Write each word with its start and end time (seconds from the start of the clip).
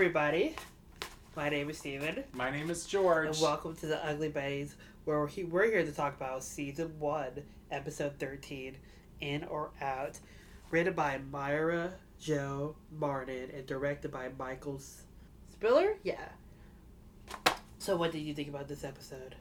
Everybody. 0.00 0.56
My 1.36 1.50
name 1.50 1.68
is 1.68 1.76
Steven, 1.76 2.24
My 2.32 2.50
name 2.50 2.70
is 2.70 2.86
George. 2.86 3.26
and 3.26 3.38
welcome 3.38 3.76
to 3.76 3.86
the 3.86 4.02
Ugly 4.02 4.30
Betties, 4.30 4.72
where 5.04 5.20
we're 5.20 5.66
here 5.66 5.84
to 5.84 5.92
talk 5.92 6.16
about 6.16 6.42
season 6.42 6.98
one, 6.98 7.42
episode 7.70 8.14
13, 8.18 8.78
In 9.20 9.44
or 9.44 9.72
Out, 9.82 10.18
written 10.70 10.94
by 10.94 11.20
Myra 11.30 11.92
Jo 12.18 12.76
Martin 12.98 13.50
and 13.54 13.66
directed 13.66 14.10
by 14.10 14.30
Michael 14.38 14.76
S- 14.76 15.02
Spiller? 15.52 15.96
Yeah. 16.02 16.30
So, 17.78 17.94
what 17.94 18.10
did 18.10 18.20
you 18.20 18.32
think 18.32 18.48
about 18.48 18.68
this 18.68 18.84
episode? 18.84 19.34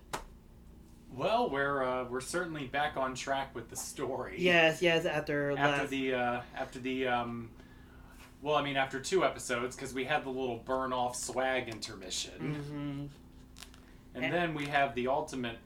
Well, 1.15 1.49
we're 1.49 1.83
uh, 1.85 2.03
we're 2.03 2.19
certainly 2.19 2.65
back 2.65 2.97
on 2.97 3.15
track 3.15 3.55
with 3.55 3.69
the 3.69 3.77
story. 3.77 4.35
Yes, 4.39 4.81
yes, 4.81 5.05
after, 5.05 5.51
After 5.51 5.83
last. 5.83 5.89
the 5.89 6.13
uh, 6.15 6.41
after 6.53 6.79
the 6.79 7.07
um, 7.07 7.49
well, 8.41 8.55
I 8.55 8.63
mean 8.63 8.77
after 8.77 8.99
two 8.99 9.23
episodes 9.25 9.75
because 9.75 9.93
we 9.93 10.05
had 10.05 10.23
the 10.23 10.29
little 10.29 10.57
burn 10.57 10.93
off 10.93 11.15
swag 11.15 11.67
intermission, 11.69 12.55
hmm 12.55 13.05
and 14.15 14.25
And- 14.25 14.33
then 14.33 14.53
we 14.55 14.65
have 14.67 14.95
the 14.95 15.07
ultimate 15.07 15.57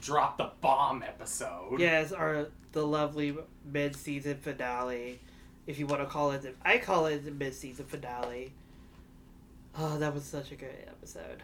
drop 0.00 0.38
the 0.38 0.50
bomb 0.60 1.02
episode. 1.02 1.78
Yes, 1.78 2.12
our 2.12 2.48
the 2.72 2.84
lovely 2.86 3.36
mid-season 3.64 4.36
finale, 4.38 5.20
if 5.68 5.78
you 5.78 5.86
want 5.86 6.02
to 6.02 6.06
call 6.06 6.32
it. 6.32 6.42
The, 6.42 6.54
I 6.64 6.78
call 6.78 7.06
it 7.06 7.24
the 7.24 7.30
mid-season 7.30 7.84
finale. 7.84 8.52
Oh, 9.78 9.96
that 9.98 10.12
was 10.12 10.24
such 10.24 10.50
a 10.52 10.56
good 10.56 10.74
episode. 10.88 11.42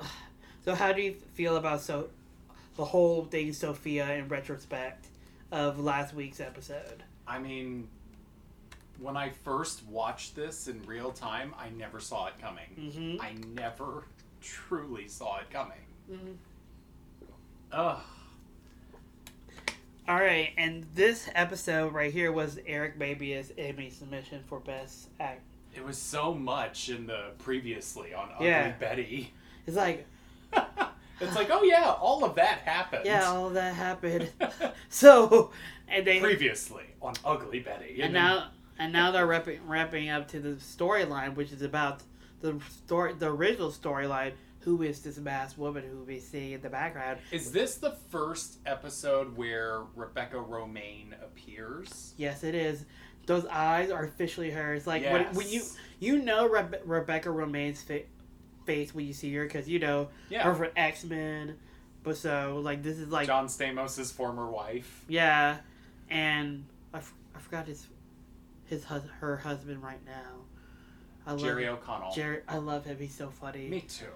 So, 0.62 0.74
how 0.74 0.92
do 0.92 1.00
you 1.00 1.14
feel 1.32 1.56
about 1.56 1.80
so 1.80 2.10
the 2.76 2.84
whole 2.84 3.24
thing, 3.24 3.54
Sophia, 3.54 4.12
in 4.12 4.28
retrospect 4.28 5.06
of 5.50 5.78
last 5.80 6.12
week's 6.14 6.38
episode? 6.38 7.02
I 7.26 7.38
mean, 7.38 7.88
when 9.00 9.16
I 9.16 9.30
first 9.30 9.84
watched 9.86 10.36
this 10.36 10.68
in 10.68 10.82
real 10.82 11.10
time, 11.10 11.54
I 11.58 11.70
never 11.70 12.00
saw 12.00 12.26
it 12.26 12.34
coming. 12.40 12.64
Mm-hmm. 12.78 13.20
I 13.22 13.32
never 13.54 14.04
truly 14.40 15.08
saw 15.08 15.38
it 15.38 15.50
coming. 15.50 15.78
Mhm. 16.10 16.36
Ugh. 17.72 18.00
All 20.08 20.16
right, 20.16 20.50
and 20.58 20.84
this 20.94 21.28
episode 21.34 21.92
right 21.92 22.12
here 22.12 22.32
was 22.32 22.58
Eric 22.66 22.98
Mabius's 22.98 23.52
Emmy 23.56 23.90
submission 23.90 24.42
for 24.48 24.58
Best 24.58 25.08
Act. 25.20 25.42
It 25.76 25.84
was 25.84 25.96
so 25.96 26.34
much 26.34 26.88
in 26.88 27.06
the 27.06 27.26
previously 27.38 28.12
on 28.12 28.30
Ugly 28.34 28.46
Yeah. 28.48 28.72
Betty. 28.72 29.32
It's 29.68 29.76
like, 29.76 30.04
it's 31.20 31.36
like, 31.36 31.48
oh 31.52 31.62
yeah, 31.62 31.92
all 32.00 32.24
of 32.24 32.34
that 32.34 32.58
happened. 32.60 33.02
yeah, 33.04 33.26
all 33.28 33.46
of 33.46 33.54
that 33.54 33.74
happened. 33.74 34.30
So, 34.88 35.52
and 35.88 36.04
they 36.04 36.18
previously 36.18 36.84
on 37.00 37.14
Ugly 37.24 37.60
Betty. 37.60 38.00
and 38.02 38.12
then- 38.14 38.22
now 38.24 38.48
and 38.80 38.92
now 38.92 39.12
they're 39.12 39.26
wrapping 39.26 39.60
wrapping 39.68 40.08
up 40.08 40.26
to 40.28 40.40
the 40.40 40.50
storyline, 40.56 41.36
which 41.36 41.52
is 41.52 41.62
about 41.62 42.02
the 42.40 42.58
story, 42.68 43.14
the 43.16 43.28
original 43.28 43.70
storyline. 43.70 44.32
Who 44.64 44.82
is 44.82 45.00
this 45.00 45.16
masked 45.16 45.58
woman 45.58 45.84
who 45.90 46.02
we 46.04 46.18
see 46.18 46.52
in 46.52 46.60
the 46.60 46.68
background? 46.68 47.20
is 47.32 47.50
this 47.52 47.76
the 47.76 47.92
first 48.10 48.58
episode 48.66 49.34
where 49.36 49.82
Rebecca 49.96 50.36
Romijn 50.36 51.14
appears? 51.22 52.12
Yes, 52.18 52.44
it 52.44 52.54
is. 52.54 52.84
Those 53.26 53.46
eyes 53.46 53.90
are 53.90 54.04
officially 54.04 54.50
hers. 54.50 54.86
Like 54.86 55.02
when, 55.04 55.24
when 55.34 55.48
you 55.48 55.62
you 55.98 56.18
know 56.18 56.48
Rebe- 56.48 56.80
Rebecca 56.84 57.28
Romijn's 57.30 57.80
fa- 57.82 58.02
face 58.66 58.94
when 58.94 59.06
you 59.06 59.12
see 59.14 59.32
her 59.34 59.44
because 59.46 59.66
you 59.68 59.78
know 59.78 60.08
Yeah. 60.28 60.42
her 60.42 60.54
from 60.54 60.68
X 60.76 61.04
Men. 61.04 61.56
But 62.02 62.16
so 62.18 62.60
like 62.62 62.82
this 62.82 62.98
is 62.98 63.08
like 63.08 63.26
John 63.28 63.46
Stamos's 63.46 64.10
former 64.12 64.50
wife. 64.50 65.04
yeah, 65.08 65.58
and 66.10 66.64
I, 66.92 66.98
f- 66.98 67.14
I 67.34 67.38
forgot 67.38 67.66
his 67.66 67.86
his 68.70 68.84
hus- 68.84 69.02
her 69.18 69.36
husband 69.36 69.82
right 69.82 70.02
now. 70.06 70.46
I 71.26 71.32
love 71.32 71.40
Jerry 71.40 71.68
O'Connell. 71.68 72.12
Jerry. 72.12 72.40
I 72.48 72.56
love 72.56 72.86
him. 72.86 72.96
He's 72.98 73.14
so 73.14 73.28
funny. 73.28 73.68
Me 73.68 73.80
too. 73.82 74.06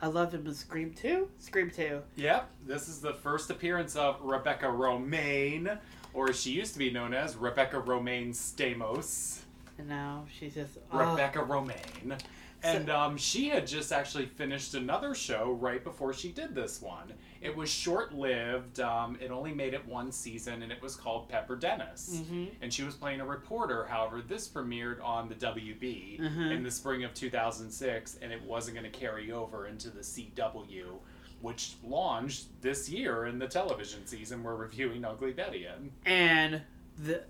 I 0.00 0.06
love 0.06 0.32
him 0.32 0.46
in 0.46 0.54
Scream 0.54 0.94
Two. 0.94 1.28
Scream 1.38 1.70
Two. 1.70 2.02
Yep, 2.14 2.48
this 2.66 2.88
is 2.88 3.00
the 3.00 3.12
first 3.12 3.50
appearance 3.50 3.96
of 3.96 4.20
Rebecca 4.22 4.66
Romijn, 4.66 5.78
or 6.14 6.30
as 6.30 6.40
she 6.40 6.52
used 6.52 6.72
to 6.74 6.78
be 6.78 6.90
known 6.90 7.12
as 7.12 7.36
Rebecca 7.36 7.80
Romijn 7.80 8.30
Stamos. 8.30 9.40
And 9.78 9.88
now 9.88 10.24
she's 10.38 10.54
just 10.54 10.78
oh, 10.92 11.10
Rebecca 11.10 11.40
Romijn. 11.40 12.18
And 12.62 12.90
um, 12.90 13.16
she 13.16 13.48
had 13.48 13.66
just 13.66 13.92
actually 13.92 14.26
finished 14.26 14.74
another 14.74 15.14
show 15.14 15.52
right 15.52 15.82
before 15.84 16.12
she 16.12 16.32
did 16.32 16.54
this 16.54 16.80
one. 16.80 17.12
It 17.46 17.56
was 17.56 17.70
short 17.70 18.12
lived, 18.12 18.80
um, 18.80 19.16
it 19.20 19.30
only 19.30 19.54
made 19.54 19.72
it 19.72 19.86
one 19.86 20.10
season, 20.10 20.62
and 20.64 20.72
it 20.72 20.82
was 20.82 20.96
called 20.96 21.28
Pepper 21.28 21.54
Dennis. 21.54 22.22
Mhm. 22.28 22.50
And 22.60 22.74
she 22.74 22.82
was 22.82 22.96
playing 22.96 23.20
a 23.20 23.24
reporter. 23.26 23.86
However, 23.86 24.20
this 24.20 24.48
premiered 24.48 25.00
on 25.00 25.28
the 25.28 25.36
WB 25.36 26.18
Mhm. 26.20 26.50
in 26.50 26.62
the 26.64 26.70
spring 26.72 27.04
of 27.04 27.14
2006, 27.14 28.16
and 28.20 28.32
it 28.32 28.42
wasn't 28.42 28.76
going 28.76 28.90
to 28.90 28.98
carry 28.98 29.30
over 29.30 29.68
into 29.68 29.90
the 29.90 30.02
CW, 30.02 30.98
which 31.40 31.76
launched 31.84 32.46
this 32.62 32.88
year 32.88 33.26
in 33.26 33.38
the 33.38 33.46
television 33.46 34.04
season 34.08 34.42
we're 34.42 34.56
reviewing 34.56 35.04
Ugly 35.04 35.32
Betty 35.34 35.66
in. 35.66 35.92
and 36.04 36.62
the 36.98 37.22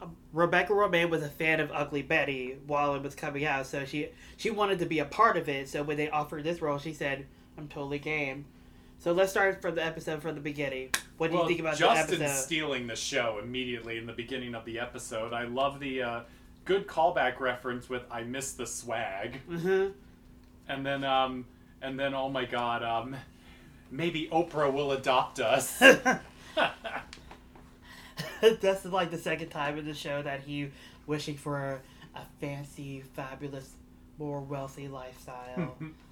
uh, 0.00 0.06
Rebecca 0.32 0.72
Romijn 0.72 1.10
was 1.10 1.22
a 1.22 1.28
fan 1.28 1.60
of 1.60 1.70
Ugly 1.70 2.02
Betty 2.02 2.56
while 2.66 2.94
it 2.94 3.02
was 3.02 3.14
coming 3.14 3.44
out, 3.44 3.66
so 3.66 3.84
she 3.84 4.08
she 4.38 4.50
wanted 4.50 4.78
to 4.78 4.86
be 4.86 4.98
a 5.00 5.04
part 5.04 5.36
of 5.36 5.48
it. 5.50 5.68
So 5.68 5.82
when 5.82 5.96
they 5.98 6.08
offered 6.08 6.44
this 6.44 6.60
role, 6.62 6.78
she 6.78 6.92
said, 6.94 7.26
"I'm 7.58 7.68
totally 7.68 7.98
game." 7.98 8.46
So 8.98 9.12
let's 9.12 9.30
start 9.30 9.60
from 9.62 9.74
the 9.74 9.84
episode 9.84 10.22
from 10.22 10.34
the 10.34 10.40
beginning. 10.40 10.90
What 11.18 11.30
do 11.30 11.34
well, 11.36 11.44
you 11.44 11.48
think 11.48 11.60
about 11.60 11.76
Justin 11.76 12.18
the 12.18 12.24
episode? 12.24 12.42
stealing 12.42 12.86
the 12.86 12.96
show 12.96 13.38
immediately 13.42 13.98
in 13.98 14.06
the 14.06 14.12
beginning 14.12 14.54
of 14.54 14.64
the 14.64 14.78
episode. 14.78 15.32
I 15.32 15.44
love 15.44 15.80
the 15.80 16.02
uh, 16.02 16.20
good 16.64 16.86
callback 16.86 17.38
reference 17.40 17.88
with 17.88 18.02
"I 18.10 18.22
miss 18.22 18.52
the 18.52 18.66
swag," 18.66 19.40
hmm 19.48 19.88
and 20.68 20.84
then 20.84 21.04
um, 21.04 21.46
and 21.82 21.98
then 21.98 22.14
oh 22.14 22.28
my 22.28 22.44
god, 22.44 22.82
um, 22.82 23.16
maybe 23.90 24.28
Oprah 24.32 24.72
will 24.72 24.92
adopt 24.92 25.40
us. 25.40 25.78
That's 28.60 28.84
like 28.84 29.10
the 29.10 29.18
second 29.18 29.48
time 29.48 29.78
in 29.78 29.84
the 29.84 29.94
show 29.94 30.22
that 30.22 30.40
he 30.40 30.70
wishing 31.06 31.36
for 31.36 31.80
a 32.14 32.20
fancy, 32.40 33.02
fabulous, 33.14 33.70
more 34.18 34.40
wealthy 34.40 34.88
lifestyle. 34.88 35.76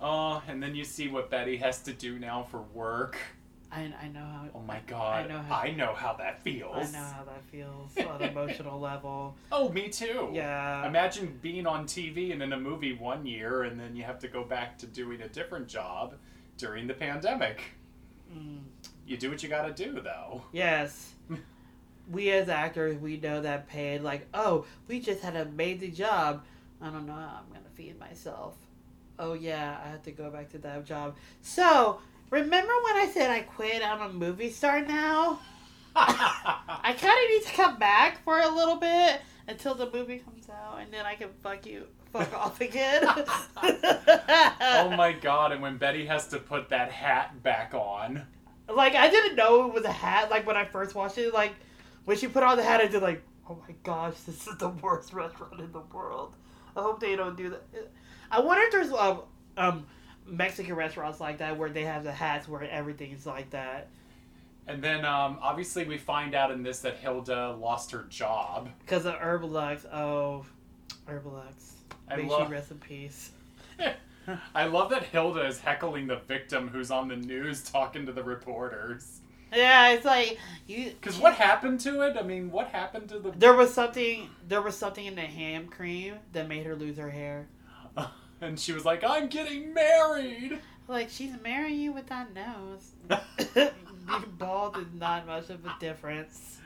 oh, 0.00 0.42
and 0.48 0.62
then 0.62 0.74
you 0.74 0.84
see 0.84 1.08
what 1.08 1.30
Betty 1.30 1.56
has 1.58 1.80
to 1.82 1.92
do 1.92 2.18
now 2.18 2.46
for 2.50 2.62
work. 2.74 3.16
I, 3.72 3.92
I 4.00 4.08
know 4.08 4.20
how 4.20 4.46
Oh 4.54 4.60
my 4.60 4.80
god, 4.86 5.24
I 5.24 5.28
know 5.28 5.42
how- 5.42 5.56
I 5.56 5.70
know 5.72 5.92
how 5.94 6.12
that 6.14 6.40
feels. 6.42 6.76
I 6.76 6.98
know 6.98 7.04
how 7.04 7.24
that 7.24 7.42
feels 7.50 7.96
on 7.98 8.22
an 8.22 8.28
emotional 8.30 8.78
level. 8.78 9.36
Oh, 9.52 9.68
me 9.70 9.88
too. 9.88 10.30
Yeah. 10.32 10.86
Imagine 10.86 11.38
being 11.42 11.66
on 11.66 11.84
TV 11.84 12.32
and 12.32 12.42
in 12.42 12.52
a 12.52 12.58
movie 12.60 12.92
one 12.92 13.26
year, 13.26 13.64
and 13.64 13.78
then 13.78 13.96
you 13.96 14.04
have 14.04 14.18
to 14.20 14.28
go 14.28 14.44
back 14.44 14.78
to 14.78 14.86
doing 14.86 15.20
a 15.22 15.28
different 15.28 15.66
job 15.68 16.14
during 16.58 16.86
the 16.86 16.94
pandemic. 16.94 17.60
Mm, 18.32 18.60
You 19.06 19.16
do 19.16 19.30
what 19.30 19.42
you 19.42 19.48
gotta 19.48 19.72
do, 19.72 20.00
though. 20.00 20.42
yes. 20.52 21.14
we 22.10 22.30
as 22.30 22.48
actors, 22.48 22.98
we 23.00 23.16
know 23.16 23.40
that 23.40 23.66
pain. 23.68 24.02
Like, 24.04 24.28
oh, 24.32 24.64
we 24.86 25.00
just 25.00 25.22
had 25.22 25.34
an 25.34 25.48
amazing 25.48 25.92
job. 25.94 26.44
I 26.80 26.90
don't 26.90 27.04
know 27.06 27.14
how 27.14 27.40
I'm 27.44 27.52
gonna 27.52 27.68
feed 27.74 27.98
myself. 27.98 28.54
Oh 29.18 29.32
yeah, 29.34 29.78
I 29.84 29.88
have 29.88 30.02
to 30.04 30.12
go 30.12 30.30
back 30.30 30.50
to 30.50 30.58
that 30.58 30.84
job. 30.84 31.16
So 31.42 32.00
remember 32.30 32.72
when 32.84 32.96
I 32.96 33.10
said 33.12 33.30
I 33.30 33.40
quit? 33.40 33.82
I'm 33.84 34.02
a 34.02 34.12
movie 34.12 34.50
star 34.50 34.80
now. 34.80 35.40
I 35.98 36.94
kind 36.98 37.24
of 37.24 37.30
need 37.30 37.42
to 37.46 37.52
come 37.54 37.78
back 37.78 38.22
for 38.22 38.38
a 38.38 38.48
little 38.48 38.76
bit 38.76 39.22
until 39.48 39.74
the 39.74 39.90
movie 39.90 40.18
comes 40.18 40.48
out, 40.50 40.80
and 40.80 40.92
then 40.92 41.06
I 41.06 41.14
can 41.14 41.28
fuck 41.42 41.64
you, 41.64 41.86
fuck 42.12 42.34
off 42.38 42.60
again. 42.60 43.02
oh 43.62 44.92
my 44.96 45.16
god, 45.20 45.52
and 45.52 45.62
when 45.62 45.78
Betty 45.78 46.04
has 46.06 46.28
to 46.28 46.38
put 46.38 46.68
that 46.68 46.90
hat 46.90 47.42
back 47.42 47.72
on. 47.74 48.26
Like 48.68 48.94
I 48.94 49.08
didn't 49.08 49.36
know 49.36 49.68
it 49.68 49.72
was 49.72 49.84
a 49.84 49.92
hat. 49.92 50.30
Like 50.30 50.46
when 50.46 50.56
I 50.56 50.64
first 50.64 50.94
watched 50.94 51.18
it, 51.18 51.32
like 51.32 51.52
when 52.04 52.16
she 52.16 52.28
put 52.28 52.42
on 52.42 52.56
the 52.56 52.62
hat, 52.62 52.80
I 52.80 52.86
did 52.86 53.00
like, 53.02 53.22
oh 53.48 53.58
my 53.66 53.74
gosh, 53.82 54.14
this 54.26 54.46
is 54.46 54.56
the 54.58 54.68
worst 54.68 55.12
restaurant 55.14 55.60
in 55.60 55.72
the 55.72 55.82
world. 55.92 56.34
I 56.76 56.82
hope 56.82 57.00
they 57.00 57.16
don't 57.16 57.36
do 57.36 57.50
that. 57.50 57.62
I 58.30 58.40
wonder 58.40 58.62
if 58.64 58.72
there's 58.72 58.92
um, 58.92 59.20
um 59.56 59.86
Mexican 60.26 60.74
restaurants 60.74 61.20
like 61.20 61.38
that 61.38 61.56
where 61.56 61.70
they 61.70 61.84
have 61.84 62.04
the 62.04 62.12
hats 62.12 62.48
where 62.48 62.62
everything's 62.62 63.26
like 63.26 63.50
that. 63.50 63.88
And 64.68 64.82
then, 64.82 65.04
um, 65.04 65.38
obviously, 65.40 65.84
we 65.84 65.96
find 65.96 66.34
out 66.34 66.50
in 66.50 66.62
this 66.64 66.80
that 66.80 66.96
Hilda 66.96 67.52
lost 67.52 67.92
her 67.92 68.04
job. 68.08 68.68
Because 68.80 69.06
of 69.06 69.14
Herbalux. 69.14 69.86
Oh, 69.92 70.44
Herbalux. 71.08 71.74
I 72.08 72.16
May 72.16 72.28
love- 72.28 72.48
she 72.48 72.52
rest 72.52 72.70
in 72.72 72.78
peace. 72.78 73.30
I 74.54 74.64
love 74.64 74.90
that 74.90 75.04
Hilda 75.04 75.46
is 75.46 75.60
heckling 75.60 76.08
the 76.08 76.16
victim 76.16 76.66
who's 76.66 76.90
on 76.90 77.06
the 77.06 77.14
news 77.14 77.62
talking 77.62 78.06
to 78.06 78.12
the 78.12 78.24
reporters. 78.24 79.20
Yeah, 79.54 79.90
it's 79.90 80.04
like 80.04 80.38
you. 80.66 80.86
Because 81.00 81.18
what 81.18 81.34
happened 81.34 81.78
to 81.80 82.00
it? 82.02 82.16
I 82.18 82.22
mean, 82.22 82.50
what 82.50 82.66
happened 82.68 83.08
to 83.10 83.20
the. 83.20 83.30
There 83.30 83.54
was 83.54 83.72
something. 83.72 84.28
There 84.48 84.60
was 84.60 84.76
something 84.76 85.06
in 85.06 85.14
the 85.14 85.20
ham 85.20 85.68
cream 85.68 86.16
that 86.32 86.48
made 86.48 86.66
her 86.66 86.74
lose 86.74 86.98
her 86.98 87.10
hair. 87.10 87.46
And 88.40 88.60
she 88.60 88.72
was 88.72 88.84
like, 88.84 89.02
I'm 89.02 89.28
getting 89.28 89.72
married! 89.72 90.60
Like 90.88 91.08
she's 91.10 91.32
marrying 91.42 91.80
you 91.80 91.92
with 91.92 92.06
that 92.08 92.32
nose. 92.34 92.92
Being 93.54 94.34
bald 94.38 94.76
is 94.76 94.92
not 94.94 95.26
much 95.26 95.50
of 95.50 95.64
a 95.64 95.74
difference. 95.80 96.58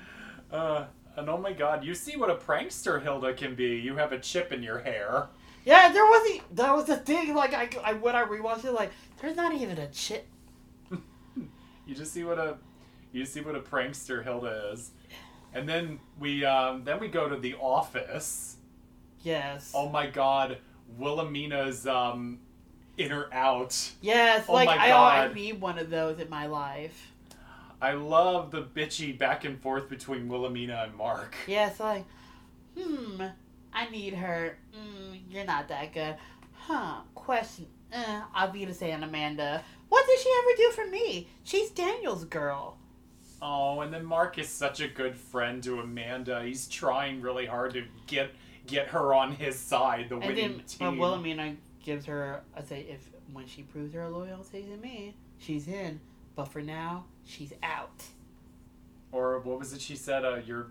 Uh, 0.50 0.84
And 1.16 1.28
oh 1.28 1.38
my 1.38 1.52
god, 1.52 1.84
you 1.84 1.94
see 1.94 2.16
what 2.16 2.30
a 2.30 2.34
prankster 2.36 3.02
Hilda 3.02 3.34
can 3.34 3.54
be. 3.54 3.76
You 3.78 3.96
have 3.96 4.12
a 4.12 4.18
chip 4.18 4.52
in 4.52 4.62
your 4.62 4.80
hair. 4.80 5.28
Yeah, 5.64 5.92
there 5.92 6.04
was 6.04 6.22
the 6.28 6.42
that 6.56 6.74
was 6.74 6.86
the 6.86 6.96
thing. 6.96 7.34
Like 7.34 7.54
I, 7.54 7.68
I 7.84 7.92
when 7.94 8.16
I 8.16 8.24
rewatched 8.24 8.64
it, 8.64 8.72
like 8.72 8.90
there's 9.20 9.36
not 9.36 9.54
even 9.54 9.78
a 9.78 9.88
chip. 9.88 10.26
You 11.86 11.94
just 11.94 12.12
see 12.12 12.24
what 12.24 12.38
a 12.38 12.58
you 13.12 13.24
see 13.24 13.40
what 13.40 13.54
a 13.56 13.60
prankster 13.60 14.22
Hilda 14.22 14.70
is. 14.72 14.90
And 15.52 15.68
then 15.68 15.98
we 16.18 16.44
um, 16.44 16.84
then 16.84 17.00
we 17.00 17.08
go 17.08 17.28
to 17.28 17.36
the 17.36 17.54
office. 17.54 18.56
Yes. 19.22 19.72
Oh 19.74 19.88
my 19.88 20.06
god, 20.06 20.58
Wilhelmina's 20.98 21.86
um, 21.86 22.38
In 22.96 23.12
or 23.12 23.32
Out. 23.32 23.90
Yes. 24.00 24.44
Oh 24.48 24.54
like 24.54 24.66
my 24.66 24.76
I, 24.76 25.26
I 25.26 25.32
need 25.32 25.60
one 25.60 25.78
of 25.78 25.90
those 25.90 26.18
in 26.18 26.28
my 26.28 26.46
life. 26.46 27.12
I 27.82 27.92
love 27.92 28.50
the 28.50 28.62
bitchy 28.62 29.16
back 29.16 29.44
and 29.44 29.60
forth 29.60 29.88
between 29.88 30.28
Wilhelmina 30.28 30.84
and 30.86 30.94
Marc. 30.94 31.34
Yes. 31.46 31.80
Like, 31.80 32.04
hmm. 32.78 33.22
I 33.72 33.88
need 33.88 34.14
her. 34.14 34.58
Mm, 34.74 35.20
you're 35.30 35.44
not 35.44 35.68
that 35.68 35.94
good. 35.94 36.16
Huh. 36.52 37.00
Question. 37.14 37.66
Uh, 37.92 38.22
I'll 38.34 38.50
be 38.50 38.64
the 38.64 38.74
saying 38.74 39.02
Amanda. 39.02 39.62
What 39.88 40.06
did 40.06 40.18
she 40.20 40.32
ever 40.38 40.56
do 40.56 40.70
for 40.70 40.90
me? 40.90 41.28
She's 41.42 41.70
Daniel's 41.70 42.24
girl. 42.24 42.76
Oh, 43.42 43.80
and 43.80 43.92
then 43.92 44.04
Marc 44.04 44.38
is 44.38 44.48
such 44.48 44.80
a 44.80 44.88
good 44.88 45.16
friend 45.16 45.62
to 45.64 45.80
Amanda. 45.80 46.42
He's 46.42 46.68
trying 46.68 47.22
really 47.22 47.46
hard 47.46 47.72
to 47.72 47.84
get 48.06 48.30
get 48.66 48.88
her 48.88 49.12
on 49.14 49.32
his 49.32 49.58
side, 49.58 50.08
the 50.08 50.16
And 50.16 50.36
then 50.36 50.52
team. 50.66 50.78
but 50.78 50.96
Wilhelmina 50.98 51.56
gives 51.82 52.06
her 52.06 52.42
I 52.56 52.62
say 52.62 52.80
if 52.88 53.08
when 53.32 53.46
she 53.46 53.62
proves 53.62 53.94
her 53.94 54.08
loyalty 54.08 54.62
to 54.62 54.76
me, 54.76 55.14
she's 55.38 55.68
in. 55.68 56.00
But 56.36 56.46
for 56.46 56.60
now, 56.62 57.04
she's 57.24 57.52
out. 57.62 58.04
Or 59.12 59.40
what 59.40 59.58
was 59.58 59.72
it 59.72 59.80
she 59.80 59.96
said? 59.96 60.24
Uh, 60.24 60.36
your, 60.46 60.68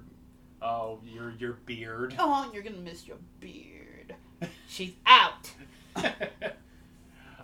oh, 0.62 1.00
your 1.06 1.34
your 1.38 1.54
beard. 1.66 2.16
Oh, 2.18 2.50
you're 2.54 2.64
gonna 2.64 2.78
miss 2.78 3.06
your 3.08 3.18
beard. 3.40 4.16
She's 4.70 4.94
out. 5.06 5.52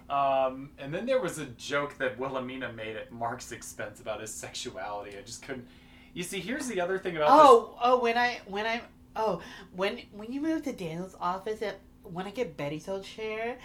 um, 0.10 0.70
and 0.78 0.94
then 0.94 1.06
there 1.06 1.20
was 1.20 1.40
a 1.40 1.46
joke 1.46 1.98
that 1.98 2.18
Wilhelmina 2.18 2.72
made 2.74 2.96
at 2.96 3.12
Marc's 3.12 3.52
expense 3.52 4.00
about 4.00 4.22
his 4.22 4.34
sexuality. 4.34 5.18
I 5.18 5.22
just 5.22 5.42
couldn't. 5.42 5.68
You 6.14 6.24
see, 6.24 6.40
here's 6.40 6.68
the 6.68 6.80
other 6.80 6.98
thing 6.98 7.18
about 7.18 7.30
Oh, 7.32 7.78
oh, 7.84 8.00
when 8.00 8.18
I 8.18 8.40
when 8.46 8.66
I 8.66 8.82
oh 9.16 9.42
when 9.76 10.02
when 10.12 10.32
you 10.32 10.42
move 10.42 10.64
to 10.64 10.74
Daniel's 10.74 11.16
office, 11.20 11.62
and 11.62 11.76
when 12.04 12.26
I 12.26 12.32
get 12.32 12.58
Betty's 12.58 12.88
old 12.88 13.04
chair, 13.04 13.58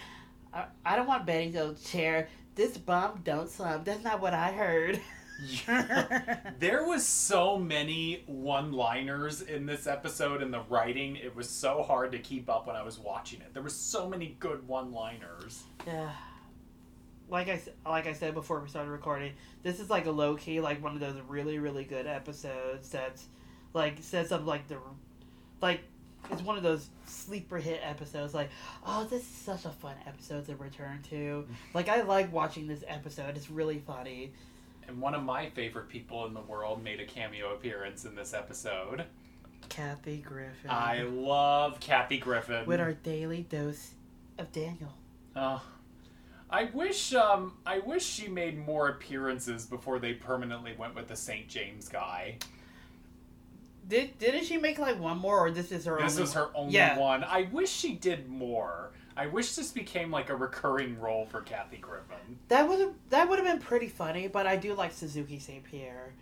I, 0.53 0.65
I 0.85 0.95
don't 0.95 1.07
want 1.07 1.25
Betty's 1.25 1.55
old 1.55 1.83
chair. 1.83 2.29
This 2.55 2.77
bum 2.77 3.21
don't 3.23 3.49
slum. 3.49 3.83
That's 3.83 4.03
not 4.03 4.21
what 4.21 4.33
I 4.33 4.51
heard. 4.51 4.99
there 6.59 6.85
was 6.85 7.05
so 7.05 7.57
many 7.57 8.23
one-liners 8.27 9.41
in 9.41 9.65
this 9.65 9.87
episode, 9.87 10.43
and 10.43 10.53
the 10.53 10.61
writing 10.69 11.15
it 11.15 11.35
was 11.35 11.49
so 11.49 11.81
hard 11.81 12.11
to 12.11 12.19
keep 12.19 12.49
up 12.49 12.67
when 12.67 12.75
I 12.75 12.83
was 12.83 12.99
watching 12.99 13.41
it. 13.41 13.53
There 13.53 13.63
was 13.63 13.75
so 13.75 14.07
many 14.07 14.35
good 14.39 14.67
one-liners. 14.67 15.63
Yeah. 15.87 16.11
Like 17.29 17.49
I, 17.49 17.61
like 17.89 18.07
I 18.07 18.13
said 18.13 18.33
before 18.33 18.59
we 18.59 18.67
started 18.67 18.91
recording, 18.91 19.33
this 19.63 19.79
is 19.79 19.89
like 19.89 20.05
a 20.05 20.11
low 20.11 20.35
key, 20.35 20.59
like 20.59 20.83
one 20.83 20.93
of 20.93 20.99
those 20.99 21.15
really, 21.27 21.57
really 21.59 21.85
good 21.85 22.05
episodes 22.05 22.89
that's 22.89 23.25
like 23.73 23.97
sets 24.01 24.31
up 24.31 24.45
like 24.45 24.67
the, 24.67 24.77
like 25.61 25.81
it's 26.31 26.41
one 26.41 26.57
of 26.57 26.63
those 26.63 26.89
sleeper 27.05 27.57
hit 27.57 27.81
episodes. 27.83 28.33
Like, 28.33 28.49
oh, 28.85 29.05
this 29.09 29.21
is 29.21 29.27
such 29.27 29.65
a 29.65 29.69
fun 29.69 29.95
episode 30.07 30.45
to 30.45 30.55
return 30.55 31.01
to. 31.09 31.45
Like, 31.73 31.89
I 31.89 32.01
like 32.01 32.31
watching 32.31 32.67
this 32.67 32.83
episode. 32.87 33.35
It's 33.37 33.49
really 33.49 33.79
funny. 33.79 34.33
And 34.87 34.99
one 34.99 35.15
of 35.15 35.23
my 35.23 35.49
favorite 35.49 35.89
people 35.89 36.25
in 36.25 36.33
the 36.33 36.41
world 36.41 36.83
made 36.83 36.99
a 36.99 37.05
cameo 37.05 37.53
appearance 37.53 38.05
in 38.05 38.15
this 38.15 38.33
episode. 38.33 39.05
Kathy 39.69 40.17
Griffin. 40.17 40.69
I 40.69 41.03
love 41.03 41.79
Kathy 41.79 42.17
Griffin. 42.17 42.65
with 42.65 42.79
our 42.79 42.93
daily 42.93 43.43
dose 43.43 43.91
of 44.37 44.51
Daniel. 44.51 44.93
Oh. 45.35 45.61
I 46.49 46.65
wish 46.73 47.13
um 47.13 47.53
I 47.65 47.79
wish 47.79 48.03
she 48.05 48.27
made 48.27 48.57
more 48.57 48.89
appearances 48.89 49.65
before 49.65 49.99
they 49.99 50.13
permanently 50.13 50.75
went 50.77 50.95
with 50.95 51.07
the 51.07 51.15
St. 51.15 51.47
James 51.47 51.87
guy. 51.87 52.37
Did 53.91 54.17
didn't 54.19 54.45
she 54.45 54.55
make 54.57 54.79
like 54.79 54.97
one 54.97 55.17
more, 55.17 55.37
or 55.37 55.51
this 55.51 55.69
is 55.69 55.83
her? 55.83 55.99
This 56.01 56.13
only 56.13 56.21
was 56.21 56.33
her 56.33 56.49
only 56.55 56.73
Yeah. 56.73 56.97
one. 56.97 57.25
I 57.25 57.49
wish 57.51 57.69
she 57.69 57.93
did 57.93 58.29
more. 58.29 58.91
I 59.17 59.27
wish 59.27 59.53
this 59.55 59.73
became 59.73 60.09
like 60.09 60.29
a 60.29 60.35
recurring 60.35 60.97
role 60.97 61.25
for 61.25 61.41
Kathy 61.41 61.75
Griffin. 61.75 62.39
That 62.47 62.69
would 62.69 62.79
have 62.79 62.93
that 63.09 63.27
would 63.27 63.37
have 63.37 63.45
been 63.45 63.59
pretty 63.59 63.89
funny, 63.89 64.29
but 64.29 64.47
I 64.47 64.55
do 64.55 64.73
like 64.75 64.93
Suzuki 64.93 65.39
St. 65.39 65.65
Pierre. 65.65 66.13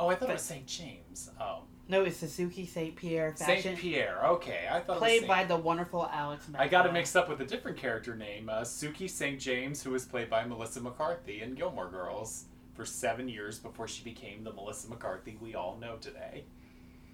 Oh, 0.00 0.08
I 0.08 0.14
thought 0.14 0.30
it 0.30 0.32
was 0.32 0.42
St. 0.42 0.66
James. 0.66 1.30
Oh. 1.38 1.64
No, 1.86 2.02
it's 2.04 2.16
Suzuki 2.16 2.64
St. 2.64 2.96
Pierre 2.96 3.34
St. 3.36 3.76
Pierre. 3.76 4.20
Okay, 4.24 4.66
I 4.70 4.80
thought 4.80 4.96
it 4.96 5.00
was 5.00 5.10
played 5.10 5.26
by 5.28 5.44
the 5.44 5.56
wonderful 5.56 6.08
Alex. 6.10 6.46
I 6.58 6.66
got 6.66 6.86
it 6.86 6.94
mixed 6.94 7.14
up 7.14 7.28
with 7.28 7.42
a 7.42 7.46
different 7.46 7.76
character 7.76 8.16
name, 8.16 8.48
uh, 8.48 8.62
Sookie 8.62 9.08
St. 9.10 9.38
James, 9.38 9.82
who 9.82 9.90
was 9.90 10.06
played 10.06 10.30
by 10.30 10.44
Melissa 10.46 10.80
McCarthy 10.80 11.42
in 11.42 11.54
Gilmore 11.54 11.90
Girls 11.90 12.46
for 12.72 12.86
seven 12.86 13.28
years 13.28 13.58
before 13.58 13.86
she 13.86 14.02
became 14.02 14.44
the 14.44 14.52
Melissa 14.52 14.88
McCarthy 14.88 15.36
we 15.42 15.54
all 15.54 15.76
know 15.78 15.96
today. 15.96 16.44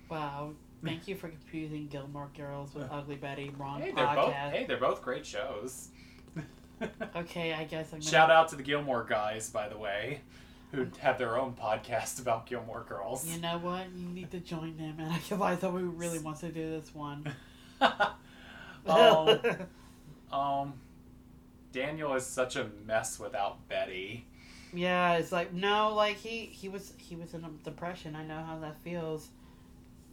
Wow, 0.08 0.52
thank 0.84 1.08
you 1.08 1.16
for 1.16 1.28
confusing 1.28 1.88
Gilmore 1.88 2.30
Girls 2.36 2.74
with 2.74 2.86
Ugly 2.90 3.16
Betty. 3.16 3.52
Wrong 3.56 3.80
Hey, 3.80 3.92
they're 3.92 4.06
both 4.06 4.34
podcast. 4.34 4.50
hey, 4.50 4.64
they're 4.66 4.76
both 4.76 5.02
great 5.02 5.26
shows. 5.26 5.88
Okay, 7.16 7.52
I 7.52 7.64
guess 7.64 7.92
I'm 7.92 8.00
gonna. 8.00 8.10
Shout 8.10 8.30
out 8.30 8.48
to 8.48 8.56
the 8.56 8.62
Gilmore 8.62 9.04
guys, 9.04 9.48
by 9.48 9.68
the 9.68 9.78
way, 9.78 10.20
who 10.72 10.86
have 10.98 11.18
their 11.18 11.38
own 11.38 11.54
podcast 11.54 12.20
about 12.20 12.46
Gilmore 12.46 12.84
Girls. 12.88 13.26
You 13.26 13.40
know 13.40 13.58
what? 13.58 13.86
You 13.96 14.08
need 14.08 14.30
to 14.32 14.40
join 14.40 14.76
them, 14.76 14.96
and 14.98 15.12
I 15.12 15.18
find 15.18 15.58
someone 15.60 15.82
who 15.82 15.90
really 15.90 16.18
wants 16.18 16.40
to 16.40 16.50
do 16.50 16.70
this 16.70 16.94
one. 16.94 17.32
um, 18.86 19.40
um, 20.32 20.72
Daniel 21.72 22.14
is 22.14 22.26
such 22.26 22.56
a 22.56 22.68
mess 22.86 23.18
without 23.18 23.66
Betty. 23.68 24.26
Yeah, 24.72 25.14
it's 25.14 25.30
like 25.30 25.52
no, 25.52 25.94
like 25.94 26.16
he 26.16 26.46
he 26.46 26.68
was 26.68 26.92
he 26.98 27.14
was 27.14 27.34
in 27.34 27.44
a 27.44 27.50
depression. 27.64 28.16
I 28.16 28.24
know 28.24 28.42
how 28.42 28.58
that 28.58 28.76
feels. 28.82 29.28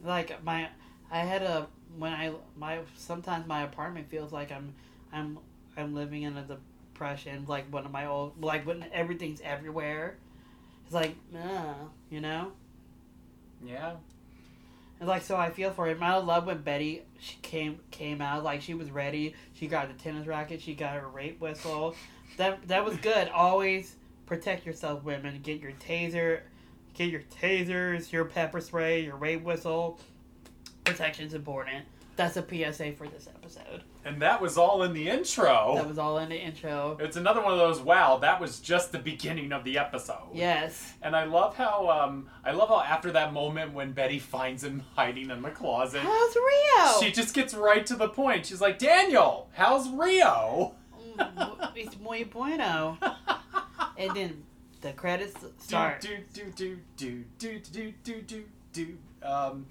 Like 0.04 0.44
my, 0.44 0.70
I 1.10 1.20
had 1.20 1.44
a 1.44 1.68
when 1.98 2.14
I 2.14 2.32
my 2.58 2.80
sometimes 2.96 3.48
my 3.48 3.64
apartment 3.64 4.10
feels 4.10 4.32
like 4.32 4.52
I'm 4.52 4.74
I'm 5.12 5.40
I'm 5.78 5.94
living 5.94 6.24
in 6.24 6.38
a 6.38 6.44
depression. 6.44 7.46
Like 7.48 7.72
one 7.72 7.86
of 7.86 7.92
my 7.92 8.06
old 8.06 8.42
like 8.44 8.66
when 8.66 8.86
everything's 8.94 9.42
everywhere. 9.42 10.18
It's 10.86 10.94
like, 10.94 11.16
uh, 11.36 11.74
you 12.10 12.22
know. 12.22 12.52
Yeah. 13.66 13.94
And 15.00 15.10
like 15.10 15.24
so, 15.24 15.36
I 15.36 15.50
feel 15.50 15.72
for 15.72 15.88
him. 15.88 16.04
I 16.04 16.18
love 16.18 16.46
when 16.46 16.62
Betty 16.62 17.04
she 17.20 17.38
came 17.42 17.80
came 17.90 18.22
out 18.22 18.44
like 18.44 18.62
she 18.62 18.74
was 18.74 18.92
ready. 18.92 19.34
She 19.54 19.68
got 19.68 19.88
the 19.88 19.96
tennis 20.02 20.28
racket. 20.28 20.62
She 20.62 20.76
got 20.76 20.96
her 20.96 21.08
rape 21.08 21.40
whistle. 21.42 21.96
That 22.38 22.68
that 22.68 22.86
was 22.86 22.98
good. 22.98 23.30
Always 23.30 23.96
protect 24.26 24.66
yourself, 24.66 25.04
women. 25.04 25.40
Get 25.42 25.60
your 25.60 25.72
taser, 25.74 26.42
get 26.94 27.10
your 27.10 27.22
tasers, 27.22 28.12
your 28.12 28.26
pepper 28.26 28.62
spray, 28.62 29.04
your 29.04 29.16
rape 29.16 29.44
whistle. 29.44 30.00
Protection's 30.84 31.34
important. 31.34 31.86
That's 32.16 32.38
a 32.38 32.42
PSA 32.42 32.92
for 32.94 33.08
this 33.08 33.28
episode. 33.28 33.84
And 34.04 34.22
that 34.22 34.42
was 34.42 34.58
all 34.58 34.84
in 34.84 34.94
the 34.94 35.08
intro. 35.10 35.74
That 35.76 35.88
was 35.88 35.98
all 35.98 36.18
in 36.18 36.30
the 36.30 36.36
intro. 36.36 36.98
It's 37.00 37.18
another 37.18 37.42
one 37.42 37.54
of 37.54 37.60
those. 37.60 37.80
Wow, 37.80 38.18
that 38.18 38.42
was 38.42 38.60
just 38.60 38.92
the 38.92 39.00
beginning 39.00 39.52
of 39.52 39.64
the 39.64 39.78
episode. 39.78 40.30
Yes. 40.34 40.94
And 41.02 41.16
I 41.16 41.26
love 41.26 41.56
how 41.56 41.90
um 41.90 42.28
I 42.44 42.52
love 42.52 42.70
how 42.70 42.82
after 42.82 43.12
that 43.12 43.32
moment 43.32 43.74
when 43.74 43.92
Betty 43.94 44.20
finds 44.20 44.64
him 44.64 44.84
hiding 44.96 45.30
in 45.30 45.42
the 45.42 45.52
closet, 45.52 46.02
How's 46.02 46.36
Rio? 46.36 47.00
she 47.00 47.12
just 47.12 47.34
gets 47.34 47.54
right 47.54 47.86
to 47.86 47.96
the 47.96 48.10
point. 48.10 48.46
She's 48.48 48.62
like, 48.62 48.80
"Daniel, 48.80 49.50
how's 49.54 49.88
Rio?" 49.90 50.76
Mm, 51.18 51.72
it's 51.76 51.98
muy 52.00 52.24
bueno. 52.24 52.98
And 53.98 54.16
then 54.16 54.44
the 54.82 54.94
credits 54.94 55.36
start. 55.60 56.02
Do 56.02 56.18
do 56.34 56.52
do 56.56 56.78
do 56.98 57.24
do 57.40 57.60
do 57.72 57.94
do 58.04 58.22
do 58.22 58.44
do. 58.74 58.98
Um, 59.24 59.66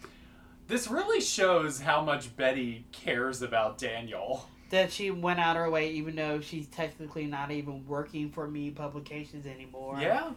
this 0.68 0.88
really 0.88 1.20
shows 1.20 1.80
how 1.80 2.00
much 2.02 2.36
Betty 2.36 2.84
cares 2.92 3.42
about 3.42 3.76
Daniel. 3.78 4.46
that 4.70 4.92
she 4.92 5.10
went 5.10 5.40
out 5.40 5.56
her 5.56 5.68
way, 5.68 5.90
even 5.90 6.14
though 6.14 6.40
she's 6.40 6.68
technically 6.68 7.26
not 7.26 7.50
even 7.50 7.84
working 7.88 8.30
for 8.30 8.46
Meade 8.48 8.76
Publications 8.76 9.46
anymore. 9.46 9.98
Yeah. 10.00 10.30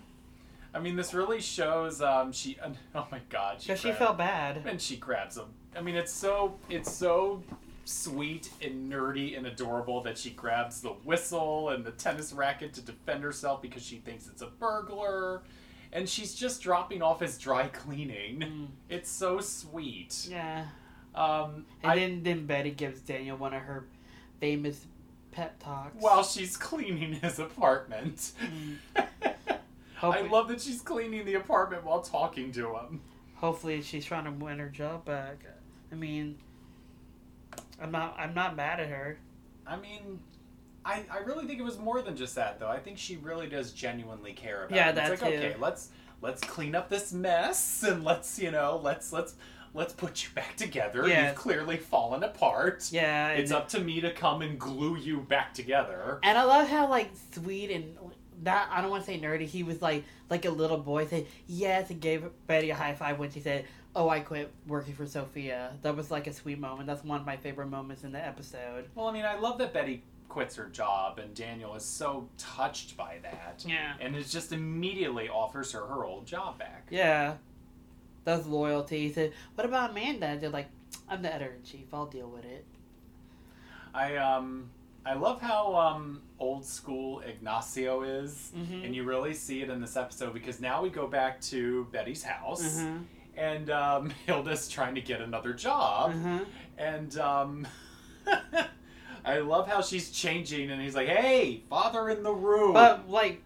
I 0.73 0.79
mean, 0.79 0.95
this 0.95 1.13
really 1.13 1.39
shows. 1.39 2.01
Um, 2.01 2.31
she. 2.31 2.57
Oh 2.95 3.07
my 3.11 3.19
God. 3.29 3.59
because 3.59 3.79
she 3.79 3.89
grabbed- 3.89 3.99
felt 3.99 4.17
bad. 4.17 4.63
and 4.65 4.81
she 4.81 4.97
grabs 4.97 5.37
him. 5.37 5.45
I 5.77 5.81
mean, 5.81 5.95
it's 5.95 6.11
so 6.13 6.55
it's 6.69 6.91
so 6.91 7.43
sweet 7.85 8.49
and 8.61 8.91
nerdy 8.91 9.37
and 9.37 9.45
adorable 9.45 10.01
that 10.03 10.17
she 10.17 10.29
grabs 10.31 10.81
the 10.81 10.89
whistle 10.89 11.69
and 11.69 11.83
the 11.85 11.91
tennis 11.91 12.33
racket 12.33 12.73
to 12.73 12.81
defend 12.81 13.23
herself 13.23 13.61
because 13.61 13.83
she 13.83 13.97
thinks 13.97 14.27
it's 14.27 14.41
a 14.41 14.47
burglar, 14.47 15.41
and 15.91 16.07
she's 16.07 16.33
just 16.33 16.61
dropping 16.61 17.01
off 17.01 17.19
his 17.19 17.37
dry 17.37 17.67
cleaning. 17.67 18.39
Mm. 18.39 18.67
It's 18.89 19.09
so 19.09 19.39
sweet. 19.41 20.27
Yeah, 20.29 20.65
Um, 21.13 21.65
and 21.83 21.91
I, 21.91 21.95
then 21.95 22.23
then 22.23 22.45
Betty 22.45 22.71
gives 22.71 23.01
Daniel 23.01 23.37
one 23.37 23.53
of 23.53 23.61
her 23.61 23.85
famous 24.39 24.85
pep 25.31 25.57
talks. 25.59 25.95
while 26.01 26.23
she's 26.23 26.55
cleaning 26.57 27.13
his 27.13 27.39
apartment. 27.39 28.31
Mm. 28.95 29.05
I 30.01 30.21
love 30.23 30.49
that 30.49 30.59
she's 30.61 30.81
cleaning 30.81 31.25
the 31.25 31.35
apartment 31.35 31.85
while 31.85 32.01
talking 32.01 32.51
to 32.53 32.75
him. 32.75 33.01
hopefully 33.35 33.81
she's 33.81 34.03
trying 34.05 34.25
to 34.25 34.31
win 34.31 34.59
her 34.59 34.67
job 34.69 35.05
back. 35.05 35.43
I 35.91 35.95
mean, 35.95 36.37
I'm 37.83 37.91
not 37.91 38.15
I'm 38.17 38.33
not 38.33 38.55
mad 38.55 38.79
at 38.79 38.87
her. 38.89 39.17
I 39.67 39.75
mean, 39.77 40.19
I, 40.85 41.03
I 41.11 41.17
really 41.19 41.45
think 41.45 41.59
it 41.59 41.63
was 41.63 41.77
more 41.77 42.01
than 42.01 42.15
just 42.15 42.35
that 42.35 42.59
though. 42.59 42.67
I 42.69 42.79
think 42.79 42.97
she 42.97 43.17
really 43.17 43.47
does 43.47 43.71
genuinely 43.71 44.33
care 44.33 44.65
about 44.65 44.75
Yeah, 44.75 44.89
it. 44.89 44.95
that 44.95 45.11
it's 45.11 45.21
like, 45.21 45.31
too. 45.31 45.37
okay, 45.37 45.55
let's 45.59 45.89
let's 46.21 46.41
clean 46.41 46.73
up 46.75 46.89
this 46.89 47.11
mess 47.13 47.83
and 47.83 48.03
let's, 48.03 48.39
you 48.39 48.51
know, 48.51 48.79
let's 48.83 49.11
let's 49.13 49.35
let's 49.73 49.91
put 49.93 50.23
you 50.23 50.29
back 50.35 50.55
together. 50.55 51.07
Yeah. 51.07 51.27
You've 51.27 51.35
clearly 51.35 51.77
fallen 51.77 52.23
apart. 52.23 52.87
Yeah, 52.91 53.29
It's 53.29 53.51
up 53.51 53.67
to 53.69 53.79
me 53.79 54.01
to 54.01 54.11
come 54.13 54.41
and 54.41 54.57
glue 54.59 54.95
you 54.97 55.17
back 55.21 55.53
together. 55.53 56.19
and 56.23 56.37
I 56.37 56.43
love 56.43 56.67
how 56.69 56.89
like 56.89 57.11
sweet 57.33 57.69
and 57.71 57.97
that 58.43 58.67
I 58.71 58.81
don't 58.81 58.89
want 58.89 59.05
to 59.05 59.11
say 59.11 59.19
nerdy. 59.19 59.45
He 59.45 59.63
was 59.63 59.81
like 59.81 60.03
like 60.29 60.45
a 60.45 60.49
little 60.49 60.77
boy 60.77 61.07
said 61.07 61.27
yes 61.47 61.89
and 61.89 61.99
gave 62.01 62.23
Betty 62.47 62.69
a 62.71 62.75
high 62.75 62.93
five 62.93 63.19
when 63.19 63.31
she 63.31 63.39
said, 63.39 63.65
"Oh, 63.95 64.09
I 64.09 64.19
quit 64.21 64.51
working 64.67 64.93
for 64.93 65.05
Sophia." 65.05 65.73
That 65.81 65.95
was 65.95 66.09
like 66.11 66.27
a 66.27 66.33
sweet 66.33 66.59
moment. 66.59 66.87
That's 66.87 67.03
one 67.03 67.19
of 67.19 67.25
my 67.25 67.37
favorite 67.37 67.67
moments 67.67 68.03
in 68.03 68.11
the 68.11 68.25
episode. 68.25 68.89
Well, 68.95 69.07
I 69.07 69.13
mean, 69.13 69.25
I 69.25 69.37
love 69.37 69.57
that 69.59 69.73
Betty 69.73 70.03
quits 70.29 70.55
her 70.55 70.65
job 70.65 71.19
and 71.19 71.35
Daniel 71.35 71.75
is 71.75 71.85
so 71.85 72.27
touched 72.39 72.97
by 72.97 73.17
that. 73.21 73.63
Yeah. 73.67 73.93
And 73.99 74.15
it 74.15 74.25
just 74.27 74.51
immediately 74.51 75.29
offers 75.29 75.71
her 75.73 75.85
her 75.85 76.05
old 76.05 76.25
job 76.25 76.57
back. 76.57 76.87
Yeah. 76.89 77.35
That's 78.23 78.47
loyalty. 78.47 79.01
He 79.07 79.13
said, 79.13 79.33
What 79.55 79.65
about 79.65 79.91
Amanda? 79.91 80.37
They're 80.39 80.49
like, 80.49 80.69
I'm 81.09 81.21
the 81.21 81.31
editor 81.33 81.53
in 81.53 81.63
chief. 81.63 81.93
I'll 81.93 82.05
deal 82.07 82.29
with 82.29 82.45
it. 82.45 82.65
I 83.93 84.15
um 84.17 84.69
I 85.05 85.13
love 85.15 85.41
how 85.41 85.75
um 85.75 86.21
old 86.39 86.65
school 86.65 87.19
Ignacio 87.19 88.01
is. 88.03 88.51
Mhm. 88.57 88.85
And 88.85 88.95
you 88.95 89.03
really 89.03 89.33
see 89.33 89.61
it 89.61 89.69
in 89.69 89.81
this 89.81 89.95
episode 89.97 90.33
because 90.33 90.59
now 90.61 90.81
we 90.81 90.89
go 90.89 91.05
back 91.07 91.41
to 91.41 91.85
Betty's 91.91 92.23
house 92.23 92.79
Mhm. 92.79 93.03
And 93.37 93.69
um, 93.69 94.09
Hilda's 94.25 94.67
trying 94.67 94.95
to 94.95 95.01
get 95.01 95.21
another 95.21 95.53
job. 95.53 96.13
Mhm. 96.13 96.45
And 96.77 97.17
um, 97.17 97.67
I 99.25 99.39
love 99.39 99.67
how 99.67 99.81
she's 99.81 100.11
changing 100.11 100.71
and 100.71 100.81
he's 100.81 100.95
like, 100.95 101.07
hey, 101.07 101.63
father 101.69 102.09
in 102.09 102.23
the 102.23 102.33
room. 102.33 102.73
But 102.73 103.09
like, 103.09 103.41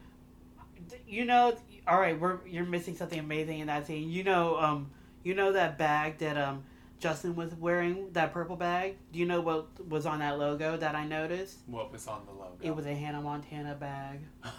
you 1.08 1.26
know, 1.26 1.56
all 1.88 2.00
right, 2.00 2.20
we're 2.20 2.40
you're 2.48 2.66
missing 2.66 2.96
something 2.96 3.20
amazing 3.20 3.60
in 3.60 3.68
that 3.68 3.88
scene. 3.88 4.10
You 4.10 4.24
know, 4.24 4.58
um, 4.58 4.90
you 5.24 5.34
know 5.34 5.52
that 5.54 5.78
bag 5.78 6.18
that 6.20 6.38
um 6.38 6.64
Justin 7.00 7.36
was 7.36 7.54
wearing, 7.56 8.12
that 8.14 8.34
purple 8.34 8.56
bag. 8.56 8.96
Do 9.14 9.20
you 9.20 9.26
know 9.26 9.42
what 9.42 9.68
was 9.88 10.06
on 10.06 10.20
that 10.20 10.40
logo 10.40 10.78
that 10.78 10.96
I 10.96 11.06
noticed? 11.06 11.60
what 11.68 11.92
was 11.92 12.08
on 12.08 12.26
the 12.26 12.32
logo? 12.32 12.58
It 12.62 12.76
was 12.76 12.86
a 12.86 12.94
Hannah 12.94 13.22
Montana 13.22 13.76
bag. 13.76 14.20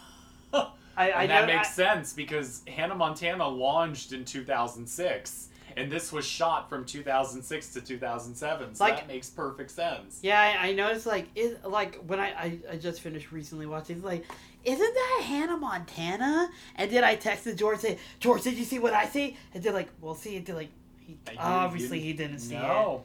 and 1.07 1.15
I 1.15 1.23
I 1.23 1.27
that 1.27 1.41
know 1.49 1.55
makes 1.55 1.69
I- 1.69 1.73
sense 1.73 2.13
because 2.13 2.63
Hannah 2.67 2.95
Montana 2.95 3.47
launched 3.49 4.13
in 4.13 4.25
2006. 4.25 5.49
And 5.77 5.93
this 5.93 6.11
was 6.11 6.25
shot 6.27 6.69
from 6.69 6.85
2006 6.85 7.73
to 7.75 7.81
2007, 7.81 8.75
so 8.75 8.83
Like- 8.85 8.97
that 8.97 9.07
makes 9.07 9.31
perfect 9.31 9.71
sense. 9.71 10.19
Yeah, 10.23 10.41
I, 10.41 10.69
I 10.69 10.73
noticed 10.73 11.07
like 11.07 11.29
is 11.37 11.57
like 11.65 11.97
when 12.07 12.19
I, 12.19 12.31
I 12.33 12.59
I 12.73 12.77
just 12.79 13.01
finished 13.01 13.31
recently 13.31 13.67
watching. 13.67 14.03
Like, 14.03 14.25
isn't 14.65 14.95
that 14.95 15.23
Hannah 15.25 15.57
Montana? 15.57 16.51
And 16.75 16.91
then 16.91 17.05
I 17.05 17.15
texted 17.17 17.57
George 17.57 17.79
say, 17.79 17.99
George, 18.19 18.43
did 18.43 18.55
you 18.55 18.65
see 18.65 18.81
what 18.81 18.93
I 18.93 19.07
see? 19.07 19.37
And 19.55 19.63
they're 19.63 19.73
like, 19.73 19.91
well, 20.01 20.17
see 20.17 20.35
it. 20.35 20.47
They're 20.47 20.57
like, 20.57 20.71
he, 20.99 21.17
obviously 21.39 22.01
he 22.01 22.13
didn't 22.13 22.41
see 22.41 22.57
it. 22.57 22.63
No. 22.63 23.05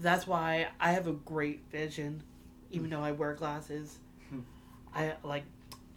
That's 0.00 0.26
why 0.26 0.66
I 0.80 0.92
have 0.92 1.06
a 1.06 1.12
great 1.12 1.60
vision, 1.70 2.24
even 2.72 2.90
though 2.90 3.02
I 3.02 3.12
wear 3.12 3.34
glasses. 3.34 3.98
Hmm. 4.30 4.40
I 4.92 5.12
like 5.22 5.44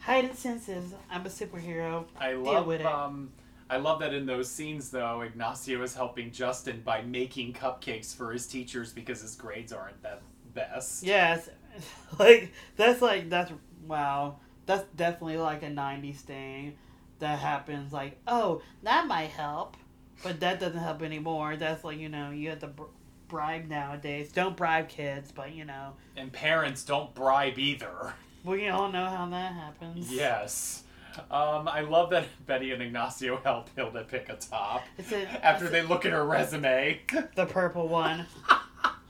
heightened 0.06 0.38
senses. 0.38 0.94
I'm 1.10 1.26
a 1.26 1.30
superhero. 1.30 2.06
I 2.18 2.32
Deal 2.32 2.42
love 2.42 2.68
with 2.68 2.82
it. 2.82 2.86
um 2.86 3.32
I 3.70 3.78
love 3.78 4.00
that 4.02 4.14
in 4.14 4.26
those 4.28 4.50
scenes 4.50 4.92
though, 4.92 5.22
Ignacio 5.22 5.82
is 5.82 5.96
helping 5.96 6.32
Justin 6.32 6.82
by 6.86 7.02
making 7.02 7.54
cupcakes 7.54 8.16
for 8.16 8.32
his 8.32 8.46
teachers 8.48 8.94
because 8.94 9.22
his 9.22 9.36
grades 9.36 9.74
aren't 9.74 10.02
that 10.04 10.22
best. 10.54 11.04
Yes, 11.04 11.50
like 12.20 12.52
that's 12.76 13.02
like 13.02 13.30
that's 13.30 13.52
wow. 13.88 14.38
That's 14.68 14.84
definitely 14.96 15.38
like 15.38 15.62
a 15.64 15.68
'90s 15.70 16.18
thing 16.18 16.76
that 17.20 17.38
happens. 17.40 17.94
Like, 17.94 18.18
oh, 18.28 18.62
that 18.84 19.06
might 19.08 19.30
help, 19.30 19.78
but 20.24 20.40
that 20.40 20.60
doesn't 20.60 20.80
help 20.80 21.02
anymore. 21.04 21.56
That's 21.56 21.84
like 21.84 21.98
you 22.00 22.10
know 22.10 22.30
you 22.32 22.50
have 22.50 22.60
to 22.60 22.68
br- 22.68 22.84
bribe 23.28 23.68
nowadays. 23.68 24.32
Don't 24.32 24.56
bribe 24.58 24.90
kids, 24.90 25.32
but 25.32 25.54
you 25.54 25.66
know 25.66 25.94
And 26.18 26.32
parents 26.32 26.84
don't 26.84 27.14
bribe 27.16 27.58
either. 27.58 28.14
we 28.46 28.68
all 28.70 28.92
know 28.92 29.06
how 29.06 29.28
that 29.30 29.54
happens. 29.54 30.12
Yes. 30.12 30.84
Um, 31.32 31.68
I 31.68 31.82
love 31.82 32.10
that 32.12 32.26
Betty 32.46 32.72
and 32.72 32.82
Ignacio 32.82 33.40
help 33.44 33.70
Hilda 33.76 34.04
pick 34.04 34.30
a 34.30 34.36
top 34.36 34.86
a, 35.12 35.46
after 35.46 35.70
they 35.70 35.82
look 35.82 36.06
at 36.06 36.12
her 36.12 36.26
resume. 36.26 37.02
the 37.36 37.46
purple 37.46 37.88
one. 37.88 38.26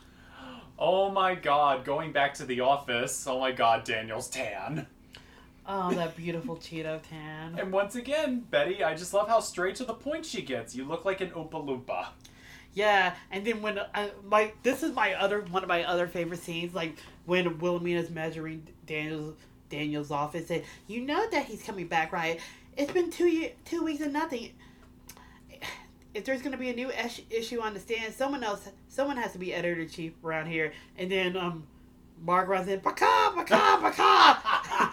oh 0.80 1.10
my 1.10 1.36
god, 1.36 1.84
going 1.84 2.12
back 2.12 2.34
to 2.36 2.46
the 2.46 2.62
office. 2.62 3.25
Oh 3.27 3.39
my 3.39 3.51
god, 3.51 3.84
Daniel's 3.84 4.30
tan. 4.30 4.88
Oh, 5.68 5.92
that 5.94 6.15
beautiful 6.15 6.58
Cheeto 6.58 7.01
tan. 7.10 7.58
And 7.58 7.72
once 7.72 7.96
again, 7.96 8.46
Betty, 8.51 8.84
I 8.84 8.96
just 8.96 9.15
love 9.15 9.27
how 9.27 9.39
straight 9.39 9.75
to 9.77 9.84
the 9.84 9.96
point 9.96 10.24
she 10.24 10.44
gets. 10.44 10.75
You 10.75 10.86
look 10.86 11.06
like 11.06 11.22
an 11.22 11.32
Oompa 11.32 11.54
Loompa. 11.54 12.08
Yeah, 12.75 13.15
and 13.32 13.48
then 13.48 13.62
when 13.62 13.79
my 14.27 14.51
this 14.62 14.84
is 14.84 14.94
my 14.94 15.13
other 15.13 15.41
one 15.50 15.63
of 15.63 15.70
my 15.70 15.86
other 15.86 16.08
favorite 16.08 16.41
scenes, 16.41 16.75
like 16.75 16.98
when 17.25 17.58
Wilhelmina's 17.58 18.10
measuring 18.10 18.67
Daniel's 18.86 19.36
Daniel's 19.70 20.12
office, 20.12 20.51
and 20.51 20.62
you 20.86 21.00
know 21.00 21.25
that 21.32 21.46
he's 21.46 21.63
coming 21.63 21.88
back, 21.88 22.12
right? 22.12 22.39
It's 22.75 22.91
been 22.91 23.10
two 23.10 23.27
year, 23.27 23.51
two 23.63 23.82
weeks 23.82 24.01
and 24.01 24.12
nothing. 24.12 24.51
If 26.13 26.25
there's 26.25 26.41
gonna 26.41 26.58
be 26.58 26.70
a 26.70 26.75
new 26.75 26.89
ish, 26.91 27.22
issue 27.29 27.62
on 27.62 27.74
the 27.74 27.79
stand, 27.79 28.13
someone 28.13 28.44
else, 28.44 28.70
someone 28.89 29.15
has 29.17 29.32
to 29.32 29.38
be 29.38 29.53
editor 29.53 29.86
chief 29.86 30.12
around 30.24 30.48
here, 30.48 30.74
and 30.98 31.10
then 31.10 31.38
um, 31.38 31.65
Marc 32.22 32.50
runs 32.50 32.67
in, 32.67 32.79
baka, 32.79 33.32
baka. 33.36 34.91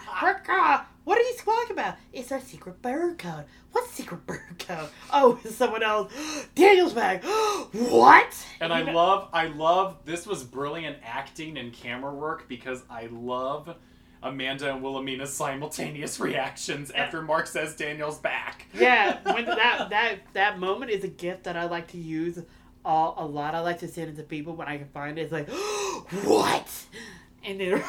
What 1.03 1.17
are 1.17 1.21
you 1.21 1.33
squawking 1.37 1.71
about? 1.71 1.95
It's 2.13 2.31
our 2.31 2.39
secret 2.39 2.81
bird 2.81 3.17
code. 3.17 3.45
What 3.71 3.87
secret 3.89 4.25
bird 4.27 4.57
code? 4.59 4.89
Oh, 5.11 5.39
it's 5.43 5.55
someone 5.55 5.83
else. 5.83 6.13
Daniel's 6.55 6.93
back. 6.93 7.23
what? 7.71 8.33
And 8.59 8.71
I 8.71 8.91
love, 8.91 9.29
I 9.33 9.47
love, 9.47 9.97
this 10.05 10.25
was 10.25 10.43
brilliant 10.43 10.97
acting 11.03 11.57
and 11.57 11.73
camera 11.73 12.13
work 12.13 12.47
because 12.47 12.83
I 12.89 13.07
love 13.11 13.75
Amanda 14.21 14.73
and 14.73 14.81
Wilhelmina's 14.81 15.33
simultaneous 15.33 16.19
reactions 16.21 16.91
after 16.91 17.21
Marc 17.21 17.47
says 17.47 17.75
Daniel's 17.75 18.19
back. 18.19 18.67
yeah, 18.73 19.19
when 19.33 19.45
that 19.45 19.89
that 19.89 20.19
that 20.31 20.59
moment 20.59 20.91
is 20.91 21.03
a 21.03 21.09
gift 21.09 21.43
that 21.43 21.57
I 21.57 21.65
like 21.65 21.89
to 21.89 21.97
use 21.97 22.39
all, 22.85 23.15
a 23.17 23.25
lot. 23.25 23.55
I 23.55 23.59
like 23.59 23.79
to 23.79 23.87
send 23.87 24.09
it 24.09 24.15
to 24.15 24.23
people 24.23 24.55
when 24.55 24.67
I 24.67 24.77
can 24.77 24.87
find 24.87 25.17
it. 25.17 25.23
It's 25.23 25.31
like, 25.31 25.49
what? 26.23 26.69
And 27.43 27.59
then 27.59 27.83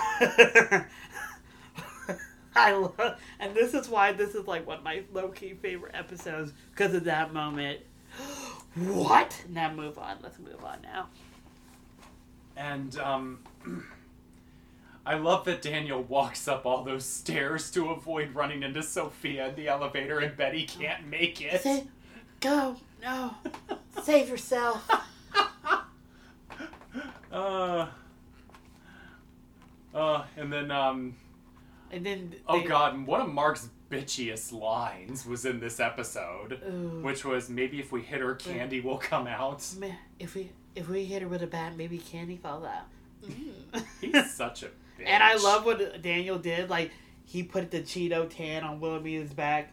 I 2.56 2.72
love, 2.72 3.18
and 3.40 3.54
this 3.54 3.74
is 3.74 3.88
why 3.88 4.12
this 4.12 4.34
is 4.34 4.46
like 4.46 4.66
one 4.66 4.78
of 4.78 4.84
my 4.84 5.02
low 5.12 5.28
key 5.28 5.54
favorite 5.54 5.94
episodes 5.94 6.52
because 6.70 6.94
of 6.94 7.04
that 7.04 7.32
moment. 7.32 7.80
What? 8.74 9.40
Now 9.48 9.72
move 9.72 9.98
on. 9.98 10.16
Let's 10.20 10.40
move 10.40 10.64
on 10.64 10.78
now. 10.82 11.06
And 12.56 12.98
um, 12.98 13.38
I 15.06 15.14
love 15.14 15.44
that 15.44 15.62
Daniel 15.62 16.02
walks 16.02 16.48
up 16.48 16.66
all 16.66 16.82
those 16.82 17.04
stairs 17.04 17.70
to 17.70 17.90
avoid 17.90 18.34
running 18.34 18.64
into 18.64 18.82
Sophia 18.82 19.50
in 19.50 19.54
the 19.54 19.68
elevator, 19.68 20.18
and 20.18 20.36
Betty 20.36 20.66
can't 20.66 21.06
make 21.06 21.40
it. 21.40 21.62
Say, 21.62 21.84
go, 22.40 22.74
no, 23.00 23.36
save 24.02 24.28
yourself. 24.28 24.90
uh, 27.32 27.86
uh, 29.94 30.24
and 30.36 30.52
then 30.52 30.72
um, 30.72 31.14
And 31.94 32.04
then 32.04 32.34
oh 32.48 32.60
god, 32.60 33.06
one 33.06 33.20
of 33.20 33.32
Marc's 33.32 33.68
bitchiest 33.88 34.52
lines 34.52 35.24
was 35.24 35.44
in 35.44 35.60
this 35.60 35.78
episode, 35.78 36.60
Ooh. 36.66 37.00
which 37.02 37.24
was 37.24 37.48
maybe 37.48 37.78
if 37.78 37.92
we 37.92 38.02
hit 38.02 38.20
her, 38.20 38.34
candy 38.34 38.80
will 38.80 38.98
come 38.98 39.28
out. 39.28 39.64
If 40.18 40.34
we 40.34 40.50
if 40.74 40.88
we 40.88 41.04
hit 41.04 41.22
her 41.22 41.28
with 41.28 41.42
a 41.42 41.46
bat, 41.46 41.76
maybe 41.76 41.98
candy 41.98 42.36
falls 42.36 42.64
out. 42.64 42.86
Mm. 43.24 43.82
He's 44.02 44.34
such 44.34 44.64
a 44.64 44.66
bitch. 44.66 45.06
and 45.06 45.22
I 45.22 45.36
love 45.36 45.64
what 45.64 46.02
Daniel 46.02 46.38
did. 46.38 46.68
Like 46.68 46.90
he 47.24 47.42
put 47.42 47.70
the 47.70 47.80
Cheeto 47.80 48.28
tan 48.28 48.62
on 48.64 48.80
Wilhelmina's 48.80 49.32
back. 49.32 49.72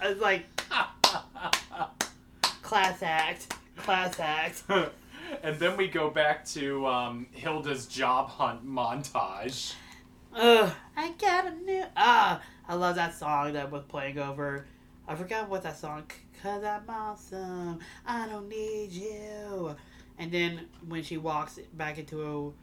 I 0.00 0.10
was 0.10 0.18
like, 0.18 0.44
class 2.62 3.02
act, 3.02 3.54
class 3.76 4.20
act. 4.20 4.64
and 5.42 5.58
then 5.58 5.76
we 5.76 5.88
go 5.88 6.10
back 6.10 6.44
to 6.46 6.86
um, 6.86 7.26
Hilda's 7.32 7.86
job 7.86 8.28
hunt 8.28 8.66
montage. 8.66 9.74
Ugh, 10.34 10.72
I 10.96 11.12
got 11.18 11.46
a 11.46 11.50
new. 11.56 11.84
Ah, 11.96 12.40
I 12.68 12.74
love 12.74 12.96
that 12.96 13.14
song 13.14 13.52
that 13.54 13.70
was 13.70 13.82
playing 13.88 14.18
over. 14.18 14.64
I 15.08 15.14
forgot 15.14 15.48
what 15.48 15.62
that 15.64 15.78
song. 15.78 16.04
Cause 16.42 16.64
I'm 16.64 16.88
awesome. 16.88 17.80
I 18.06 18.26
don't 18.28 18.48
need 18.48 18.92
you. 18.92 19.74
And 20.18 20.30
then 20.32 20.60
when 20.88 21.02
she 21.02 21.16
walks 21.18 21.58
back 21.74 21.98
into 21.98 22.54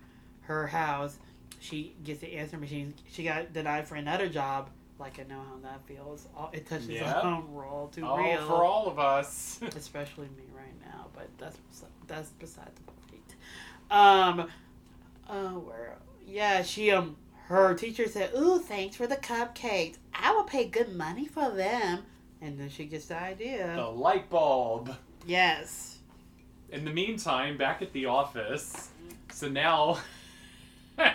her 0.42 0.66
house, 0.68 1.18
she 1.60 1.94
gets 2.04 2.22
the 2.22 2.34
answer 2.34 2.58
machine. 2.58 2.94
She 3.12 3.24
got 3.24 3.54
denied 3.54 3.88
for 3.88 3.96
another 3.96 4.30
job 4.30 4.70
like 5.00 5.20
I 5.20 5.24
know 5.30 5.42
how 5.42 5.58
that 5.62 5.82
feels. 5.86 6.28
It 6.54 6.68
touches 6.68 6.90
Yeah. 6.90 7.22
home 7.22 7.54
roll 7.54 7.88
too 7.90 8.04
Oh, 8.04 8.18
real, 8.18 8.48
for 8.48 8.64
all 8.66 8.88
of 8.88 8.98
us. 8.98 9.60
especially 9.76 10.28
me 10.38 10.44
right 10.56 10.74
now. 10.92 11.08
But 11.14 11.28
that's 11.38 11.58
that's 12.08 12.30
beside 12.32 12.72
the 12.76 12.82
point. 12.92 13.36
Um, 13.92 14.48
uh, 15.30 15.60
where? 15.60 15.98
Yeah, 16.26 16.64
she 16.64 16.92
um, 16.92 17.16
her 17.48 17.74
teacher 17.74 18.08
said, 18.08 18.32
"Ooh, 18.36 18.60
thanks 18.60 18.96
for 18.96 19.08
the 19.08 19.18
cupcakes. 19.18 19.98
I 20.14 20.32
will 20.34 20.44
pay 20.44 20.66
good 20.66 20.96
money 20.96 21.26
for 21.26 21.50
them." 21.52 22.04
And 22.42 22.60
then 22.60 22.70
she 22.70 22.86
gets 22.86 23.08
the 23.08 23.20
idea. 23.20 23.74
the 23.76 23.88
light 23.88 24.30
bulb. 24.30 24.96
Yes. 25.26 25.98
In 26.70 26.86
the 26.86 26.92
meantime, 26.92 27.58
back 27.58 27.82
at 27.82 27.94
the 27.94 28.06
office, 28.06 28.90
so 29.32 29.48
now, 29.48 30.00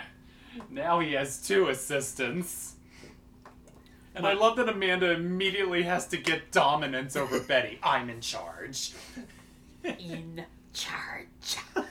now 0.69 0.99
he 0.99 1.13
has 1.13 1.45
two 1.45 1.69
assistants. 1.69 2.73
And 4.15 4.27
I 4.27 4.33
love 4.33 4.57
that 4.57 4.69
Amanda 4.69 5.11
immediately 5.11 5.83
has 5.83 6.07
to 6.07 6.17
get 6.17 6.51
dominance 6.51 7.15
over 7.15 7.39
Betty. 7.39 7.79
I'm 7.83 8.09
in 8.09 8.21
charge. 8.21 8.93
In 9.83 10.43
charge. 10.73 11.57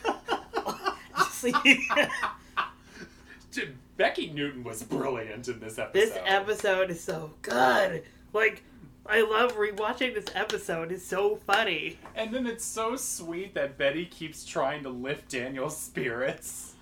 Becki 4.02 4.34
Newton 4.34 4.64
was 4.64 4.82
brilliant 4.96 5.46
in 5.48 5.60
this 5.60 5.78
episode. 5.78 5.92
This 5.92 6.18
episode 6.26 6.90
is 6.90 7.00
so 7.00 7.32
good. 7.42 8.02
Like, 8.32 8.62
I 9.06 9.20
love 9.22 9.54
rewatching 9.56 10.14
this 10.14 10.26
episode. 10.34 10.90
It's 10.90 11.04
so 11.06 11.36
funny. 11.36 11.98
And 12.16 12.34
then 12.34 12.46
it's 12.46 12.64
so 12.64 12.96
sweet 12.96 13.54
that 13.54 13.78
Betty 13.78 14.06
keeps 14.06 14.44
trying 14.44 14.82
to 14.82 14.88
lift 14.88 15.30
Daniel's 15.30 15.76
spirits. 15.76 16.74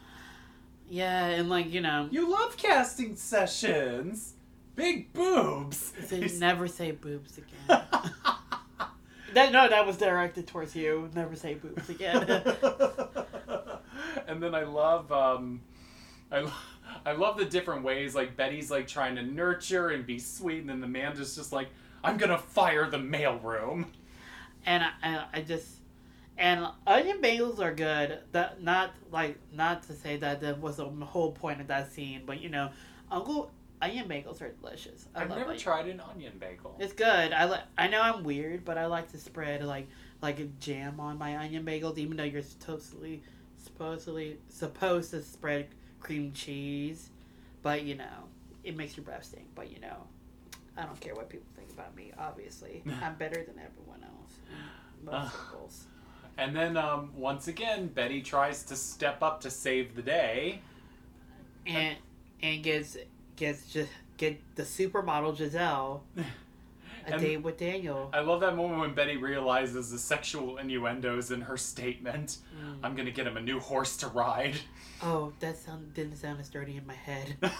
Yeah, 0.88 1.26
and 1.26 1.48
like 1.50 1.70
you 1.72 1.80
know, 1.82 2.08
You 2.10 2.30
love 2.30 2.56
casting 2.56 3.14
sessions. 3.16 4.34
Big 4.74 5.12
boobs. 5.12 5.92
they 6.08 6.20
He's- 6.20 6.38
never 6.38 6.66
say 6.66 6.92
boobs 6.92 7.36
again. 7.38 7.68
that 9.34 9.52
no, 9.52 9.68
that 9.68 9.86
was 9.86 9.98
directed 9.98 10.46
towards 10.46 10.74
you. 10.74 11.10
Never 11.14 11.36
say 11.36 11.54
boobs 11.54 11.88
again. 11.90 12.22
and 14.26 14.42
then 14.42 14.54
I 14.54 14.62
love 14.64 15.12
um 15.12 15.60
I, 16.32 16.40
lo- 16.40 16.52
I 17.06 17.12
love 17.12 17.36
the 17.38 17.44
different 17.44 17.82
ways 17.84 18.14
like 18.14 18.36
Betty's 18.36 18.70
like 18.70 18.86
trying 18.86 19.16
to 19.16 19.22
nurture 19.22 19.88
and 19.90 20.06
be 20.06 20.18
sweet 20.18 20.60
and 20.60 20.68
then 20.70 20.82
Amanda's 20.82 21.18
just 21.18 21.36
just 21.36 21.52
like 21.52 21.68
I'm 22.04 22.16
gonna 22.16 22.38
fire 22.38 22.88
the 22.88 22.96
mailroom. 22.98 23.86
and 24.66 24.82
I, 24.84 24.90
I, 25.02 25.24
I 25.34 25.40
just 25.42 25.66
and 26.38 26.66
onion 26.86 27.18
bagels 27.20 27.58
are 27.60 27.74
good. 27.74 28.18
That 28.32 28.62
not 28.62 28.94
like 29.10 29.38
not 29.52 29.82
to 29.84 29.92
say 29.92 30.16
that 30.16 30.40
that 30.40 30.60
was 30.60 30.76
the 30.78 30.86
whole 30.86 31.32
point 31.32 31.60
of 31.60 31.66
that 31.68 31.92
scene, 31.92 32.22
but 32.24 32.40
you 32.40 32.48
know, 32.48 32.70
Uncle 33.10 33.50
onion 33.82 34.08
bagels 34.08 34.40
are 34.42 34.48
delicious. 34.50 35.06
I 35.14 35.22
I've 35.22 35.28
love 35.30 35.38
never 35.38 35.50
onion- 35.50 35.62
tried 35.62 35.88
an 35.88 36.00
onion 36.00 36.32
bagel. 36.38 36.76
It's 36.78 36.92
good. 36.94 37.32
I 37.32 37.44
like. 37.44 37.62
I 37.76 37.88
know 37.88 38.00
I'm 38.00 38.24
weird, 38.24 38.64
but 38.64 38.78
I 38.78 38.86
like 38.86 39.10
to 39.12 39.18
spread 39.18 39.62
like 39.64 39.88
like 40.22 40.38
a 40.40 40.44
jam 40.60 40.98
on 41.00 41.18
my 41.18 41.36
onion 41.36 41.64
bagels, 41.64 41.98
even 41.98 42.16
though 42.16 42.24
you're 42.24 42.42
supposedly 42.42 43.22
supposedly 43.62 44.38
supposed 44.48 45.10
to 45.10 45.22
spread 45.22 45.68
cream 46.00 46.32
cheese. 46.32 47.10
But 47.62 47.82
you 47.84 47.94
know, 47.94 48.28
it 48.64 48.76
makes 48.76 48.96
your 48.96 49.04
breath 49.04 49.24
stink. 49.24 49.46
But 49.54 49.70
you 49.70 49.80
know, 49.80 49.96
I 50.76 50.82
don't 50.84 51.00
care 51.00 51.14
what 51.14 51.28
people 51.28 51.46
think 51.56 51.70
about 51.70 51.94
me. 51.94 52.12
Obviously, 52.18 52.82
I'm 53.02 53.14
better 53.14 53.44
than 53.44 53.58
everyone 53.58 54.02
else 54.02 54.20
most 55.04 55.32
circles. 55.32 55.84
And 56.36 56.54
then 56.56 56.76
um 56.76 57.12
once 57.16 57.48
again 57.48 57.88
Betty 57.88 58.22
tries 58.22 58.62
to 58.64 58.76
step 58.76 59.22
up 59.22 59.40
to 59.42 59.50
save 59.50 59.94
the 59.94 60.02
day. 60.02 60.60
And 61.66 61.96
and 62.42 62.62
gets 62.62 62.96
gets 63.36 63.70
just 63.72 63.90
get 64.16 64.40
the 64.54 64.62
supermodel 64.62 65.36
Giselle 65.36 66.02
a 67.10 67.14
And- 67.14 67.22
date 67.22 67.36
with 67.38 67.56
Daniel. 67.58 68.10
I 68.12 68.20
love 68.20 68.40
that 68.40 68.56
moment 68.56 68.80
when 68.80 68.94
Betty 68.94 69.16
realizes 69.16 69.90
the 69.90 69.98
sexual 69.98 70.58
innuendos 70.58 71.30
in 71.30 71.40
her 71.42 71.56
statement. 71.56 72.38
Mm. 72.62 72.78
I'm 72.82 72.94
gonna 72.94 73.10
get 73.10 73.26
him 73.26 73.36
a 73.36 73.40
new 73.42 73.58
horse 73.60 73.96
to 73.98 74.08
ride. 74.08 74.54
Oh, 75.02 75.32
that 75.40 75.56
sound 75.58 75.94
didn't 75.94 76.16
sound 76.16 76.40
as 76.40 76.48
dirty 76.48 76.76
in 76.76 76.86
my 76.86 76.94
head. 76.94 77.36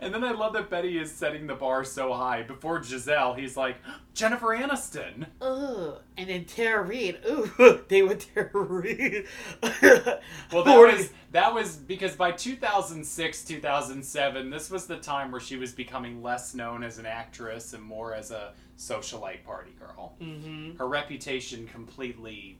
and 0.00 0.12
then 0.14 0.24
I 0.24 0.32
love 0.32 0.52
that 0.54 0.70
Betty 0.70 0.98
is 0.98 1.10
setting 1.12 1.46
the 1.46 1.54
bar 1.54 1.84
so 1.84 2.12
high. 2.12 2.42
Before 2.42 2.82
Giselle, 2.82 3.34
he's 3.34 3.56
like, 3.56 3.76
Jennifer 4.14 4.48
Aniston. 4.48 5.26
Ugh. 5.40 5.98
And 6.16 6.28
then 6.28 6.44
Tara 6.44 6.82
Reid. 6.82 7.18
Ooh, 7.28 7.80
they 7.88 8.02
were 8.02 8.14
Tara 8.16 8.50
Reid. 8.54 9.26
Well, 10.52 10.64
that 10.64 10.78
was 10.78 11.10
that 11.32 11.54
was 11.54 11.76
because 11.76 12.16
by 12.16 12.32
2006, 12.32 13.44
2007, 13.44 14.50
this 14.50 14.70
was 14.70 14.86
the 14.86 14.96
time 14.96 15.30
where 15.30 15.40
she 15.40 15.56
was 15.56 15.72
becoming 15.72 16.22
less 16.22 16.54
known 16.54 16.82
as 16.82 16.98
an 16.98 17.04
actress 17.06 17.74
and 17.74 17.82
more 17.82 18.14
as 18.14 18.30
a 18.30 18.52
socialite 18.78 19.44
party 19.44 19.72
girl. 19.78 20.14
hmm 20.20 20.72
Her 20.78 20.88
reputation 20.88 21.66
completely 21.66 22.58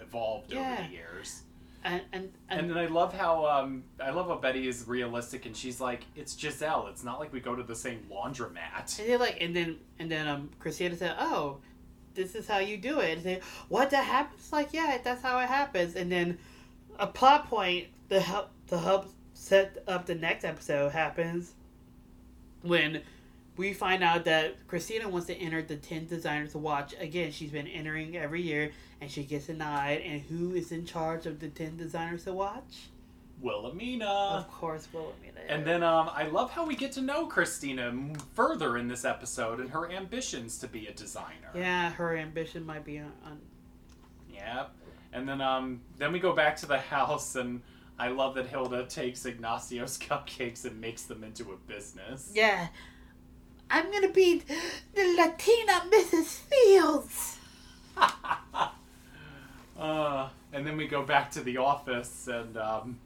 evolved 0.00 0.52
Yeah. 0.52 0.74
over 0.78 0.82
the 0.88 0.94
years. 0.94 1.42
And 1.84 2.02
and 2.12 2.32
And 2.48 2.60
and, 2.60 2.70
then 2.70 2.78
I 2.78 2.86
love 2.86 3.12
how 3.14 3.46
um, 3.46 3.84
I 4.02 4.10
love 4.10 4.28
how 4.28 4.36
Betty 4.36 4.66
is 4.68 4.84
realistic, 4.88 5.44
and 5.44 5.54
she's 5.54 5.80
like, 5.80 6.04
"It's 6.16 6.38
Giselle. 6.38 6.86
It's 6.88 7.04
not 7.04 7.20
like 7.20 7.32
we 7.32 7.40
go 7.40 7.54
to 7.54 7.62
the 7.62 7.74
same 7.74 8.06
laundromat." 8.10 8.98
and 8.98 9.08
they're 9.08 9.18
like, 9.18 9.38
and 9.40 9.54
then 9.54 9.78
and 9.98 10.10
then 10.10 10.26
um, 10.26 10.50
Christina 10.58 10.96
said, 10.96 11.14
"Oh, 11.18 11.58
this 12.14 12.34
is 12.34 12.48
how 12.48 12.58
you 12.58 12.78
do 12.78 13.00
it." 13.00 13.18
And 13.18 13.22
they, 13.24 13.40
what 13.68 13.90
that 13.90 14.04
happens? 14.04 14.50
Like, 14.50 14.72
yeah, 14.72 14.98
that's 15.04 15.22
how 15.22 15.38
it 15.40 15.48
happens. 15.48 15.94
And 15.94 16.10
then 16.10 16.38
a 16.98 17.06
plot 17.06 17.48
point 17.48 17.88
to 18.08 18.20
help 18.20 18.50
to 18.68 18.78
help 18.78 19.10
set 19.34 19.82
up 19.86 20.06
the 20.06 20.14
next 20.14 20.44
episode 20.44 20.90
happens 20.92 21.52
when 22.62 23.02
we 23.56 23.72
find 23.72 24.02
out 24.02 24.24
that 24.24 24.66
Christina 24.66 25.08
wants 25.08 25.26
to 25.28 25.34
enter 25.36 25.62
the 25.62 25.76
10 25.76 26.06
designers 26.06 26.52
to 26.52 26.58
watch. 26.58 26.94
Again, 26.98 27.30
she's 27.30 27.50
been 27.50 27.68
entering 27.68 28.16
every 28.16 28.42
year 28.42 28.72
and 29.00 29.10
she 29.10 29.24
gets 29.24 29.46
denied. 29.46 30.00
And 30.00 30.22
who 30.22 30.54
is 30.54 30.72
in 30.72 30.84
charge 30.84 31.26
of 31.26 31.40
the 31.40 31.48
10 31.48 31.76
designers 31.76 32.24
to 32.24 32.32
watch? 32.32 32.88
Wilhelmina. 33.40 34.06
of 34.06 34.50
course, 34.50 34.88
Wilhelmina. 34.92 35.40
And 35.48 35.66
then 35.66 35.82
um, 35.82 36.10
I 36.12 36.24
love 36.24 36.50
how 36.50 36.64
we 36.66 36.74
get 36.74 36.92
to 36.92 37.02
know 37.02 37.26
Christina 37.26 37.92
further 38.32 38.78
in 38.78 38.88
this 38.88 39.04
episode 39.04 39.60
and 39.60 39.70
her 39.70 39.90
ambitions 39.90 40.58
to 40.58 40.68
be 40.68 40.86
a 40.86 40.92
designer. 40.92 41.50
yeah, 41.54 41.90
her 41.92 42.16
ambition 42.16 42.64
might 42.64 42.84
be 42.84 42.98
on. 42.98 43.12
on 43.24 43.40
Yep. 44.32 44.74
And 45.12 45.28
then 45.28 45.40
um, 45.40 45.80
then 45.98 46.12
we 46.12 46.18
go 46.18 46.32
back 46.32 46.56
to 46.56 46.66
the 46.66 46.78
house, 46.78 47.36
and 47.36 47.62
I 47.98 48.08
love 48.08 48.34
that 48.34 48.46
Hilda 48.46 48.86
takes 48.86 49.24
Ignacio's 49.24 49.98
cupcakes 49.98 50.64
and 50.64 50.80
makes 50.80 51.02
them 51.02 51.22
into 51.22 51.52
a 51.52 51.56
business. 51.68 52.32
yeah. 52.34 52.68
I'm 53.70 53.90
gonna 53.90 54.08
be 54.12 54.42
the 54.94 55.14
Latina 55.16 55.82
Mrs. 55.90 56.38
Fields. 56.40 57.38
uh, 59.78 60.28
and 60.52 60.66
then 60.66 60.76
we 60.76 60.86
go 60.86 61.02
back 61.02 61.30
to 61.32 61.40
the 61.40 61.56
office, 61.58 62.28
and 62.28 62.56
um, 62.56 62.98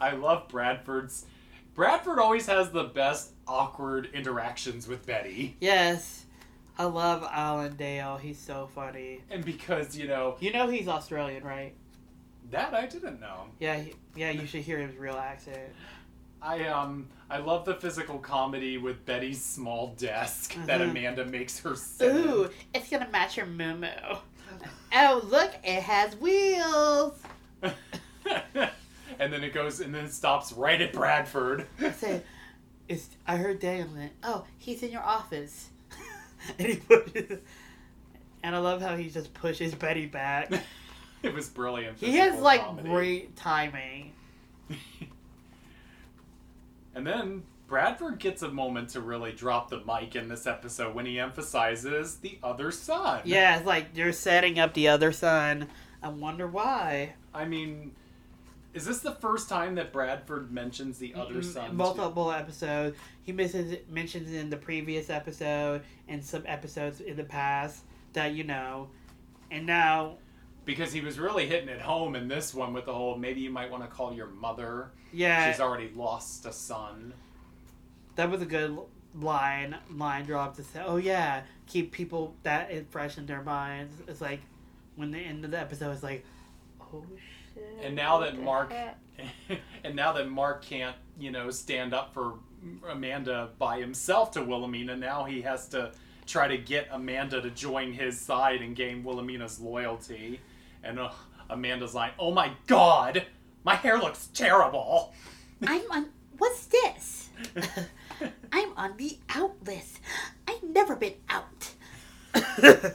I 0.00 0.12
love 0.12 0.48
Bradford's. 0.48 1.26
Bradford 1.74 2.18
always 2.18 2.46
has 2.46 2.70
the 2.70 2.84
best 2.84 3.32
awkward 3.48 4.08
interactions 4.14 4.86
with 4.86 5.04
Betty, 5.06 5.56
Yes, 5.60 6.24
I 6.78 6.84
love 6.84 7.26
Alan 7.30 7.74
Dale. 7.76 8.16
He's 8.16 8.38
so 8.38 8.68
funny. 8.74 9.22
and 9.30 9.44
because 9.44 9.96
you 9.96 10.06
know 10.06 10.36
You 10.40 10.52
know 10.52 10.68
he's 10.68 10.86
Australian, 10.88 11.42
right? 11.44 11.74
that 12.50 12.74
I 12.74 12.86
didn't 12.86 13.20
know. 13.20 13.46
Yeah, 13.58 13.76
he, 13.76 13.94
yeah. 14.14 14.30
You 14.30 14.46
should 14.46 14.60
hear 14.60 14.78
his 14.78 14.94
real 14.96 15.16
accent. 15.16 15.58
I 16.44 16.66
um 16.66 17.08
I 17.30 17.38
love 17.38 17.64
the 17.64 17.74
physical 17.74 18.18
comedy 18.18 18.76
with 18.76 19.04
Betty's 19.06 19.42
small 19.42 19.94
desk 19.96 20.54
that 20.66 20.80
Mhm. 20.80 20.90
Amanda 20.90 21.24
makes 21.24 21.58
her 21.60 21.74
sit. 21.74 22.14
Ooh, 22.14 22.50
it's 22.74 22.90
gonna 22.90 23.08
match 23.10 23.36
your 23.36 23.46
moo 23.46 23.86
Oh, 24.96 25.20
look, 25.24 25.52
it 25.64 25.82
has 25.82 26.14
wheels. 26.16 27.20
and 27.62 29.32
then 29.32 29.42
it 29.42 29.52
goes 29.54 29.80
and 29.80 29.94
then 29.94 30.04
it 30.04 30.12
stops 30.12 30.52
right 30.52 30.80
at 30.80 30.92
Bradford. 30.92 31.66
I 31.80 31.90
said, 31.92 32.24
"It's." 32.88 33.08
I 33.26 33.36
heard 33.36 33.58
Daniel. 33.58 33.88
Oh, 34.22 34.44
he's 34.58 34.82
in 34.82 34.92
your 34.92 35.02
office, 35.02 35.70
and 36.58 36.68
he 36.68 36.76
pushes. 36.76 37.38
And 38.44 38.54
I 38.54 38.58
love 38.58 38.82
how 38.82 38.94
he 38.96 39.08
just 39.08 39.32
pushes 39.34 39.74
Betty 39.74 40.04
back. 40.06 40.52
it 41.22 41.32
was 41.34 41.48
brilliant. 41.48 41.98
He 41.98 42.16
has 42.16 42.38
like 42.40 42.60
comedy. 42.60 42.90
great 42.90 43.34
timing. 43.36 44.12
And 46.94 47.06
then 47.06 47.42
Bradford 47.66 48.18
gets 48.18 48.42
a 48.42 48.48
moment 48.48 48.90
to 48.90 49.00
really 49.00 49.32
drop 49.32 49.70
the 49.70 49.82
mic 49.84 50.16
in 50.16 50.28
this 50.28 50.46
episode 50.46 50.94
when 50.94 51.06
he 51.06 51.18
emphasizes 51.18 52.16
the 52.16 52.38
other 52.42 52.70
son. 52.70 53.22
Yeah, 53.24 53.56
it's 53.56 53.66
like 53.66 53.88
you're 53.94 54.12
setting 54.12 54.58
up 54.58 54.74
the 54.74 54.88
other 54.88 55.12
son. 55.12 55.68
I 56.02 56.08
wonder 56.08 56.46
why. 56.46 57.14
I 57.32 57.46
mean, 57.46 57.92
is 58.74 58.84
this 58.84 59.00
the 59.00 59.12
first 59.12 59.48
time 59.48 59.76
that 59.76 59.92
Bradford 59.92 60.52
mentions 60.52 60.98
the 60.98 61.14
other 61.14 61.42
son? 61.42 61.74
Multiple 61.74 62.30
episodes. 62.30 62.96
He 63.22 63.32
misses, 63.32 63.78
mentions 63.88 64.32
in 64.32 64.50
the 64.50 64.56
previous 64.56 65.08
episode 65.08 65.82
and 66.08 66.22
some 66.22 66.42
episodes 66.46 67.00
in 67.00 67.16
the 67.16 67.24
past 67.24 67.82
that 68.12 68.34
you 68.34 68.44
know, 68.44 68.88
and 69.50 69.64
now 69.64 70.16
Because 70.64 70.92
he 70.92 71.00
was 71.00 71.18
really 71.18 71.46
hitting 71.46 71.68
it 71.68 71.80
home 71.80 72.16
in 72.16 72.26
this 72.28 72.54
one 72.54 72.72
with 72.72 72.86
the 72.86 72.94
whole 72.94 73.16
maybe 73.16 73.40
you 73.40 73.50
might 73.50 73.70
want 73.70 73.82
to 73.82 73.88
call 73.88 74.14
your 74.14 74.28
mother. 74.28 74.90
yeah, 75.12 75.50
She's 75.50 75.60
already 75.60 75.90
lost 75.94 76.46
a 76.46 76.52
son. 76.52 77.12
that 78.16 78.30
was 78.30 78.40
a 78.42 78.46
good. 78.46 78.78
line 79.16 79.76
line 79.94 80.24
drop 80.24 80.56
to 80.56 80.64
say, 80.64 80.82
"Oh 80.84 80.96
yeah, 80.96 81.42
keep 81.68 81.92
people 81.92 82.34
that 82.42 82.72
fresh 82.90 83.16
in 83.18 83.26
their 83.26 83.42
minds." 83.42 83.94
It's 84.08 84.20
like 84.20 84.40
when 84.96 85.10
the 85.12 85.18
end 85.18 85.44
of 85.44 85.50
the 85.52 85.58
episode 85.60 85.92
is 85.92 86.02
like, 86.02 86.24
"Oh 86.80 87.04
shit." 87.54 87.84
And 87.84 87.94
now 87.94 88.18
that 88.20 88.36
Marc- 88.40 88.72
and 89.84 89.94
now 89.94 90.12
that 90.14 90.28
Marc 90.28 90.62
can't, 90.64 90.96
you 91.18 91.30
know, 91.30 91.50
stand 91.50 91.94
up 91.94 92.12
for 92.12 92.34
Amanda 92.88 93.50
by 93.58 93.78
himself 93.78 94.32
to 94.32 94.42
Wilhelmina, 94.42 94.96
now 94.96 95.24
he 95.24 95.42
has 95.42 95.68
to 95.68 95.92
try 96.26 96.48
to 96.48 96.56
get 96.56 96.88
Amanda 96.90 97.40
to 97.42 97.50
join 97.50 97.92
his 97.92 98.18
side 98.20 98.62
and 98.62 98.74
gain 98.74 99.04
Wilhelmina's 99.04 99.60
loyalty. 99.60 100.40
And 100.84 100.98
uh, 100.98 101.10
Amanda's 101.50 101.94
like, 101.94 102.12
"Oh 102.18 102.30
my 102.32 102.52
God, 102.66 103.24
my 103.64 103.74
hair 103.74 103.98
looks 103.98 104.28
terrible." 104.28 105.12
I'm 105.66 105.90
on. 105.90 106.06
What's 106.38 106.66
this? 106.66 107.30
I'm 108.52 108.72
on 108.76 108.96
the 108.96 109.18
out 109.30 109.54
list. 109.64 110.00
I've 110.48 110.62
never 110.62 110.96
been 110.96 111.14
out. 111.28 111.70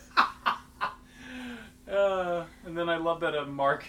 Uh, 1.89 2.45
and 2.65 2.77
then 2.77 2.87
I 2.87 2.97
love 2.97 3.19
that 3.21 3.35
uh, 3.35 3.45
Marc. 3.45 3.83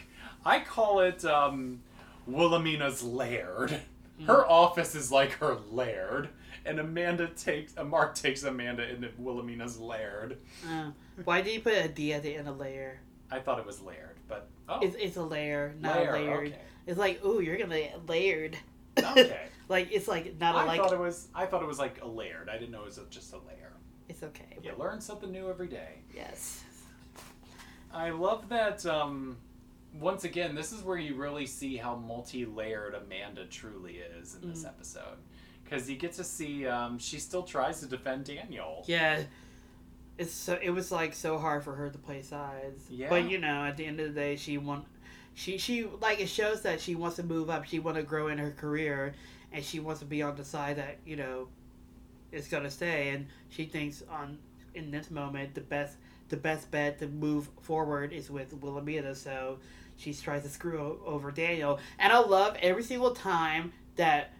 I 0.44 0.60
call 0.60 1.00
it 1.00 1.22
um, 1.24 1.82
Wilhelmina's 2.26 3.02
laird. 3.02 3.78
Her 4.26 4.46
office 4.48 4.94
is 4.94 5.10
like 5.12 5.32
her 5.32 5.56
laird, 5.70 6.28
and 6.64 6.78
Amanda 6.78 7.28
takes. 7.28 7.76
Uh, 7.76 7.84
Marc 7.84 8.14
takes 8.14 8.42
Amanda 8.42 8.88
into 8.88 9.10
Wilhelmina's 9.18 9.78
laird. 9.78 10.38
Uh, 10.66 10.90
why 11.24 11.40
did 11.42 11.52
you 11.54 11.60
put 11.60 11.72
a 11.74 11.88
D 11.88 12.12
at 12.12 12.22
the 12.22 12.36
end 12.36 12.48
of 12.48 12.58
layer? 12.58 13.00
I 13.30 13.38
thought 13.40 13.58
it 13.58 13.66
was 13.66 13.80
layered, 13.80 14.16
but 14.28 14.48
oh, 14.68 14.80
It's, 14.80 14.96
it's 14.98 15.16
a 15.16 15.22
layer, 15.22 15.74
not 15.80 15.96
a 15.98 16.12
layered. 16.12 16.48
Okay. 16.48 16.58
It's 16.86 16.98
like, 16.98 17.24
ooh, 17.24 17.40
you're 17.40 17.56
gonna 17.58 17.80
layered. 18.08 18.56
Okay. 18.98 19.46
like 19.68 19.88
it's 19.92 20.08
like 20.08 20.38
not 20.40 20.54
a 20.54 20.58
I 20.58 20.64
like. 20.64 20.80
thought 20.80 20.92
it 20.92 20.98
was. 20.98 21.28
I 21.34 21.46
thought 21.46 21.62
it 21.62 21.68
was 21.68 21.78
like 21.78 22.00
a 22.02 22.06
layered. 22.08 22.48
I 22.48 22.54
didn't 22.58 22.72
know 22.72 22.82
it 22.82 22.86
was 22.86 22.98
a, 22.98 23.04
just 23.10 23.32
a 23.32 23.36
layer. 23.38 23.72
It's 24.08 24.22
okay. 24.22 24.56
You 24.62 24.70
but- 24.70 24.78
learn 24.80 25.00
something 25.00 25.30
new 25.30 25.48
every 25.48 25.68
day. 25.68 26.00
Yes. 26.14 26.64
I 27.92 28.10
love 28.10 28.48
that. 28.48 28.84
Um, 28.86 29.36
once 29.98 30.24
again, 30.24 30.54
this 30.54 30.72
is 30.72 30.82
where 30.82 30.98
you 30.98 31.14
really 31.16 31.46
see 31.46 31.76
how 31.76 31.96
multi-layered 31.96 32.94
Amanda 32.94 33.46
truly 33.46 33.96
is 33.98 34.36
in 34.40 34.48
this 34.50 34.62
Mhm. 34.64 34.68
episode, 34.68 35.18
because 35.64 35.90
you 35.90 35.96
get 35.96 36.12
to 36.14 36.24
see 36.24 36.66
um, 36.66 36.98
she 36.98 37.18
still 37.18 37.42
tries 37.42 37.80
to 37.80 37.86
defend 37.86 38.24
Daniel. 38.26 38.84
Yeah. 38.86 39.22
It's 40.20 40.34
so 40.34 40.58
it 40.60 40.68
was 40.68 40.92
like 40.92 41.14
so 41.14 41.38
hard 41.38 41.64
for 41.64 41.74
her 41.74 41.88
to 41.88 41.96
play 41.96 42.20
sides. 42.20 42.82
Yeah. 42.90 43.08
But 43.08 43.30
you 43.30 43.38
know, 43.38 43.64
at 43.64 43.78
the 43.78 43.86
end 43.86 44.00
of 44.00 44.08
the 44.12 44.20
day, 44.20 44.36
she 44.36 44.58
want 44.58 44.84
she 45.32 45.56
she 45.56 45.86
like 46.02 46.20
it 46.20 46.28
shows 46.28 46.60
that 46.60 46.78
she 46.78 46.94
wants 46.94 47.16
to 47.16 47.22
move 47.22 47.48
up. 47.48 47.64
She 47.64 47.78
want 47.78 47.96
to 47.96 48.02
grow 48.02 48.28
in 48.28 48.36
her 48.36 48.50
career, 48.50 49.14
and 49.50 49.64
she 49.64 49.80
wants 49.80 50.00
to 50.00 50.06
be 50.06 50.20
on 50.20 50.36
the 50.36 50.44
side 50.44 50.76
that 50.76 50.98
you 51.06 51.16
know 51.16 51.48
is 52.32 52.48
gonna 52.48 52.70
stay. 52.70 53.08
And 53.08 53.28
she 53.48 53.64
thinks 53.64 54.02
on 54.10 54.36
in 54.74 54.90
this 54.90 55.10
moment 55.10 55.54
the 55.54 55.62
best 55.62 55.96
the 56.28 56.36
best 56.36 56.70
bet 56.70 56.98
to 56.98 57.06
move 57.06 57.48
forward 57.62 58.12
is 58.12 58.30
with 58.30 58.52
Wilhelmina. 58.52 59.14
So 59.14 59.56
she 59.96 60.12
tries 60.12 60.42
to 60.42 60.50
screw 60.50 61.00
over 61.06 61.30
Daniel. 61.30 61.78
And 61.98 62.12
I 62.12 62.18
love 62.18 62.58
every 62.60 62.82
single 62.82 63.14
time 63.14 63.72
that 63.96 64.34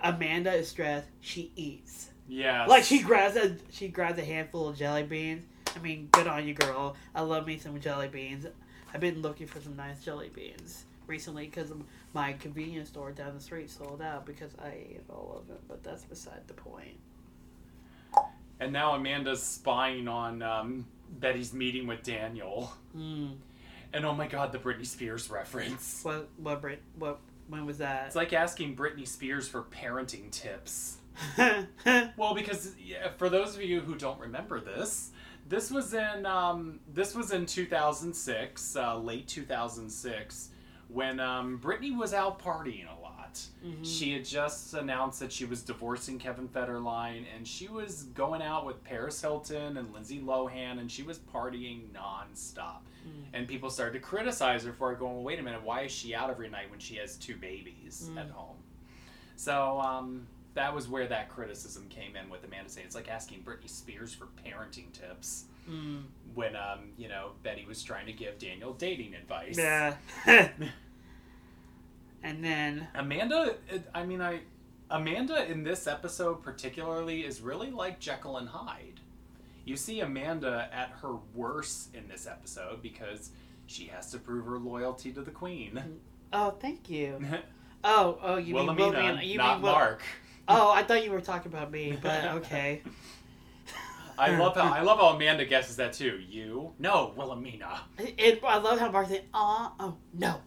Amanda 0.00 0.52
is 0.52 0.68
stressed, 0.68 1.08
she 1.20 1.50
eats. 1.56 2.11
Yes. 2.28 2.68
Like 2.68 2.84
she 2.84 3.00
grabs 3.02 3.36
a 3.36 3.56
she 3.70 3.88
grabs 3.88 4.18
a 4.18 4.24
handful 4.24 4.68
of 4.68 4.76
jelly 4.76 5.02
beans. 5.02 5.44
I 5.74 5.78
mean, 5.80 6.08
good 6.12 6.26
on 6.26 6.46
you, 6.46 6.54
girl. 6.54 6.96
I 7.14 7.22
love 7.22 7.46
me 7.46 7.58
some 7.58 7.80
jelly 7.80 8.08
beans. 8.08 8.46
I've 8.92 9.00
been 9.00 9.22
looking 9.22 9.46
for 9.46 9.60
some 9.60 9.76
nice 9.76 10.04
jelly 10.04 10.30
beans 10.34 10.84
recently 11.06 11.46
because 11.46 11.72
my 12.14 12.34
convenience 12.34 12.88
store 12.88 13.12
down 13.12 13.34
the 13.34 13.40
street 13.40 13.70
sold 13.70 14.02
out 14.02 14.26
because 14.26 14.52
I 14.62 14.68
ate 14.68 15.04
all 15.08 15.36
of 15.38 15.48
them. 15.48 15.58
But 15.68 15.82
that's 15.82 16.04
beside 16.04 16.46
the 16.46 16.54
point. 16.54 16.98
And 18.60 18.72
now 18.72 18.94
Amanda's 18.94 19.42
spying 19.42 20.06
on 20.08 20.42
um, 20.42 20.86
Betty's 21.18 21.52
meeting 21.52 21.86
with 21.86 22.02
Daniel. 22.02 22.72
Hmm. 22.92 23.28
And 23.92 24.06
oh 24.06 24.14
my 24.14 24.26
God, 24.26 24.52
the 24.52 24.58
Britney 24.58 24.86
Spears 24.86 25.28
reference. 25.30 26.00
What 26.02 26.28
what 26.38 26.60
Brit 26.60 26.80
what 26.98 27.18
when 27.48 27.66
was 27.66 27.78
that? 27.78 28.06
It's 28.06 28.16
like 28.16 28.32
asking 28.32 28.76
Britney 28.76 29.06
Spears 29.06 29.48
for 29.48 29.62
parenting 29.62 30.30
tips. 30.30 30.98
Well, 32.16 32.34
because 32.34 32.74
yeah, 32.78 33.08
for 33.16 33.28
those 33.28 33.54
of 33.56 33.62
you 33.62 33.80
who 33.80 33.94
don't 33.94 34.18
remember 34.20 34.60
this, 34.60 35.10
this 35.48 35.70
was 35.70 35.94
in 35.94 36.24
um, 36.26 36.80
this 36.92 37.14
was 37.14 37.32
in 37.32 37.46
2006, 37.46 38.76
uh, 38.76 38.98
late 38.98 39.26
2006, 39.28 40.50
when 40.88 41.20
um, 41.20 41.58
Britney 41.62 41.96
was 41.96 42.14
out 42.14 42.38
partying 42.40 42.86
a 42.86 43.00
lot. 43.00 43.40
Mhm. 43.64 43.78
She 43.82 44.12
had 44.12 44.24
just 44.26 44.74
announced 44.74 45.18
that 45.20 45.32
she 45.32 45.44
was 45.46 45.62
divorcing 45.62 46.18
Kevin 46.18 46.48
Federline, 46.48 47.24
and 47.34 47.46
she 47.48 47.66
was 47.68 48.04
going 48.14 48.42
out 48.42 48.66
with 48.66 48.82
Paris 48.84 49.20
Hilton 49.20 49.78
and 49.78 49.92
Lindsay 49.92 50.20
Lohan, 50.20 50.78
and 50.80 50.90
she 50.90 51.02
was 51.02 51.18
partying 51.18 51.88
nonstop. 51.92 52.82
Mm. 53.06 53.24
And 53.32 53.48
people 53.48 53.70
started 53.70 53.94
to 53.94 54.00
criticize 54.00 54.64
her 54.64 54.72
for 54.74 54.92
it, 54.92 54.98
going, 54.98 55.14
well, 55.14 55.22
"Wait 55.24 55.38
a 55.38 55.42
minute, 55.42 55.62
why 55.62 55.82
is 55.82 55.92
she 55.92 56.14
out 56.14 56.28
every 56.30 56.50
night 56.50 56.70
when 56.70 56.78
she 56.78 56.96
has 56.96 57.16
two 57.16 57.36
babies 57.36 58.10
Mm. 58.12 58.18
at 58.20 58.30
home?" 58.30 58.58
So 59.36 59.80
um, 59.80 60.26
that 60.54 60.74
was 60.74 60.88
where 60.88 61.06
that 61.06 61.28
criticism 61.28 61.86
came 61.88 62.14
in 62.16 62.28
with 62.30 62.44
Amanda 62.44 62.68
saying 62.70 62.86
it's 62.86 62.94
like 62.96 63.08
asking 63.08 63.42
Britney 63.42 63.68
Spears 63.70 64.12
for 64.14 64.26
parenting 64.44 64.92
tips 64.92 65.44
Mm. 65.70 66.02
when 66.34 66.56
um, 66.56 66.90
you 66.96 67.06
know 67.08 67.30
Betty 67.44 67.64
was 67.68 67.84
trying 67.84 68.06
to 68.06 68.12
give 68.12 68.36
Daniel 68.36 68.72
dating 68.72 69.14
advice. 69.14 69.56
Yeah. 69.56 69.94
and 72.22 72.44
then 72.44 72.88
Amanda, 72.94 73.54
I 73.94 74.04
mean, 74.04 74.20
I 74.20 74.40
Amanda 74.90 75.48
in 75.50 75.62
this 75.64 75.86
episode 75.86 76.42
particularly 76.42 77.20
is 77.24 77.40
really 77.40 77.70
like 77.70 77.98
Jekyll 78.00 78.36
and 78.38 78.48
Hyde. 78.48 79.00
You 79.64 79.76
see 79.76 80.00
Amanda 80.00 80.68
at 80.72 80.90
her 81.02 81.14
worst 81.34 81.94
in 81.94 82.08
this 82.08 82.26
episode 82.26 82.82
because 82.82 83.30
she 83.66 83.86
has 83.86 84.10
to 84.10 84.18
prove 84.18 84.44
her 84.46 84.58
loyalty 84.58 85.12
to 85.12 85.22
the 85.22 85.30
queen. 85.30 85.80
oh, 86.32 86.50
thank 86.60 86.88
you. 86.90 87.20
Oh, 87.84 88.16
oh, 88.22 88.36
you 88.36 88.54
mean 88.54 88.66
Wilhelmina, 88.66 88.90
Wilhelmina? 88.90 89.22
You 89.24 89.38
not 89.38 89.54
mean 89.56 89.62
Wil- 89.64 89.72
Marc. 89.72 90.02
Oh, 90.48 90.70
I 90.72 90.82
thought 90.82 91.04
you 91.04 91.10
were 91.10 91.20
talking 91.20 91.52
about 91.52 91.70
me, 91.70 91.98
but 92.00 92.24
okay. 92.36 92.82
I 94.18 94.36
love 94.36 94.56
how 94.56 94.72
I 94.72 94.82
love 94.82 94.98
how 94.98 95.08
Amanda 95.08 95.44
guesses 95.44 95.76
that 95.76 95.92
too. 95.92 96.20
You? 96.28 96.72
No, 96.78 97.12
Wilhelmina. 97.16 97.80
It, 97.98 98.42
I 98.44 98.58
love 98.58 98.78
how 98.78 98.90
Marc 98.90 99.08
said, 99.08 99.24
"Ah, 99.32 99.72
oh 99.80 99.96
no, 100.12 100.40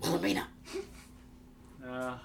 Wilhelmina." 0.00 0.46
Uh, 1.86 2.18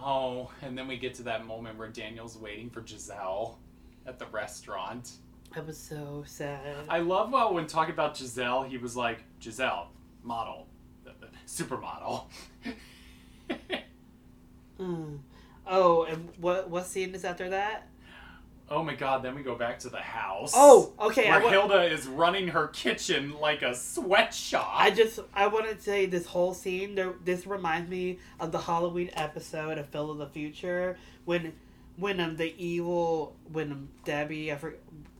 oh, 0.00 0.50
and 0.62 0.78
then 0.78 0.86
we 0.86 0.96
get 0.96 1.14
to 1.14 1.22
that 1.24 1.44
moment 1.44 1.76
where 1.76 1.88
Daniel's 1.88 2.38
waiting 2.38 2.70
for 2.70 2.84
Giselle 2.86 3.58
at 4.06 4.18
the 4.18 4.26
restaurant. 4.26 5.12
That 5.54 5.66
was 5.66 5.76
so 5.76 6.22
sad. 6.26 6.76
I 6.88 7.00
love 7.00 7.32
how 7.32 7.52
when 7.52 7.66
talking 7.66 7.92
about 7.92 8.16
Giselle, 8.16 8.62
he 8.62 8.78
was 8.78 8.96
like, 8.96 9.24
Giselle, 9.42 9.88
model, 10.22 10.68
uh, 11.06 11.10
uh, 11.10 11.26
supermodel. 11.46 12.24
Mm. 14.80 15.18
Oh, 15.70 16.02
and 16.04 16.28
what 16.40 16.68
what 16.68 16.84
scene 16.86 17.14
is 17.14 17.24
after 17.24 17.48
that? 17.50 17.86
oh 18.72 18.84
my 18.84 18.94
god, 18.94 19.20
then 19.24 19.34
we 19.34 19.42
go 19.42 19.56
back 19.56 19.80
to 19.80 19.88
the 19.88 19.98
house. 19.98 20.52
Oh, 20.54 20.92
okay. 21.00 21.28
Where 21.28 21.40
wa- 21.42 21.48
Hilda 21.50 21.82
is 21.92 22.06
running 22.06 22.46
her 22.48 22.68
kitchen 22.68 23.34
like 23.40 23.62
a 23.62 23.74
sweatshop. 23.74 24.70
I 24.76 24.90
just 24.92 25.18
I 25.34 25.48
want 25.48 25.68
to 25.68 25.80
say 25.82 26.06
this 26.06 26.26
whole 26.26 26.54
scene. 26.54 26.94
There, 26.94 27.14
this 27.24 27.46
reminds 27.48 27.90
me 27.90 28.18
of 28.38 28.52
the 28.52 28.58
Halloween 28.58 29.10
episode 29.14 29.76
of 29.78 29.86
Phil 29.88 30.10
of 30.12 30.18
the 30.18 30.26
Future 30.28 30.96
when 31.24 31.52
when 31.96 32.20
um, 32.20 32.36
the 32.36 32.54
evil 32.62 33.34
when 33.52 33.72
um, 33.72 33.88
Debbie 34.04 34.52
I 34.52 34.56
forget 34.56 34.78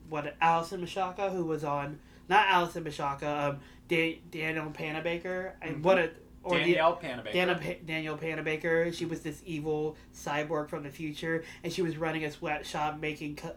what 0.09 0.37
Alyson 0.41 0.81
Michalka 0.85 1.33
who 1.33 1.45
was 1.45 1.65
on 1.65 1.99
not 2.29 2.47
Alyson 2.49 2.85
Michalka 2.85 3.49
um 3.49 3.59
da- 3.89 4.21
Daniel 4.31 4.67
Panabaker 4.71 5.53
and 5.61 5.77
Mhm. 5.79 5.83
what 5.83 5.99
a 5.99 6.11
or 6.43 6.57
the- 6.57 6.61
Danielle 6.65 6.97
Panabaker. 6.97 7.33
Daniel, 7.33 7.57
pa- 7.57 7.85
Daniel 7.87 8.17
Panabaker. 8.19 8.95
She 8.95 9.05
was 9.05 9.21
this 9.21 9.43
evil 9.45 9.97
cyborg 10.15 10.69
from 10.69 10.83
the 10.83 10.91
future, 10.91 11.45
and 11.63 11.73
she 11.73 11.83
was 11.83 11.97
running 11.97 12.25
a 12.25 12.31
sweatshop 12.31 12.99
making 13.01 13.37
cu- 13.37 13.51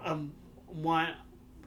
um 0.00 0.32
one 0.66 1.14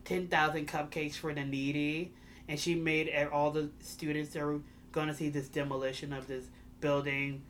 ten 0.06 0.28
thousand 0.28 0.67
cupcakes 0.67 1.15
for 1.15 1.34
the 1.34 1.43
needy, 1.43 2.13
and 2.47 2.60
she 2.60 2.76
made 2.76 3.10
all 3.32 3.52
the 3.52 3.69
students 3.80 4.34
that 4.34 4.43
were 4.43 4.60
going 4.91 5.08
to 5.08 5.13
see 5.13 5.30
this 5.30 5.47
demolition 5.50 6.13
of 6.13 6.28
this 6.28 6.45
building. 6.80 7.41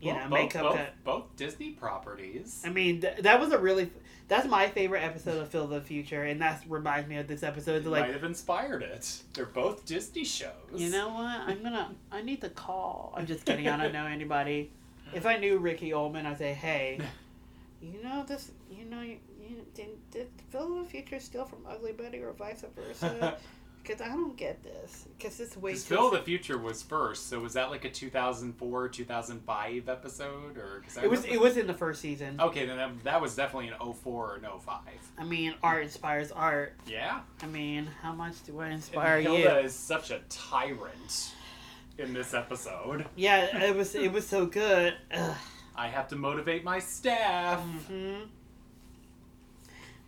You 0.00 0.10
Well, 0.12 0.16
know, 0.16 0.22
both, 0.30 0.30
make 0.30 0.52
both, 0.52 0.62
up. 0.64 0.74
that- 0.74 1.04
both 1.04 1.36
Disney 1.36 1.70
properties. 1.70 2.62
I 2.64 2.70
mean, 2.70 3.00
th- 3.00 3.18
that 3.18 3.40
was 3.40 3.52
a 3.52 3.58
really. 3.58 3.90
That's 4.26 4.46
my 4.46 4.68
favorite 4.68 5.02
episode 5.02 5.40
of 5.42 5.48
Phil 5.48 5.66
the 5.66 5.80
Future, 5.80 6.24
and 6.24 6.40
that 6.40 6.62
reminds 6.68 7.08
me 7.08 7.16
of 7.16 7.28
this 7.28 7.42
episode. 7.42 7.84
It 7.84 7.88
like, 7.88 8.02
might 8.02 8.14
have 8.14 8.24
inspired 8.24 8.82
it. 8.82 9.22
They're 9.34 9.44
both 9.44 9.84
Disney 9.84 10.24
shows. 10.24 10.50
You 10.74 10.90
know 10.90 11.08
what? 11.08 11.26
I'm 11.26 11.62
gonna. 11.62 11.94
I 12.10 12.22
need 12.22 12.40
to 12.40 12.48
call. 12.48 13.12
I'm 13.16 13.26
just 13.26 13.44
kidding. 13.44 13.68
I 13.68 13.76
don't 13.76 13.92
know 13.92 14.06
anybody. 14.06 14.70
If 15.12 15.26
I 15.26 15.36
knew 15.36 15.58
Ricky 15.58 15.92
Ullman, 15.92 16.24
I'd 16.24 16.38
say, 16.38 16.54
"Hey, 16.54 17.00
you 17.82 18.02
know 18.02 18.24
this. 18.26 18.50
You 18.70 18.86
know, 18.86 19.02
you, 19.02 19.18
you 19.40 19.64
did, 19.74 19.88
did 20.10 20.28
Phil 20.50 20.82
the 20.82 20.88
Future 20.88 21.20
steal 21.20 21.44
from 21.44 21.58
Ugly 21.68 21.92
Betty 21.92 22.20
or 22.20 22.32
vice 22.32 22.64
versa? 22.74 23.36
Because 23.86 24.00
I 24.00 24.08
don't 24.08 24.34
get 24.34 24.62
this. 24.62 25.06
Because 25.18 25.38
it's 25.40 25.56
way 25.58 25.72
Because 25.72 25.84
too. 25.84 25.94
Phil 25.94 26.06
of 26.06 26.12
the 26.14 26.22
Future 26.22 26.56
was 26.56 26.82
first, 26.82 27.28
so 27.28 27.40
was 27.40 27.52
that 27.52 27.68
like 27.70 27.84
a 27.84 27.90
2004, 27.90 28.88
2005 28.88 29.88
episode, 29.90 30.56
or? 30.56 30.80
Cause 30.86 30.96
I 30.96 31.02
it 31.04 31.10
was. 31.10 31.20
remember- 31.20 31.34
It 31.34 31.40
was 31.46 31.56
in 31.58 31.66
the 31.66 31.74
first 31.74 32.00
season. 32.00 32.40
Okay, 32.40 32.64
then 32.64 32.78
that, 32.78 33.04
that 33.04 33.20
was 33.20 33.36
definitely 33.36 33.68
an 33.68 33.74
04 33.78 34.32
or 34.32 34.34
an 34.36 34.46
05. 34.58 34.78
I 35.18 35.24
mean, 35.24 35.54
art 35.62 35.82
inspires 35.82 36.32
art. 36.32 36.72
Yeah. 36.86 37.20
I 37.42 37.46
mean, 37.46 37.86
how 38.00 38.12
much 38.14 38.42
do 38.46 38.58
I 38.60 38.64
And 38.66 38.74
inspire 38.76 39.18
you? 39.18 39.28
Hilda 39.30 39.58
is 39.60 39.74
such 39.74 40.10
a 40.10 40.20
tyrant 40.30 41.32
in 41.98 42.14
this 42.14 42.32
episode. 42.32 43.04
Yeah, 43.16 43.64
it 43.64 43.76
was. 43.76 43.94
It 43.94 44.10
was 44.12 44.26
so 44.26 44.46
good. 44.46 44.94
Ugh. 45.12 45.36
I 45.76 45.88
have 45.88 46.08
to 46.08 46.16
motivate 46.16 46.64
my 46.64 46.78
staff. 46.78 47.60
hmm 47.60 48.22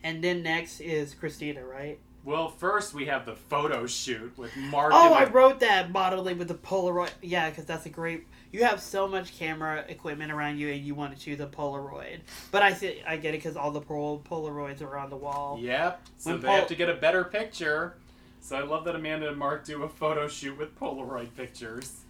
And 0.03 0.25
then 0.25 0.43
next 0.43 0.81
is 0.81 1.15
Christina, 1.15 1.65
right? 1.65 1.99
Well, 2.27 2.49
first 2.49 2.93
we 2.93 3.07
have 3.07 3.25
the 3.25 3.37
photo 3.37 3.87
shoot 3.87 4.37
with 4.37 4.55
Marc. 4.57 4.93
Oh, 4.93 5.15
I 5.15 5.25
the- 5.27 5.31
wrote 5.31 5.61
that 5.61 5.93
modeling 5.93 6.39
with 6.39 6.49
the 6.49 6.55
Polaroid. 6.57 7.11
Yeah, 7.23 7.49
because 7.49 7.65
that's 7.67 7.87
a 7.87 7.89
great. 7.89 8.27
You 8.51 8.65
have 8.65 8.81
so 8.83 9.07
much 9.07 9.39
camera 9.39 9.85
equipment 9.89 10.33
around 10.33 10.59
you, 10.59 10.69
and 10.73 10.83
you 10.85 10.97
want 10.97 11.17
to 11.17 11.23
choose 11.23 11.39
a 11.39 11.47
Polaroid. 11.47 12.19
But 12.51 12.63
I 12.63 12.73
see, 12.73 13.01
I 13.07 13.17
get 13.17 13.35
it 13.35 13.39
because 13.39 13.57
all 13.57 13.71
the 13.71 13.81
Pol- 13.81 14.23
Polaroids 14.29 14.83
are 14.83 14.99
on 14.99 15.09
the 15.09 15.17
wall. 15.17 15.59
Yep. 15.61 16.03
So 16.19 16.33
When 16.33 16.41
they 16.41 16.47
Paul- 16.49 16.57
have 16.57 16.69
to 16.69 16.75
get 16.75 16.89
a 16.91 16.95
better 16.95 17.23
picture. 17.23 17.95
So 18.41 18.57
I 18.57 18.63
love 18.63 18.85
that 18.87 18.97
Amanda 18.97 19.29
and 19.29 19.37
Marc 19.39 19.65
do 19.65 19.85
a 19.85 19.89
photo 19.89 20.27
shoot 20.27 20.59
with 20.59 20.77
Polaroid 20.79 21.29
pictures. 21.37 22.01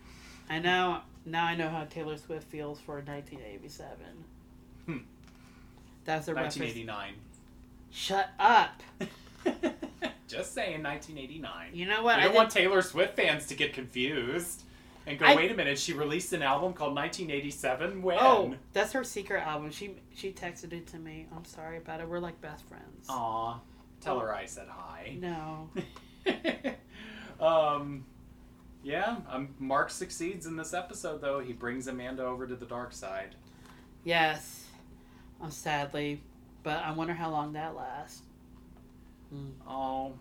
I 0.48 0.61
know. 0.61 1.00
Now 1.26 1.44
I 1.44 1.55
know 1.57 1.68
how 1.68 1.85
Taylor 1.85 2.16
Swift 2.16 2.48
feels 2.50 2.81
for 2.81 3.02
1987. 3.02 3.96
Hmm. 4.87 4.98
That's 6.07 6.29
a 6.29 6.35
reference. 6.35 6.57
1989. 6.59 7.14
Shut 7.90 8.31
up. 8.38 8.83
Just 10.37 10.55
saying, 10.55 10.83
1989. 10.83 11.70
You 11.75 11.87
know 11.87 12.03
what? 12.03 12.16
I 12.16 12.18
I 12.18 12.22
don't 12.22 12.33
did- 12.33 12.37
want 12.37 12.51
Taylor 12.51 12.83
Swift 12.83 13.16
fans 13.16 13.46
to 13.46 13.55
get 13.55 13.72
confused 13.72 14.62
and 15.07 15.18
go, 15.18 15.27
I- 15.27 15.35
wait 15.37 15.51
a 15.51 15.55
minute, 15.55 15.79
she 15.79 15.92
released 15.92 16.33
an 16.33 16.42
album 16.42 16.72
called 16.72 16.94
1987? 16.94 18.03
When? 18.03 18.18
Oh, 18.20 18.55
that's 18.72 18.92
her 18.92 19.05
secret 19.05 19.40
album. 19.46 19.70
She 19.70 19.96
she 20.14 20.33
texted 20.33 20.72
it 20.72 20.87
to 20.88 20.99
me. 20.99 21.27
I'm 21.35 21.44
sorry 21.44 21.79
about 21.79 22.01
it. 22.01 22.09
We're 22.09 22.18
like 22.20 22.40
best 22.40 22.64
friends. 22.68 23.07
Aw. 23.09 23.61
Tell 24.01 24.18
her 24.20 24.35
I 24.35 24.46
said 24.46 24.68
hi. 24.68 25.16
No. 25.18 25.70
um, 27.40 28.05
yeah, 28.83 29.16
um, 29.29 29.55
Marc 29.59 29.90
succeeds 29.90 30.46
in 30.46 30.57
this 30.57 30.72
episode, 30.75 31.20
though. 31.20 31.40
He 31.40 31.53
brings 31.53 31.88
Amanda 31.88 32.25
over 32.25 32.46
to 32.46 32.55
the 32.57 32.66
dark 32.66 32.92
side. 32.92 33.35
Yes. 34.05 34.66
Um, 35.40 35.51
sadly, 35.51 36.22
but 36.62 36.77
I 36.85 36.92
wonder 36.92 37.12
how 37.14 37.31
long 37.31 37.53
that 37.55 37.75
lasts. 37.75 38.22
Hmm. 39.31 39.49
Oh, 39.68 40.14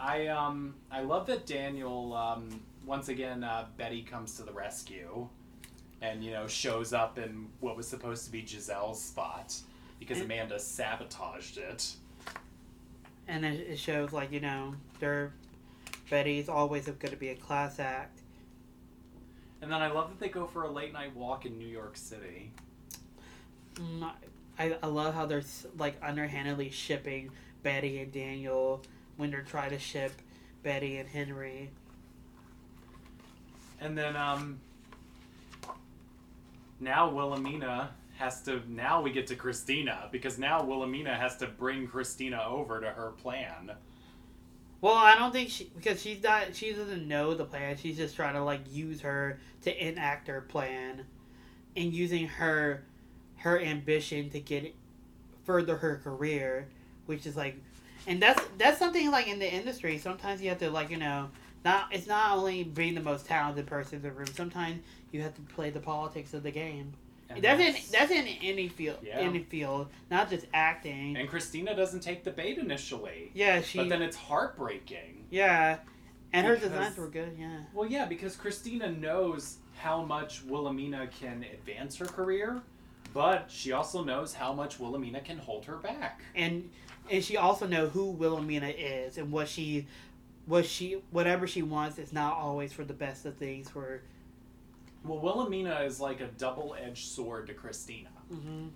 I 0.00 0.28
um, 0.28 0.74
I 0.90 1.02
love 1.02 1.26
that 1.26 1.46
Daniel. 1.46 2.14
Um, 2.14 2.60
once 2.86 3.08
again, 3.08 3.44
uh, 3.44 3.66
Betty 3.76 4.02
comes 4.02 4.34
to 4.36 4.42
the 4.42 4.52
rescue, 4.52 5.28
and 6.00 6.24
you 6.24 6.30
know 6.30 6.46
shows 6.46 6.92
up 6.92 7.18
in 7.18 7.48
what 7.60 7.76
was 7.76 7.86
supposed 7.86 8.24
to 8.24 8.32
be 8.32 8.42
Giselle's 8.42 9.00
spot 9.00 9.54
because 9.98 10.18
And- 10.18 10.26
Amanda 10.26 10.58
sabotaged 10.58 11.58
it. 11.58 11.92
And 13.28 13.44
it, 13.44 13.60
it 13.60 13.78
shows 13.78 14.12
like 14.12 14.32
you 14.32 14.40
know, 14.40 14.74
they're 14.98 15.32
Betty's 16.08 16.48
always 16.48 16.86
going 16.86 17.12
to 17.12 17.16
be 17.16 17.28
a 17.28 17.36
class 17.36 17.78
act. 17.78 18.20
And 19.62 19.70
then 19.70 19.82
I 19.82 19.92
love 19.92 20.08
that 20.08 20.18
they 20.18 20.30
go 20.30 20.46
for 20.46 20.64
a 20.64 20.70
late 20.70 20.92
night 20.94 21.14
walk 21.14 21.44
in 21.44 21.58
New 21.58 21.68
York 21.68 21.96
City. 21.96 22.50
Mm, 23.74 24.10
I, 24.58 24.76
I 24.82 24.86
love 24.86 25.14
how 25.14 25.26
they're 25.26 25.44
like 25.78 25.96
underhandedly 26.02 26.70
shipping 26.70 27.30
Betty 27.62 28.00
and 28.00 28.10
Daniel 28.10 28.82
when 29.20 29.30
they're 29.30 29.42
trying 29.42 29.70
to 29.70 29.78
ship 29.78 30.12
Betty 30.62 30.96
and 30.98 31.08
Henry. 31.08 31.70
And 33.80 33.96
then 33.96 34.16
um 34.16 34.60
now 36.80 37.10
Wilhelmina 37.10 37.90
has 38.16 38.42
to 38.42 38.62
now 38.68 39.00
we 39.00 39.12
get 39.12 39.26
to 39.28 39.36
Christina 39.36 40.08
because 40.10 40.38
now 40.38 40.62
Wilhelmina 40.62 41.14
has 41.14 41.36
to 41.38 41.46
bring 41.46 41.86
Christina 41.86 42.42
over 42.46 42.80
to 42.80 42.90
her 42.90 43.12
plan. 43.12 43.72
Well, 44.80 44.94
I 44.94 45.14
don't 45.14 45.32
think 45.32 45.50
she 45.50 45.70
because 45.76 46.00
she's 46.00 46.22
not 46.22 46.54
she 46.54 46.72
doesn't 46.72 47.06
know 47.06 47.34
the 47.34 47.44
plan. 47.44 47.76
She's 47.76 47.96
just 47.96 48.16
trying 48.16 48.34
to 48.34 48.42
like 48.42 48.60
use 48.70 49.02
her 49.02 49.38
to 49.62 49.88
enact 49.88 50.28
her 50.28 50.40
plan, 50.40 51.04
and 51.76 51.92
using 51.92 52.26
her 52.26 52.84
her 53.36 53.60
ambition 53.60 54.30
to 54.30 54.40
get 54.40 54.74
further 55.44 55.76
her 55.76 55.96
career, 55.96 56.68
which 57.06 57.26
is 57.26 57.36
like, 57.36 57.56
and 58.06 58.20
that's 58.22 58.42
that's 58.58 58.78
something 58.78 59.10
like 59.10 59.26
in 59.28 59.38
the 59.38 59.52
industry. 59.52 59.98
Sometimes 59.98 60.40
you 60.42 60.48
have 60.50 60.58
to 60.58 60.70
like 60.70 60.90
you 60.90 60.96
know 60.96 61.28
not 61.64 61.88
it's 61.92 62.06
not 62.06 62.36
only 62.36 62.64
being 62.64 62.94
the 62.94 63.00
most 63.02 63.26
talented 63.26 63.66
person 63.66 63.96
in 63.96 64.02
the 64.02 64.10
room. 64.12 64.26
Sometimes 64.34 64.80
you 65.12 65.20
have 65.22 65.34
to 65.34 65.40
play 65.54 65.70
the 65.70 65.80
politics 65.80 66.34
of 66.34 66.42
the 66.42 66.50
game. 66.50 66.92
And 67.28 67.42
that's 67.44 67.60
in 67.60 67.66
that's- 67.66 67.90
that's 67.90 68.10
in 68.10 68.26
any 68.42 68.66
field, 68.68 68.98
Yeah. 69.02 69.18
any 69.18 69.44
field, 69.44 69.88
not 70.10 70.30
just 70.30 70.46
acting. 70.52 71.16
and 71.16 71.28
Christina 71.28 71.76
doesn't 71.76 72.00
take 72.00 72.24
the 72.24 72.30
bait 72.32 72.58
initially. 72.58 73.30
yeah, 73.34 73.60
she. 73.60 73.78
But 73.78 73.88
then 73.88 74.02
it's 74.02 74.16
heartbreaking. 74.16 75.26
yeah, 75.30 75.78
and 76.32 76.46
her 76.46 76.54
Because- 76.54 76.70
designs 76.70 76.96
were 76.96 77.08
good. 77.08 77.36
Yeah. 77.38 77.60
Well, 77.72 77.88
yeah, 77.88 78.06
because 78.06 78.34
Christina 78.36 78.90
knows 78.90 79.58
how 79.76 80.02
much 80.02 80.42
Wilhelmina 80.44 81.06
can 81.20 81.44
advance 81.52 81.96
her 81.96 82.04
career, 82.06 82.62
but 83.14 83.50
she 83.50 83.72
also 83.72 84.02
knows 84.04 84.34
how 84.34 84.52
much 84.52 84.78
Wilhelmina 84.80 85.20
can 85.20 85.38
hold 85.38 85.64
her 85.66 85.76
back. 85.76 86.22
and 86.34 86.68
and 87.10 87.22
she 87.24 87.36
also 87.36 87.66
know 87.66 87.88
who 87.88 88.06
Wilhelmina 88.10 88.68
is 88.68 89.18
and 89.18 89.30
what 89.32 89.48
she 89.48 89.86
what 90.46 90.64
she 90.66 91.02
whatever 91.10 91.46
she 91.46 91.62
wants 91.62 91.98
is 91.98 92.12
not 92.12 92.34
always 92.36 92.72
for 92.72 92.84
the 92.84 92.94
best 92.94 93.26
of 93.26 93.36
things 93.36 93.68
for 93.70 94.00
Well, 95.04 95.18
Wilhelmina 95.18 95.80
is 95.80 96.00
like 96.00 96.20
a 96.20 96.26
double-edged 96.38 97.06
sword 97.06 97.46
to 97.48 97.54
Christina. 97.54 98.10
hmm 98.30 98.68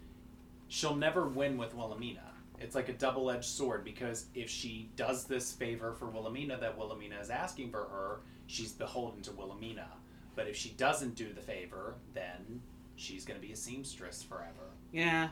she'll 0.68 0.97
never 0.97 1.27
win 1.29 1.57
with 1.59 1.75
Wilhelmina. 1.75 2.23
It's 2.59 2.75
like 2.75 2.88
a 2.88 2.92
double 2.94 3.31
edged 3.31 3.44
sword 3.44 3.85
because 3.85 4.27
if 4.35 4.49
she 4.49 4.88
does 4.97 5.25
this 5.25 5.53
favor 5.53 5.92
for 5.92 6.07
Wilhelmina 6.07 6.57
that 6.61 6.77
Wilhelmina 6.77 7.18
is 7.20 7.31
asking 7.31 7.70
for 7.70 7.85
her, 7.85 8.20
she's 8.47 8.73
beholden 8.73 9.20
to 9.23 9.33
Wilhelmina. 9.33 9.87
But 10.35 10.49
if 10.49 10.57
she 10.57 10.70
doesn't 10.70 11.14
do 11.16 11.33
the 11.33 11.42
favor, 11.42 11.94
then 12.14 12.62
she's 12.97 13.25
going 13.25 13.38
to 13.38 13.47
be 13.47 13.53
a 13.53 13.57
seamstress 13.57 14.23
forever. 14.23 14.70
yeah 14.92 15.29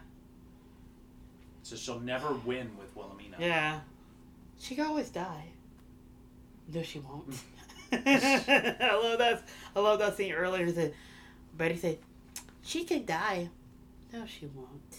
So 1.62 1.76
she'll 1.76 2.00
never 2.00 2.34
win 2.34 2.70
with 2.78 2.94
Wilhelmina. 2.96 3.36
yeah 3.38 3.80
she 4.58 4.74
could 4.74 4.86
always 4.86 5.10
die 5.10 5.44
no 6.72 6.82
she 6.82 6.98
won't 7.00 7.34
I 7.92 8.98
love 9.02 9.18
that 9.18 9.42
I 9.76 9.80
love 9.80 9.98
that 10.00 10.16
scene 10.16 10.32
earlier 10.32 10.70
that 10.72 10.94
Betty 11.56 11.76
said 11.76 11.98
she 12.62 12.84
could 12.84 13.06
die 13.06 13.48
no 14.12 14.24
she 14.26 14.46
won't 14.46 14.96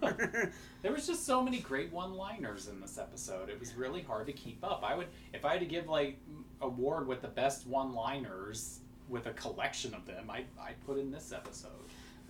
There 0.82 0.92
was 0.92 1.06
just 1.06 1.24
so 1.24 1.42
many 1.42 1.58
great 1.60 1.90
one-liners 1.92 2.68
in 2.68 2.80
this 2.80 2.98
episode. 2.98 3.48
It 3.48 3.58
was 3.58 3.74
really 3.74 4.02
hard 4.02 4.26
to 4.26 4.32
keep 4.32 4.62
up. 4.62 4.84
I 4.84 4.94
would, 4.94 5.06
if 5.32 5.44
I 5.46 5.52
had 5.52 5.60
to 5.60 5.66
give 5.66 5.88
like 5.88 6.18
award 6.60 7.06
with 7.08 7.22
the 7.22 7.28
best 7.28 7.66
one-liners 7.66 8.80
with 9.08 9.26
a 9.26 9.32
collection 9.32 9.94
of 9.94 10.04
them, 10.06 10.30
I 10.30 10.44
I'd 10.60 10.80
put 10.86 10.98
in 10.98 11.10
this 11.10 11.32
episode. 11.32 11.70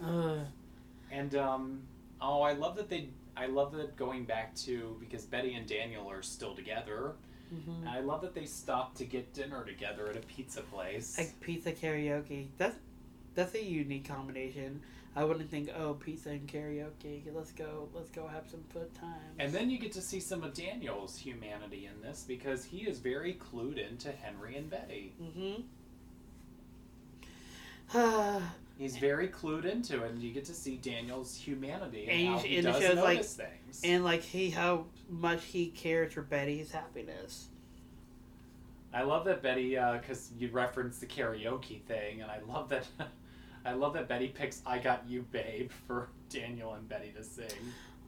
Ugh. 0.03 0.39
And 1.11 1.35
um, 1.35 1.83
oh, 2.21 2.43
I 2.43 2.53
love 2.55 2.77
that 2.77 2.89
they. 2.89 3.09
I 3.37 3.47
love 3.47 3.73
that 3.73 3.97
going 3.97 4.25
back 4.25 4.55
to 4.57 4.97
because 4.99 5.25
Betty 5.25 5.55
and 5.55 5.67
Daniel 5.67 6.11
are 6.11 6.23
still 6.23 6.55
together. 6.57 7.15
Mhm. 7.55 7.79
And 7.81 7.89
I 7.89 8.01
love 8.01 8.21
that 8.23 8.35
they 8.35 8.45
stopped 8.45 8.97
to 8.99 9.05
get 9.05 9.33
dinner 9.33 9.65
together 9.65 10.09
at 10.11 10.17
a 10.17 10.21
pizza 10.21 10.61
place. 10.63 11.17
like 11.17 11.41
pizza 11.41 11.73
karaoke 11.73 12.49
that's 12.59 12.77
that's 13.35 13.55
a 13.55 13.65
unique 13.65 14.07
combination 14.07 14.83
I 15.17 15.25
wouldn't 15.25 15.49
think 15.51 15.71
oh 15.75 15.95
pizza 15.95 16.29
and 16.31 16.47
karaoke 16.47 17.23
let's 17.35 17.53
go 17.53 17.89
let's 17.95 18.11
go 18.11 18.27
have 18.27 18.47
some 18.51 18.63
fun 18.75 18.91
time. 19.01 19.33
and 19.39 19.51
then 19.51 19.71
you 19.71 19.79
get 19.79 19.93
to 19.93 20.03
see 20.03 20.21
some 20.21 20.43
of 20.45 20.53
Daniel's 20.53 21.17
humanity 21.17 21.87
in 21.87 22.03
this 22.03 22.23
because 22.29 22.65
he 22.67 22.81
is 22.87 22.99
very 22.99 23.35
clued 23.35 23.79
into 23.79 24.13
Henry 24.13 24.57
and 24.57 24.69
Betty. 24.69 25.15
mm-hmm 25.23 25.63
He's 28.79 28.97
very 28.97 29.27
clued 29.29 29.65
into 29.65 30.05
it, 30.05 30.11
and 30.13 30.23
you 30.23 30.33
get 30.33 30.45
to 30.45 30.55
see 30.55 30.77
Daniel's 30.77 31.35
humanity 31.37 32.07
and, 32.09 32.21
And 32.21 32.29
how 32.29 32.39
he 32.39 32.57
and 32.59 32.67
does 32.67 32.81
shows, 32.83 32.97
like- 32.97 33.17
notice 33.17 33.35
things. 33.35 33.81
and 33.85 34.05
like 34.05 34.23
he 34.23 34.51
how 34.51 34.85
much 35.11 35.45
he 35.45 35.67
cares 35.69 36.13
for 36.13 36.23
Betty's 36.23 36.71
happiness 36.71 37.49
I 38.95 39.03
love 39.03 39.27
that 39.27 39.43
Betty, 39.43 39.71
because 39.71 40.31
you 40.39 40.49
referenced 40.51 41.01
the 41.01 41.07
karaoke 41.07 41.83
thing, 41.83 42.23
and 42.23 42.31
I 42.31 42.39
love 42.49 42.71
that. 42.71 42.87
I 43.67 43.73
love 43.73 43.93
that 43.93 44.09
Betty 44.09 44.29
picks 44.29 44.63
"I 44.65 44.79
Got 44.79 45.05
You, 45.07 45.23
Babe" 45.31 45.71
for 45.87 46.09
Daniel 46.31 46.73
and 46.73 46.89
Betty 46.89 47.13
to 47.17 47.23
sing. 47.23 47.47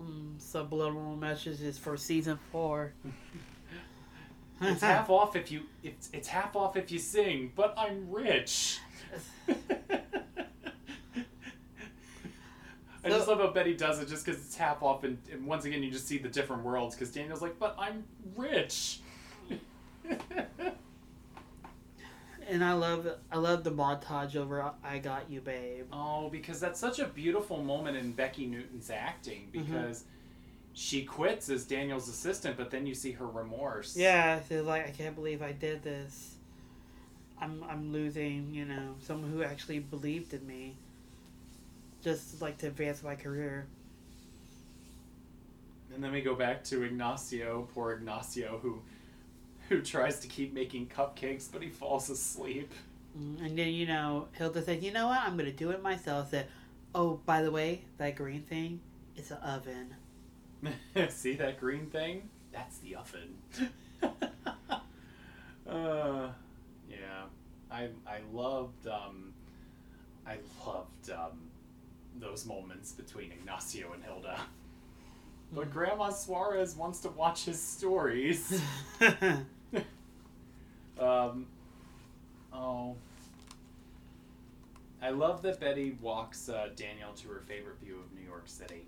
mm, 0.03 0.41
subliminal 0.41 1.17
messages 1.17 1.77
for 1.77 1.97
season 1.99 2.39
four 2.51 2.95
It's 4.63 4.81
half 4.83 5.11
off 5.11 5.37
if 5.37 5.51
you. 5.53 5.63
It's 5.83 6.09
it's 6.15 6.29
half 6.29 6.57
off 6.57 6.77
if 6.79 6.91
you 6.91 6.99
sing, 6.99 7.53
but 7.55 7.75
I'm 7.77 8.11
rich. 8.11 8.79
I 13.05 13.09
just 13.09 13.29
love 13.29 13.39
how 13.39 13.51
Betty 13.51 13.75
does 13.75 14.01
it, 14.01 14.09
just 14.09 14.25
because 14.25 14.41
it's 14.41 14.57
half 14.57 14.83
off, 14.83 15.05
and, 15.05 15.19
and 15.33 15.47
once 15.47 15.65
again 15.65 15.83
you 15.83 15.91
just 15.91 16.07
see 16.07 16.19
the 16.19 16.29
different 16.29 16.65
worlds. 16.65 16.95
Because 16.95 17.11
Daniel's 17.11 17.43
like, 17.43 17.59
"But 17.59 17.77
I'm 17.79 18.05
rich." 18.37 19.01
And 22.51 22.65
I 22.65 22.73
love 22.73 23.07
I 23.31 23.39
love 23.39 23.63
the 23.63 23.71
montage 23.71 24.35
over 24.35 24.73
"I 24.83 24.99
Got 24.99 25.31
You, 25.31 25.41
Babe." 25.41 25.87
oh, 25.93 26.29
because 26.31 26.59
that's 26.59 26.81
such 26.81 26.99
a 26.99 27.07
beautiful 27.07 27.63
moment 27.63 27.97
in 27.97 28.13
Becki 28.13 28.51
Newton's 28.51 28.91
acting 28.91 29.49
mm-hmm. 29.55 29.73
because 29.73 30.03
she 30.73 31.05
quits 31.05 31.49
as 31.49 31.65
Daniel's 31.65 32.09
assistant, 32.09 32.57
but 32.57 32.73
then 32.73 32.87
you 32.87 32.95
see 32.95 33.13
her 33.13 33.27
remorse. 33.27 33.97
Yeah, 33.97 34.41
she's 34.49 34.63
like, 34.63 34.89
I 34.89 34.91
can't 34.91 35.15
believe 35.15 35.43
I 35.43 35.53
did 35.53 35.85
this. 35.85 36.35
I'm 37.41 37.65
I'm 37.69 37.93
losing, 37.93 38.53
you 38.53 38.65
know, 38.65 38.97
someone 39.01 39.31
who 39.31 39.45
actually 39.45 39.79
believed 39.79 40.35
in 40.35 40.45
me. 40.45 40.75
Just 42.03 42.41
like 42.41 42.59
to 42.59 42.69
advance 42.69 43.03
my 43.03 43.15
career. 43.15 43.67
And 45.95 46.03
then 46.03 46.13
we 46.13 46.21
go 46.23 46.35
back 46.35 46.65
to 46.65 46.83
Ignacio, 46.83 47.69
poor 47.75 47.93
Ignacio, 47.93 48.59
who 48.63 48.81
who 49.69 49.83
tries 49.83 50.19
to 50.21 50.29
keep 50.29 50.53
making 50.53 50.89
cupcakes, 50.89 51.49
but 51.51 51.63
he 51.63 51.69
falls 51.69 52.11
asleep. 52.11 52.73
Mm, 53.19 53.45
And 53.45 53.59
then 53.59 53.69
you 53.69 53.87
know, 53.87 54.29
Hilda 54.33 54.63
said, 54.63 54.83
"You 54.83 54.93
know 54.93 55.09
what? 55.09 55.21
I'm 55.21 55.37
gonna 55.37 55.53
do 55.53 55.71
it 55.71 55.83
myself." 55.83 56.31
Said, 56.31 56.47
"Oh, 56.95 57.21
by 57.27 57.43
the 57.43 57.51
way, 57.51 57.83
that 57.99 58.17
green 58.17 58.43
thing 58.43 58.81
is 59.17 59.31
an 59.31 59.39
oven." 59.39 59.95
See 61.09 61.35
that 61.35 61.59
green 61.61 61.87
thing? 61.87 62.29
That's 62.53 62.79
the 62.79 62.97
oven. 62.97 63.35
uh, 65.69 66.29
yeah, 66.89 67.25
I 67.71 67.89
I 68.07 68.21
loved 68.33 68.87
um, 68.87 69.33
I 70.27 70.39
loved 70.67 71.11
um, 71.11 71.50
those 72.21 72.47
moments 72.47 72.93
between 72.93 73.33
Ignacio 73.33 73.93
and 73.93 74.05
Hilda. 74.05 74.39
But. 75.53 75.73
Grandma 75.73 76.11
Suarez 76.11 76.77
wants 76.77 77.01
to 77.01 77.09
watch 77.09 77.45
his 77.45 77.61
stories. 77.61 78.61
Um, 81.01 81.47
oh. 82.53 82.95
I 85.03 85.11
love 85.11 85.41
that 85.43 85.59
Betty 85.59 85.97
walks 86.03 86.49
uh, 86.49 86.69
Daniel 86.77 87.13
to 87.15 87.29
her 87.29 87.41
favorite 87.49 87.81
view 87.83 87.95
of 87.95 88.13
New 88.19 88.27
York 88.27 88.43
City. 88.45 88.85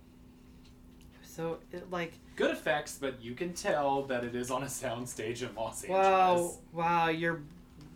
so, 1.22 1.58
it, 1.72 1.90
like, 1.90 2.12
Good 2.36 2.50
effects, 2.50 2.98
but 3.00 3.22
you 3.22 3.34
can 3.34 3.54
tell 3.54 4.02
that 4.04 4.24
it 4.24 4.34
is 4.34 4.50
on 4.50 4.62
a 4.62 4.66
soundstage 4.66 5.40
in 5.40 5.54
Los 5.54 5.86
wow, 5.88 6.32
Angeles. 6.32 6.58
wow, 6.72 7.08
you're 7.08 7.40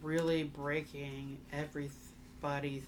really 0.03 0.44
breaking 0.44 1.38
everybody's. 1.53 2.85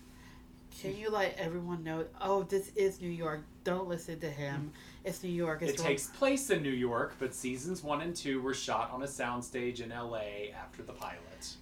Can 0.80 0.96
you 0.96 1.10
let 1.10 1.36
everyone 1.38 1.82
know? 1.82 2.04
Oh, 2.20 2.44
this 2.44 2.70
is 2.76 3.00
New 3.00 3.10
York. 3.10 3.42
Don't 3.64 3.88
listen 3.88 4.20
to 4.20 4.30
him. 4.30 4.54
Mm-hmm. 4.54 5.08
It's 5.08 5.24
New 5.24 5.30
York. 5.30 5.62
It's 5.62 5.72
It 5.72 5.84
takes 5.84 6.06
place 6.06 6.50
in 6.50 6.62
New 6.62 6.70
York, 6.70 7.16
but 7.18 7.34
seasons 7.34 7.82
one 7.82 8.00
and 8.00 8.14
two 8.14 8.40
were 8.40 8.54
shot 8.54 8.92
on 8.92 9.02
a 9.02 9.06
soundstage 9.06 9.80
in 9.80 9.90
LA 9.90 10.52
after 10.56 10.84
the 10.84 10.92
pilot. 10.92 11.56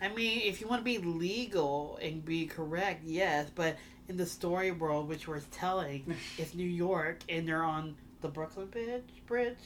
I 0.00 0.08
mean, 0.08 0.42
if 0.44 0.60
you 0.62 0.66
want 0.66 0.80
to 0.80 0.84
be 0.84 0.98
legal 0.98 1.98
and 2.00 2.24
be 2.24 2.46
correct, 2.46 3.04
yes, 3.04 3.50
but 3.54 3.76
in 4.08 4.16
the 4.16 4.26
story 4.26 4.70
world, 4.70 5.08
which 5.08 5.28
we're 5.28 5.40
telling, 5.40 6.14
it's 6.38 6.54
New 6.54 6.68
York, 6.68 7.20
and 7.28 7.46
they're 7.46 7.64
on 7.64 7.94
the 8.22 8.28
Brooklyn 8.28 8.66
Bridge. 8.66 9.04
Bridge, 9.26 9.58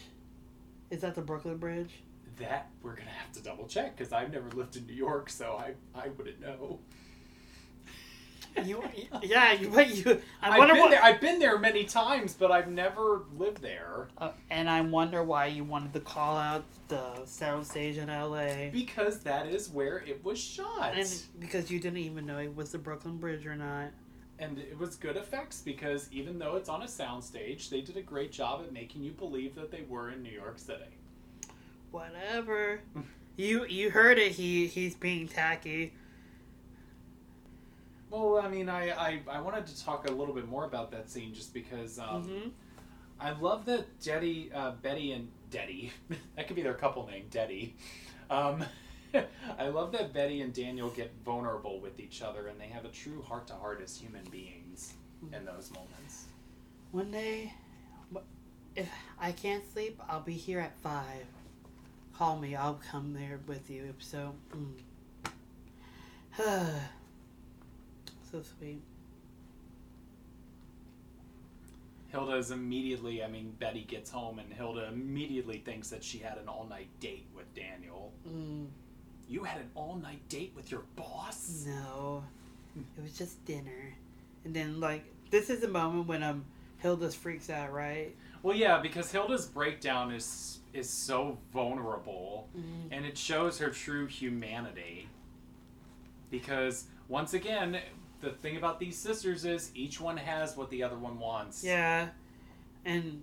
is 0.90 1.02
that 1.02 1.14
the 1.14 1.22
Brooklyn 1.22 1.58
Bridge? 1.58 2.02
That 2.38 2.68
we're 2.82 2.96
gonna 2.96 3.10
have 3.10 3.32
to 3.32 3.42
double 3.42 3.66
check 3.68 3.96
because 3.96 4.12
I've 4.12 4.32
never 4.32 4.50
lived 4.50 4.76
in 4.76 4.86
New 4.86 4.94
York, 4.94 5.30
so 5.30 5.56
I 5.56 5.74
I 5.98 6.08
wouldn't 6.08 6.40
know. 6.40 6.80
You, 8.64 8.82
yeah, 9.22 9.52
you, 9.52 9.68
but 9.68 9.88
you. 9.94 10.20
I 10.42 10.50
I've 10.58 10.68
been 10.68 10.78
what. 10.78 10.90
there. 10.90 11.02
I've 11.02 11.20
been 11.20 11.38
there 11.38 11.58
many 11.58 11.84
times, 11.84 12.34
but 12.34 12.50
I've 12.50 12.68
never 12.68 13.22
lived 13.36 13.62
there 13.62 14.08
Uh, 14.18 14.30
and 14.50 14.68
I 14.68 14.80
wonder 14.80 15.22
why 15.22 15.46
you 15.46 15.62
wanted 15.64 15.92
to 15.94 16.00
call 16.00 16.36
out 16.36 16.64
the 16.88 17.22
soundstage 17.24 17.98
in 17.98 18.10
L.A. 18.10 18.70
because 18.72 19.20
that 19.20 19.46
is 19.46 19.68
where 19.70 19.98
it 20.06 20.24
was 20.24 20.38
shot, 20.40 20.94
And 20.96 21.08
because 21.38 21.70
you 21.70 21.78
didn't 21.78 21.98
even 21.98 22.26
know 22.26 22.38
it 22.38 22.54
was 22.56 22.72
the 22.72 22.78
Brooklyn 22.78 23.18
Bridge 23.18 23.46
or 23.46 23.54
not. 23.54 23.90
and 24.40 24.58
it 24.58 24.76
was 24.78 24.96
good 24.96 25.16
effects 25.16 25.60
because 25.60 26.08
even 26.12 26.38
though 26.38 26.56
it's 26.56 26.68
on 26.68 26.82
a 26.82 26.86
soundstage, 26.86 27.68
they 27.68 27.80
did 27.80 27.96
a 27.96 28.02
great 28.02 28.32
job 28.32 28.62
at 28.64 28.72
making 28.72 29.02
you 29.04 29.12
believe 29.12 29.54
that 29.54 29.70
they 29.70 29.82
were 29.88 30.10
in 30.10 30.22
New 30.22 30.30
York 30.32 30.58
City. 30.58 30.96
Whatever. 31.90 32.80
you 33.36 33.64
you 33.66 33.90
heard 33.90 34.18
it. 34.18 34.32
He 34.32 34.66
he's 34.66 34.94
being 34.94 35.28
tacky. 35.28 35.92
Well, 38.10 38.38
I 38.38 38.48
mean, 38.48 38.68
I, 38.68 38.90
I, 38.90 39.20
I 39.30 39.40
wanted 39.40 39.66
to 39.66 39.84
talk 39.84 40.08
a 40.08 40.12
little 40.12 40.34
bit 40.34 40.48
more 40.48 40.64
about 40.64 40.90
that 40.92 41.10
scene 41.10 41.34
just 41.34 41.52
because 41.52 41.98
um, 41.98 42.22
hmm 42.22 42.48
I 43.20 43.32
love 43.32 43.64
that 43.64 44.00
Jetty, 44.00 44.50
uh, 44.54 44.72
Betty 44.80 45.10
and 45.12 45.28
Detty, 45.50 45.90
that 46.36 46.46
could 46.46 46.54
be 46.54 46.62
their 46.62 46.74
couple 46.74 47.04
name, 47.06 47.24
Detty. 47.30 47.72
Um, 48.30 48.64
I 49.58 49.68
love 49.68 49.90
that 49.92 50.12
Betty 50.12 50.40
and 50.40 50.52
Daniel 50.52 50.90
get 50.90 51.12
vulnerable 51.24 51.80
with 51.80 51.98
each 51.98 52.22
other 52.22 52.46
and 52.46 52.60
they 52.60 52.66
have 52.66 52.84
a 52.84 52.90
true 52.90 53.20
heart 53.22 53.48
to 53.48 53.54
heart 53.54 53.80
as 53.82 53.96
human 53.96 54.22
beings 54.30 54.94
in 55.32 55.44
those 55.44 55.72
moments. 55.72 56.26
One 56.92 57.10
day, 57.10 57.52
if 58.76 58.88
I 59.20 59.32
can't 59.32 59.64
sleep, 59.72 60.00
I'll 60.08 60.20
be 60.20 60.34
here 60.34 60.60
at 60.60 60.78
five. 60.78 61.26
Call 62.16 62.38
me. 62.38 62.54
I'll 62.54 62.80
come 62.90 63.14
there 63.14 63.40
with 63.46 63.68
you. 63.68 63.92
If 63.96 64.04
so, 64.04 64.34
mm. 64.54 64.74
so 68.30 68.42
sweet. 68.58 68.80
Hilda 72.08 72.36
is 72.36 72.50
immediately, 72.50 73.22
I 73.22 73.28
mean, 73.28 73.54
Betty 73.58 73.84
gets 73.86 74.10
home 74.10 74.38
and 74.38 74.50
Hilda 74.52 74.88
immediately 74.88 75.58
thinks 75.58 75.90
that 75.90 76.02
she 76.02 76.18
had 76.18 76.38
an 76.38 76.48
all 76.48 76.66
night 76.68 76.88
date 77.00 77.26
with 77.36 77.52
Daniel. 77.54 78.12
Mm, 78.26 78.66
You 79.28 79.44
had 79.44 79.58
an 79.60 79.70
all 79.74 79.96
night 79.96 80.26
date 80.28 80.52
with 80.56 80.70
your 80.70 80.82
boss? 80.96 81.64
no, 81.66 82.24
it 82.96 83.02
was 83.02 83.16
just 83.18 83.44
dinner, 83.44 83.94
and 84.44 84.54
then 84.54 84.80
like 84.80 85.04
this 85.30 85.50
is 85.50 85.60
the 85.60 85.68
moment 85.68 86.06
when 86.06 86.22
um 86.22 86.44
Hilda's 86.78 87.14
freaks 87.14 87.50
out, 87.50 87.72
right? 87.72 88.14
Well, 88.42 88.56
yeah, 88.56 88.78
because 88.80 89.10
Hilda's 89.12 89.46
breakdown 89.46 90.10
is 90.12 90.60
is 90.72 90.88
so 90.88 91.36
vulnerable. 91.52 92.48
Mm, 92.56 92.88
and 92.92 93.04
it 93.04 93.18
shows 93.18 93.58
her 93.58 93.68
true 93.68 94.06
humanity. 94.06 95.08
Because 96.30 96.84
once 97.08 97.34
again, 97.34 97.78
the 98.20 98.30
thing 98.30 98.56
about 98.56 98.80
these 98.80 98.96
sisters 98.96 99.44
is 99.44 99.70
each 99.74 100.00
one 100.00 100.16
has 100.16 100.56
what 100.56 100.70
the 100.70 100.82
other 100.82 100.96
one 100.98 101.18
wants. 101.18 101.62
yeah, 101.64 102.08
and 102.84 103.22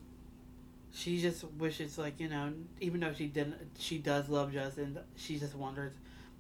she 0.94 1.22
just 1.22 1.44
wishes 1.58 1.98
like 1.98 2.20
you 2.20 2.30
know 2.30 2.54
even 2.80 3.02
though 3.02 3.12
she 3.14 3.26
didn't 3.28 3.56
she 3.78 3.98
does 3.98 4.30
love 4.30 4.54
Justin 4.54 4.98
she 5.18 5.38
just 5.38 5.54
wonders 5.54 5.92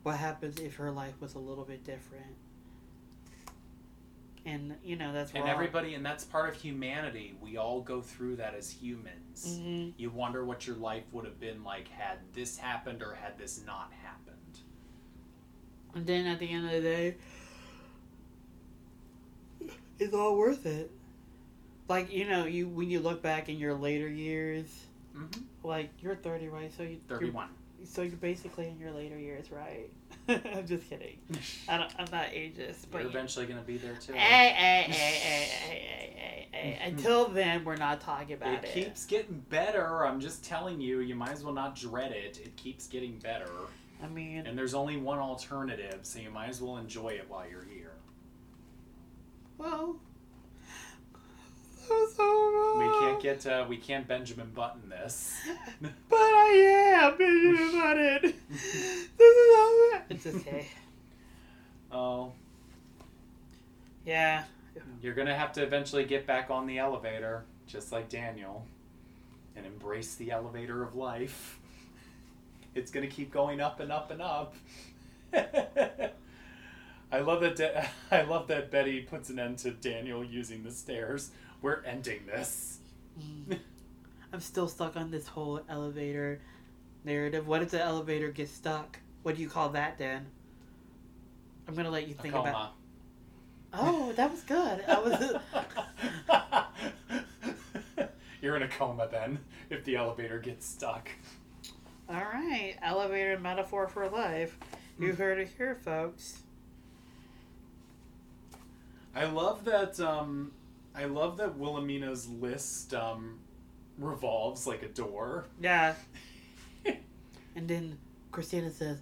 what 0.03 0.15
happens 0.15 0.57
if 0.61 0.75
her 0.77 0.91
life 0.91 1.13
was 1.19 1.33
a 1.35 1.39
little 1.39 1.65
bit 1.65 1.83
different 1.83 2.35
and 4.45 4.75
you 4.83 4.95
know 4.95 5.11
that's 5.11 5.31
And 5.33 5.47
everybody, 5.49 5.95
and 5.95 6.05
that's 6.05 6.23
part 6.23 6.47
of 6.47 6.55
humanity. 6.61 7.35
We 7.41 7.57
all 7.57 7.81
go 7.81 7.99
through 8.01 8.35
that 8.37 8.53
as 8.53 8.69
humans. 8.69 9.59
Mhm. 9.59 9.93
You 9.97 10.11
wonder 10.11 10.45
what 10.45 10.67
your 10.67 10.75
life 10.75 11.03
would 11.11 11.25
have 11.25 11.39
been 11.39 11.63
like 11.63 11.87
had 11.87 12.19
this 12.33 12.57
happened 12.57 13.01
or 13.01 13.15
had 13.15 13.37
this 13.37 13.61
not 13.65 13.91
happened. 14.03 14.59
and 15.95 16.05
then 16.05 16.27
at 16.27 16.39
the 16.39 16.49
end 16.51 16.65
of 16.65 16.71
the 16.71 16.81
day 16.81 17.15
it's 19.99 20.13
all 20.13 20.37
worth 20.37 20.65
it 20.65 20.91
like 21.87 22.11
you 22.11 22.27
know 22.27 22.45
you 22.45 22.67
when 22.67 22.89
you 22.89 22.99
look 22.99 23.21
back 23.21 23.49
in 23.49 23.57
your 23.57 23.73
later 23.73 24.07
years 24.07 24.67
Mm-hmm. 25.15 25.41
like 25.63 25.91
you're 26.01 26.15
30 26.15 26.49
right 26.49 26.69
so 26.75 26.83
you 26.83 26.99
you're 27.09 27.19
31. 27.19 27.47
So 27.85 28.01
you're 28.01 28.17
basically 28.17 28.67
in 28.67 28.77
your 28.79 28.91
later 28.91 29.17
years, 29.17 29.45
right? 29.49 29.89
I'm 30.27 30.65
just 30.67 30.89
kidding. 30.89 31.17
I 31.69 31.77
don't, 31.77 31.91
I'm 31.97 32.07
not 32.11 32.25
ageist, 32.31 32.87
but 32.91 32.99
You're 33.01 33.11
eventually 33.11 33.45
going 33.45 33.59
to 33.59 33.65
be 33.65 33.77
there 33.77 33.93
too. 33.95 34.11
Hey, 34.13 34.49
hey, 34.49 34.81
hey, 34.81 34.91
hey, 34.91 35.43
hey, 35.43 36.13
hey, 36.17 36.47
hey, 36.51 36.77
hey. 36.79 36.89
Until 36.89 37.29
then, 37.29 37.63
we're 37.63 37.75
not 37.77 38.01
talking 38.01 38.33
about 38.33 38.55
It 38.55 38.65
it. 38.65 38.73
keeps 38.73 39.05
getting 39.05 39.41
better. 39.49 40.05
I'm 40.05 40.19
just 40.19 40.43
telling 40.43 40.81
you, 40.81 40.99
you 40.99 41.15
might 41.15 41.31
as 41.31 41.43
well 41.45 41.53
not 41.53 41.75
dread 41.77 42.11
it. 42.11 42.39
It 42.43 42.55
keeps 42.57 42.87
getting 42.87 43.17
better. 43.19 43.49
I 44.03 44.07
mean, 44.07 44.47
And 44.47 44.57
there's 44.57 44.73
only 44.73 44.97
one 44.97 45.19
alternative, 45.19 45.99
so 46.01 46.19
you 46.19 46.31
might 46.31 46.49
as 46.49 46.61
well 46.61 46.77
enjoy 46.77 47.09
it 47.09 47.25
while 47.29 47.47
you're 47.49 47.63
here. 47.65 47.91
Well, 49.57 49.95
I'm 51.91 52.07
so 52.15 52.75
We 52.79 52.85
can't 52.99 53.21
get 53.21 53.45
uh, 53.47 53.65
we 53.69 53.77
can't 53.77 54.07
Benjamin 54.07 54.51
Button 54.53 54.89
this. 54.89 55.35
But 56.09 56.17
I 56.19 57.01
am 57.01 57.17
Benjamin 57.17 57.71
Button. 57.79 58.33
this 58.49 59.19
is 59.19 59.55
all. 59.57 59.99
It's 60.09 60.25
okay. 60.27 60.67
Oh, 61.91 62.31
Yeah. 64.05 64.43
you're 65.01 65.13
gonna 65.13 65.35
have 65.35 65.51
to 65.53 65.63
eventually 65.63 66.05
get 66.05 66.25
back 66.27 66.49
on 66.49 66.67
the 66.67 66.77
elevator, 66.79 67.43
just 67.67 67.91
like 67.91 68.09
Daniel, 68.09 68.65
and 69.55 69.65
embrace 69.65 70.15
the 70.15 70.31
elevator 70.31 70.83
of 70.83 70.95
life. 70.95 71.59
It's 72.75 72.91
gonna 72.91 73.07
keep 73.07 73.31
going 73.31 73.61
up 73.61 73.79
and 73.79 73.91
up 73.91 74.11
and 74.11 74.21
up. 74.21 74.55
I 77.15 77.21
love 77.21 77.39
that. 77.39 77.55
Da- 77.55 77.87
I 78.11 78.23
love 78.23 78.47
that 78.47 78.71
Betty 78.71 79.01
puts 79.01 79.29
an 79.29 79.39
end 79.39 79.59
to 79.59 79.71
Daniel 79.71 80.21
using 80.21 80.63
the 80.63 80.71
stairs. 80.71 81.31
We're 81.61 81.81
ending 81.85 82.25
this. 82.25 82.79
I'm 84.33 84.41
still 84.41 84.67
stuck 84.67 84.97
on 84.97 85.11
this 85.11 85.25
whole 85.25 85.61
elevator 85.69 86.41
narrative. 87.05 87.47
What 87.47 87.61
if 87.61 87.69
the 87.69 87.81
elevator 87.81 88.31
gets 88.31 88.51
stuck? 88.51 88.99
What 89.23 89.37
do 89.37 89.41
you 89.41 89.47
call 89.47 89.69
that, 89.69 89.97
Dan? 89.97 90.25
I'm 91.69 91.73
gonna 91.73 91.89
let 91.89 92.09
you 92.09 92.15
think 92.15 92.35
about. 92.35 92.73
Oh, 93.73 94.11
that 94.13 94.29
was 94.29 94.41
good. 94.41 94.83
I 94.85 94.99
was. 94.99 95.35
You're 98.41 98.57
in 98.57 98.63
a 98.63 98.67
coma 98.67 99.07
then 99.09 99.39
if 99.69 99.85
the 99.85 99.95
elevator 99.95 100.39
gets 100.39 100.67
stuck. 100.67 101.09
All 102.09 102.15
right, 102.15 102.75
elevator 102.81 103.39
metaphor 103.39 103.87
for 103.87 104.09
life. 104.09 104.59
You 104.99 105.11
hmm. 105.11 105.15
heard 105.15 105.39
it 105.39 105.49
here, 105.57 105.75
folks. 105.75 106.43
I 109.15 109.25
love 109.25 109.65
that. 109.65 109.99
Um, 109.99 110.51
I 110.93 111.05
love 111.05 111.37
that 111.37 111.57
Wilhelmina's 111.57 112.27
list 112.27 112.93
um, 112.93 113.39
revolves 113.97 114.67
like 114.67 114.83
a 114.83 114.87
door. 114.89 115.45
Yeah. 115.61 115.93
and 116.85 117.67
then 117.67 117.97
Christina 118.31 118.69
says, 118.71 118.99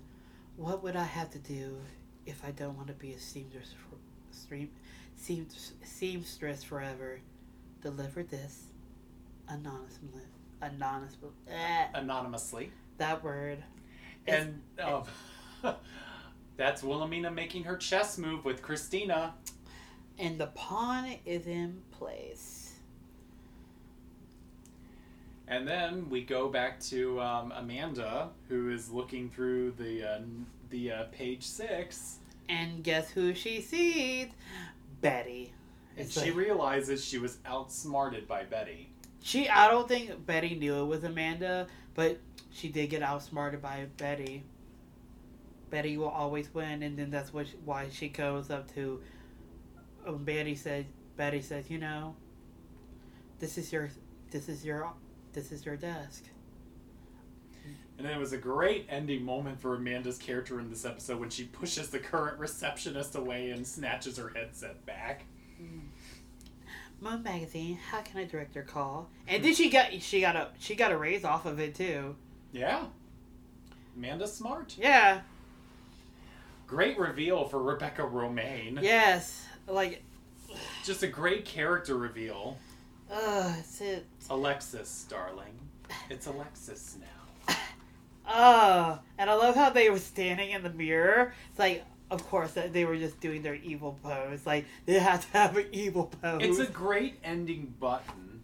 "What 0.55 0.84
would 0.84 0.95
I 0.95 1.03
have 1.03 1.32
to 1.32 1.39
do 1.39 1.78
if 2.26 2.43
I 2.45 2.51
don't 2.51 2.76
want 2.76 2.88
to 2.88 2.93
be 2.93 3.14
a 3.14 3.20
seamstress 3.20 3.74
for 3.89 3.97
stream, 4.36 4.70
seam, 5.16 5.47
seamstress 5.84 6.64
forever? 6.64 7.20
Deliver 7.82 8.24
this 8.24 8.64
anonymously, 9.49 10.22
anonymous, 10.61 11.18
eh, 11.49 11.88
Anonymously, 11.93 12.72
that 12.97 13.24
word. 13.24 13.64
It's- 14.26 14.47
and 14.47 14.61
um, 14.82 15.03
that's 16.57 16.82
Wilhelmina 16.84 17.30
making 17.32 17.64
her 17.66 17.76
chess 17.76 18.18
move 18.18 18.45
with 18.45 18.61
Christina. 18.61 19.34
And 20.20 20.39
the 20.39 20.47
pawn 20.47 21.16
is 21.26 21.47
in 21.47 21.82
place. 21.91 22.74
And 25.47 25.68
then 25.68 26.09
we 26.09 26.22
go 26.24 26.47
back 26.47 26.80
to 26.82 27.20
um, 27.22 27.51
Amanda, 27.55 28.30
who 28.47 28.70
is 28.72 28.89
looking 28.89 29.30
through 29.30 29.72
the 29.72 30.03
uh, 30.03 30.20
the 30.70 30.91
uh, 30.91 31.03
page 31.11 31.43
six, 31.43 32.18
And 32.49 32.84
guess 32.84 33.09
who 33.11 33.34
she 33.36 33.61
sees? 33.61 34.28
Betty. 35.01 35.53
and 35.97 36.05
It's 36.07 36.14
she 36.20 36.30
like- 36.32 36.36
realizes 36.38 37.03
she 37.03 37.18
was 37.20 37.38
outsmarted 37.45 38.28
by 38.28 38.43
Betty. 38.45 38.89
She, 39.22 39.47
I 39.47 39.70
don't 39.70 39.88
think 39.88 40.26
Betty 40.26 40.55
knew 40.55 40.76
it 40.82 40.86
was 40.86 41.03
Amanda, 41.05 41.68
but 41.93 42.18
she 42.51 42.68
did 42.70 42.89
get 42.89 43.01
outsmarted 43.03 43.61
by 43.61 43.86
Betty. 43.97 44.43
Betty 45.70 45.97
will 45.97 46.09
always 46.09 46.53
win, 46.53 46.84
and 46.84 46.97
then 46.97 47.09
that's 47.09 47.32
what 47.34 47.47
why 47.66 47.88
she 47.91 48.07
goes 48.09 48.49
up 48.49 48.74
to. 48.76 49.01
Um, 50.06 50.24
Betty 50.24 50.56
said, 50.56 50.86
Betty 51.18 51.41
says, 51.41 51.70
you 51.70 51.78
know, 51.78 52.16
this 53.39 53.58
is 53.58 53.72
your, 53.72 53.89
this 54.32 54.49
is 54.49 54.66
your, 54.66 54.91
this 55.34 55.51
is 55.51 55.66
your 55.66 55.76
desk. 55.76 56.24
And 57.97 58.08
it 58.08 58.18
was 58.18 58.34
a 58.34 58.38
great 58.38 58.88
ending 58.89 59.24
moment 59.24 59.62
for 59.62 59.76
Amanda's 59.76 60.18
character 60.18 60.60
in 60.60 60.70
this 60.70 60.84
episode 60.84 61.20
when 61.20 61.30
she 61.30 61.43
pushes 61.45 61.89
the 61.89 61.99
current 61.99 62.39
receptionist 62.39 63.16
away 63.16 63.51
and 63.51 63.66
snatches 63.66 64.18
her 64.18 64.30
headset 64.30 64.84
back. 64.86 65.26
Moon 66.99 67.22
magazine, 67.22 67.78
how 67.91 68.01
can 68.01 68.20
I 68.20 68.24
direct 68.24 68.56
your 68.56 68.64
call? 68.64 69.10
And 69.28 69.43
then 69.43 69.54
she 69.54 69.70
got, 69.70 69.93
she 70.01 70.22
got 70.22 70.36
a, 70.36 70.49
she 70.58 70.74
got 70.76 70.91
a 70.91 70.97
raise 70.97 71.24
off 71.24 71.45
of 71.45 71.60
it 71.60 71.76
too. 71.76 72.16
Yeah. 72.51 72.86
Amanda's 73.95 74.34
smart. 74.34 74.76
Yeah. 74.78 75.22
Great 76.66 76.97
reveal 76.97 77.45
for 77.45 77.62
Rebecca 77.62 78.01
Romijn. 78.01 78.82
Yes. 78.82 79.45
Like, 79.68 80.03
Just 80.84 81.03
a 81.03 81.07
great 81.07 81.45
character 81.45 81.97
reveal. 81.97 82.57
uh, 83.11 83.55
it's 83.59 83.82
it. 83.82 84.05
Alexis, 84.30 85.05
darling. 85.09 85.59
It's 86.09 86.28
Alexis 86.28 86.97
now. 86.99 87.55
Uh, 88.26 88.97
and 89.18 89.30
I 89.30 89.34
love 89.34 89.55
how 89.55 89.70
they 89.70 89.89
were 89.89 89.99
standing 89.99 90.51
in 90.51 90.64
the 90.64 90.70
mirror. 90.70 91.34
It's 91.49 91.59
like, 91.59 91.84
of 92.09 92.26
course, 92.30 92.51
that 92.53 92.74
they 92.74 92.86
were 92.86 92.95
just 92.95 93.20
doing 93.20 93.41
their 93.41 93.55
evil 93.55 93.97
pose. 94.03 94.45
Like 94.45 94.66
they 94.86 94.99
had 94.99 95.22
to 95.22 95.28
have 95.34 95.57
an 95.57 95.68
evil 95.72 96.11
pose. 96.22 96.41
It's 96.41 96.59
a 96.59 96.72
great 96.72 97.20
ending 97.24 97.74
button. 97.80 98.41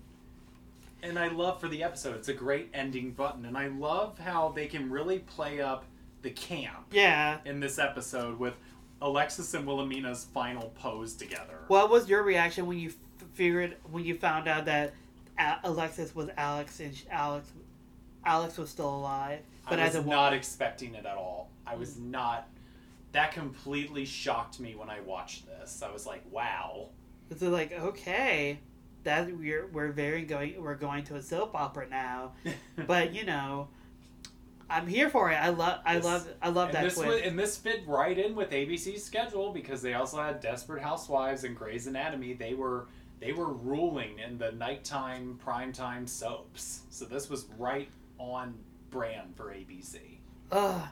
And 1.02 1.18
I 1.18 1.30
love 1.30 1.62
for 1.62 1.70
the 1.70 1.84
episode, 1.84 2.18
it's 2.18 2.28
a 2.28 2.34
great 2.34 2.70
ending 2.74 3.12
button. 3.12 3.46
And 3.46 3.58
I 3.58 3.68
love 3.68 4.20
how 4.20 4.50
they 4.50 4.68
can 4.68 4.90
really 4.90 5.20
play 5.20 5.62
up 5.62 5.86
the 6.22 6.32
camp 6.32 6.88
yeah. 6.92 7.38
in 7.46 7.62
this 7.62 7.80
episode 7.80 8.38
with 8.38 8.56
Alexis 9.02 9.54
and 9.54 9.66
Wilhelmina's 9.66 10.26
final 10.26 10.70
pose 10.76 11.14
together. 11.14 11.60
What 11.68 11.90
was 11.90 12.10
your 12.10 12.24
reaction 12.24 12.66
when 12.66 12.80
you 12.80 12.90
f- 12.90 13.26
figured 13.34 13.78
when 13.92 14.04
you 14.04 14.16
found 14.16 14.48
out 14.48 14.66
that 14.66 14.94
A- 15.38 15.60
Alexis 15.64 16.14
was 16.14 16.30
Alex 16.38 16.80
and 16.80 16.96
sh- 16.96 17.04
Alex 17.10 17.50
Alex 18.26 18.58
was 18.58 18.70
still 18.70 18.94
alive? 18.94 19.40
But 19.70 19.80
I 19.80 19.84
as 19.84 19.96
was 19.96 20.04
a 20.04 20.08
wo- 20.08 20.16
not 20.16 20.34
expecting 20.34 20.96
it 20.96 21.06
at 21.06 21.16
all. 21.18 21.50
I 21.66 21.76
was 21.76 21.98
not. 21.98 22.48
That 23.12 23.32
completely 23.32 24.06
shocked 24.06 24.60
me 24.60 24.76
when 24.76 24.90
I 24.90 25.00
watched 25.02 25.46
this. 25.48 25.82
I 25.82 25.92
was 25.92 26.06
like, 26.06 26.24
"Wow." 26.32 26.90
it's 27.32 27.42
like 27.42 27.72
okay, 27.72 28.60
that 29.04 29.32
we're 29.38 29.68
we're 29.68 29.92
very 29.92 30.24
going 30.24 30.62
we're 30.62 30.76
going 30.76 31.04
to 31.06 31.16
a 31.16 31.22
soap 31.22 31.56
opera 31.56 31.88
now. 31.90 32.34
But 32.88 33.14
you 33.14 33.24
know, 33.26 33.70
I'm 34.70 34.88
here 34.88 35.10
for 35.10 35.32
it. 35.32 35.36
I 35.36 35.50
love 35.50 35.80
I 35.86 35.96
This- 35.96 36.06
love 36.06 36.28
I 36.42 36.50
love 36.50 36.72
that 36.74 36.84
this 36.84 36.96
twist. 36.96 37.08
was, 37.10 37.22
and 37.22 37.38
this 37.38 37.58
fit 37.58 37.84
right 37.88 38.18
in 38.18 38.36
with 38.36 38.52
ABC's 38.52 39.04
schedule 39.04 39.52
because 39.52 39.82
they 39.82 39.94
also 39.96 40.22
had 40.22 40.40
Desperate 40.42 40.82
Housewives 40.82 41.44
and 41.44 41.56
Grey's 41.56 41.88
Anatomy. 41.88 42.34
They 42.34 42.54
were 42.54 42.88
they 43.20 43.34
were 43.34 43.52
ruling 43.52 44.20
in 44.20 44.38
the 44.38 44.52
nighttime 44.54 45.40
primetime 45.46 46.08
soaps. 46.08 46.82
So 46.90 47.06
this 47.06 47.30
was 47.30 47.46
right 47.58 47.90
on 48.18 48.54
brand 48.90 49.36
for 49.36 49.46
ABC. 49.54 50.20
Ugh. 50.52 50.88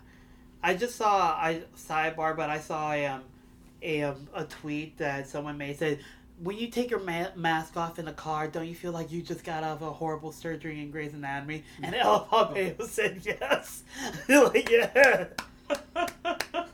I 0.64 0.74
just 0.76 0.96
saw 0.96 1.36
I 1.38 1.64
sidebar, 1.78 2.36
but 2.36 2.50
I 2.50 2.60
saw 2.60 2.92
a 2.92 3.06
um, 3.06 3.24
a 3.82 4.04
um, 4.04 4.28
a 4.34 4.44
tweet 4.44 4.98
that 4.98 5.28
someone 5.28 5.58
made 5.58 5.78
said, 5.78 6.00
"When 6.42 6.58
you 6.58 6.68
take 6.68 6.92
your 6.92 7.00
ma- 7.00 7.36
mask 7.36 7.78
off 7.78 8.00
in 8.00 8.06
the 8.06 8.14
car, 8.14 8.48
don't 8.48 8.68
you 8.68 8.76
feel 8.76 8.92
like 8.92 9.12
you 9.12 9.22
just 9.22 9.44
got 9.44 9.64
out 9.64 9.78
of 9.78 9.82
a 9.82 9.92
horrible 9.92 10.32
surgery 10.32 10.82
in 10.82 10.92
Grey's 10.92 11.14
Anatomy?" 11.14 11.64
And 11.82 11.96
mm. 11.96 12.00
El 12.00 12.22
Pompeo 12.22 12.76
said, 12.86 13.22
"Yes." 13.24 13.84
like 14.30 14.70
yeah. 14.70 15.28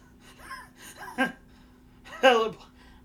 El, 2.23 2.55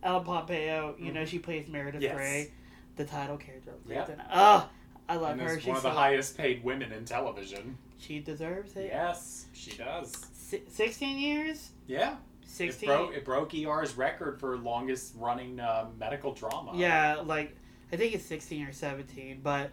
Ellen 0.02 0.24
Pompeo, 0.24 0.94
you 0.98 1.12
know 1.12 1.20
mm-hmm. 1.20 1.28
she 1.28 1.38
plays 1.40 1.68
Meredith 1.68 2.02
Yes. 2.02 2.14
Grey, 2.14 2.52
the 2.96 3.04
title 3.04 3.36
character 3.36 3.72
of 3.72 3.84
Grey's 3.84 4.08
Yep. 4.08 4.20
Oh, 4.32 4.68
I 5.08 5.16
love 5.16 5.32
and 5.32 5.40
her. 5.40 5.58
She's 5.58 5.66
one 5.66 5.76
of 5.76 5.82
the 5.82 5.90
so- 5.90 5.96
highest 5.96 6.36
paid 6.36 6.62
women 6.62 6.92
in 6.92 7.04
television. 7.04 7.76
She 7.98 8.20
deserves 8.20 8.76
it. 8.76 8.90
Yes, 8.92 9.46
she 9.52 9.72
does. 9.72 10.14
Si- 10.32 10.62
Sixteen 10.68 11.18
years. 11.18 11.70
Yeah. 11.88 12.14
It 12.48 12.52
Sixteen. 12.52 12.88
broke, 12.88 13.14
it 13.14 13.24
broke 13.24 13.54
ER's 13.54 13.94
record 13.96 14.40
for 14.40 14.56
longest 14.56 15.12
running 15.16 15.60
uh, 15.60 15.86
medical 15.98 16.32
drama. 16.32 16.72
Yeah, 16.74 17.16
like 17.24 17.54
I 17.92 17.96
think 17.96 18.14
it's 18.14 18.24
sixteen 18.24 18.66
or 18.66 18.72
seventeen, 18.72 19.40
but 19.42 19.70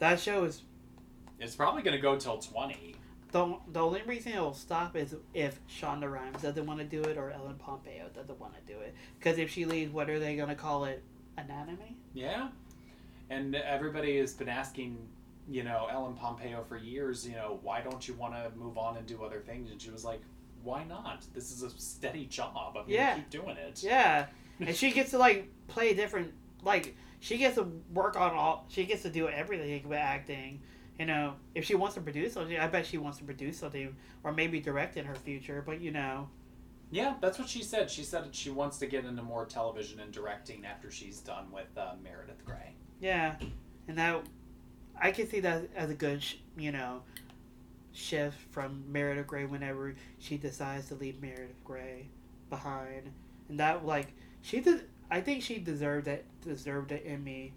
that 0.00 0.18
show 0.18 0.42
is 0.44 0.62
It's 1.38 1.54
probably 1.54 1.82
going 1.82 1.96
to 1.96 2.02
go 2.02 2.16
till 2.16 2.38
20. 2.38 2.96
the 3.32 3.56
the 3.72 3.80
only 3.80 4.02
reason 4.02 4.32
it 4.32 4.40
will 4.40 4.52
stop 4.54 4.96
is 4.96 5.14
if 5.34 5.60
Shonda 5.68 6.10
Rhimes 6.10 6.42
doesn't 6.42 6.66
want 6.66 6.80
to 6.80 6.84
do 6.84 7.00
it 7.08 7.16
or 7.16 7.30
Ellen 7.30 7.54
Pompeo 7.56 8.08
doesn't 8.14 8.38
want 8.40 8.54
to 8.54 8.72
do 8.72 8.80
it. 8.80 8.94
Because 9.18 9.38
if 9.38 9.48
she 9.50 9.64
leaves, 9.64 9.92
what 9.92 10.10
are 10.10 10.18
they 10.18 10.34
gonna 10.36 10.54
call 10.56 10.84
it? 10.84 11.02
Anatomy? 11.38 11.96
Yeah. 12.12 12.48
And 13.30 13.54
everybody 13.54 14.18
has 14.18 14.32
been 14.34 14.48
asking, 14.48 14.98
you 15.48 15.62
know, 15.64 15.88
Ellen 15.92 16.14
Pompeo 16.14 16.64
for 16.68 16.76
years, 16.76 17.26
you 17.26 17.34
know, 17.34 17.58
why 17.62 17.80
don't 17.80 18.06
you 18.06 18.14
want 18.14 18.34
to 18.34 18.50
move 18.58 18.78
on 18.78 18.96
and 18.96 19.06
do 19.06 19.22
other 19.24 19.40
things? 19.40 19.70
And 19.70 19.80
she 19.80 19.90
was 19.90 20.04
like, 20.04 20.20
why 20.66 20.84
not? 20.84 21.24
This 21.32 21.50
is 21.52 21.62
a 21.62 21.70
steady 21.70 22.26
job. 22.26 22.76
I'm 22.76 22.84
Yeah. 22.88 23.10
to 23.14 23.16
keep 23.20 23.30
doing 23.30 23.56
it. 23.56 23.82
Yeah, 23.82 24.26
and 24.60 24.74
she 24.76 24.90
gets 24.90 25.10
to 25.12 25.18
like 25.18 25.48
play 25.68 25.94
different. 25.94 26.34
Like 26.62 26.96
she 27.20 27.38
gets 27.38 27.54
to 27.54 27.62
work 27.94 28.16
on 28.20 28.32
all. 28.32 28.66
She 28.68 28.84
gets 28.84 29.02
to 29.02 29.10
do 29.10 29.28
everything 29.28 29.88
with 29.88 29.98
acting. 29.98 30.60
You 30.98 31.06
know, 31.06 31.34
if 31.54 31.64
she 31.64 31.74
wants 31.74 31.94
to 31.94 32.00
produce 32.00 32.32
something, 32.34 32.58
I 32.58 32.66
bet 32.68 32.86
she 32.86 32.98
wants 32.98 33.18
to 33.18 33.24
produce 33.24 33.58
something 33.58 33.94
or 34.24 34.32
maybe 34.32 34.60
direct 34.60 34.96
in 34.96 35.04
her 35.04 35.14
future. 35.14 35.62
But 35.64 35.80
you 35.80 35.90
know, 35.92 36.28
Yeah, 36.90 37.14
that's 37.20 37.38
what 37.38 37.48
she 37.48 37.62
said. 37.62 37.90
She 37.90 38.02
said 38.02 38.24
that 38.24 38.34
she 38.34 38.50
wants 38.50 38.78
to 38.78 38.86
get 38.86 39.04
into 39.04 39.22
more 39.22 39.44
television 39.46 40.00
and 40.00 40.10
directing 40.12 40.64
after 40.64 40.90
she's 40.90 41.20
done 41.20 41.50
with 41.52 41.66
uh, 41.76 41.94
Meredith 42.02 42.44
Grey. 42.44 42.74
Yeah, 43.00 43.34
and 43.88 43.98
that 43.98 44.22
I 45.00 45.10
can 45.12 45.28
see 45.28 45.40
that 45.40 45.68
as 45.76 45.90
a 45.90 45.94
good, 45.94 46.22
sh- 46.22 46.36
you 46.56 46.72
know, 46.72 47.02
shift 47.96 48.38
from 48.50 48.84
Meredith 48.90 49.26
Grey 49.26 49.44
whenever 49.44 49.94
she 50.18 50.36
decides 50.36 50.88
to 50.88 50.94
leave 50.94 51.20
Meredith 51.20 51.62
Grey 51.64 52.08
behind, 52.50 53.10
and 53.48 53.58
that 53.60 53.84
like 53.86 54.12
she 54.42 54.60
did. 54.60 54.82
I 55.10 55.20
think 55.20 55.42
she 55.42 55.58
deserved 55.58 56.08
it. 56.08 56.24
Deserved 56.42 56.92
an 56.92 56.98
Emmy, 56.98 57.52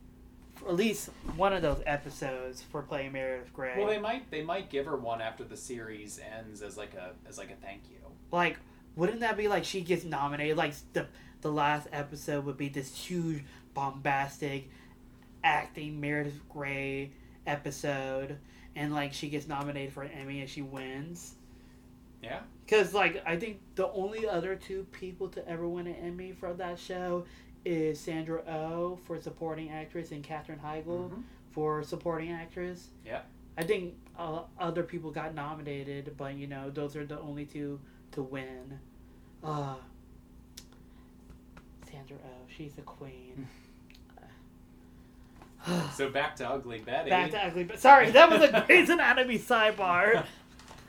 for 0.56 0.70
at 0.70 0.76
least 0.76 1.10
one 1.36 1.54
of 1.54 1.62
those 1.62 1.82
episodes 1.86 2.62
for 2.62 2.82
playing 2.82 3.12
Meredith 3.12 3.54
Grey. 3.54 3.76
Well, 3.78 3.88
they 3.88 4.00
might 4.00 4.30
they 4.32 4.44
might 4.44 4.70
give 4.70 4.86
her 4.86 4.96
one 4.98 5.22
after 5.22 5.44
the 5.44 5.58
series 5.58 6.20
ends 6.38 6.62
as 6.62 6.78
like 6.78 6.94
a 6.94 7.14
as 7.28 7.38
like 7.38 7.52
a 7.52 7.56
thank 7.56 7.84
you. 7.90 7.98
like, 8.32 8.58
wouldn't 8.96 9.22
that 9.22 9.38
be 9.38 9.48
like 9.48 9.66
she 9.66 9.82
gets 9.82 10.04
nominated? 10.04 10.58
Like 10.58 10.74
the 10.94 11.08
the 11.42 11.52
last 11.52 11.88
episode 11.92 12.46
would 12.46 12.58
be 12.58 12.70
this 12.70 12.96
huge 12.96 13.44
bombastic 13.74 14.70
acting 15.44 16.00
Meredith 16.00 16.48
Grey 16.50 17.12
episode, 17.48 18.38
and 18.76 18.94
like 18.94 19.14
she 19.14 19.30
gets 19.30 19.48
nominated 19.48 19.94
for 19.94 20.04
an 20.04 20.12
Emmy 20.12 20.42
and 20.42 20.50
she 20.50 20.62
wins. 20.62 21.36
Yeah. 22.24 22.40
Because 22.66 22.94
like 22.94 23.22
I 23.26 23.38
think 23.38 23.60
the 23.76 23.90
only 23.92 24.28
other 24.28 24.56
two 24.56 24.86
people 24.92 25.28
to 25.30 25.48
ever 25.48 25.68
win 25.68 25.88
an 25.88 25.96
Emmy 25.96 26.32
for 26.32 26.54
that 26.54 26.78
show 26.80 27.26
is 27.66 28.00
Sandra 28.00 28.42
Oh 28.48 28.98
for 29.06 29.20
supporting 29.20 29.70
actress 29.70 30.12
and 30.12 30.24
Katherine 30.24 30.60
Heigl 30.60 31.10
Mhm. 31.10 31.24
for 31.52 31.84
supporting 31.84 32.32
actress. 32.32 32.90
Yeah. 33.06 33.22
I 33.58 33.64
think 33.64 33.96
uh, 34.18 34.44
other 34.60 34.84
people 34.84 35.12
got 35.12 35.34
nominated, 35.36 36.14
but 36.18 36.36
you 36.36 36.48
know 36.48 36.70
those 36.70 36.96
are 36.96 37.06
the 37.06 37.20
only 37.20 37.46
two 37.46 37.80
to 38.12 38.22
win. 38.24 38.80
Uh, 39.44 39.76
Sandra 41.90 42.18
Oh, 42.24 42.46
she's 42.56 42.78
a 42.78 42.82
queen. 42.82 43.48
So 45.94 46.10
back 46.10 46.36
to 46.38 46.50
Ugly 46.50 46.80
Betty. 46.80 47.10
Back 47.10 47.32
to 47.32 47.46
ugly, 47.46 47.64
but 47.66 47.80
sorry, 47.80 48.10
that 48.12 48.30
was 48.30 48.42
a 48.42 48.64
Grey's 48.68 48.90
Anatomy 48.90 49.38
sidebar. 49.38 50.26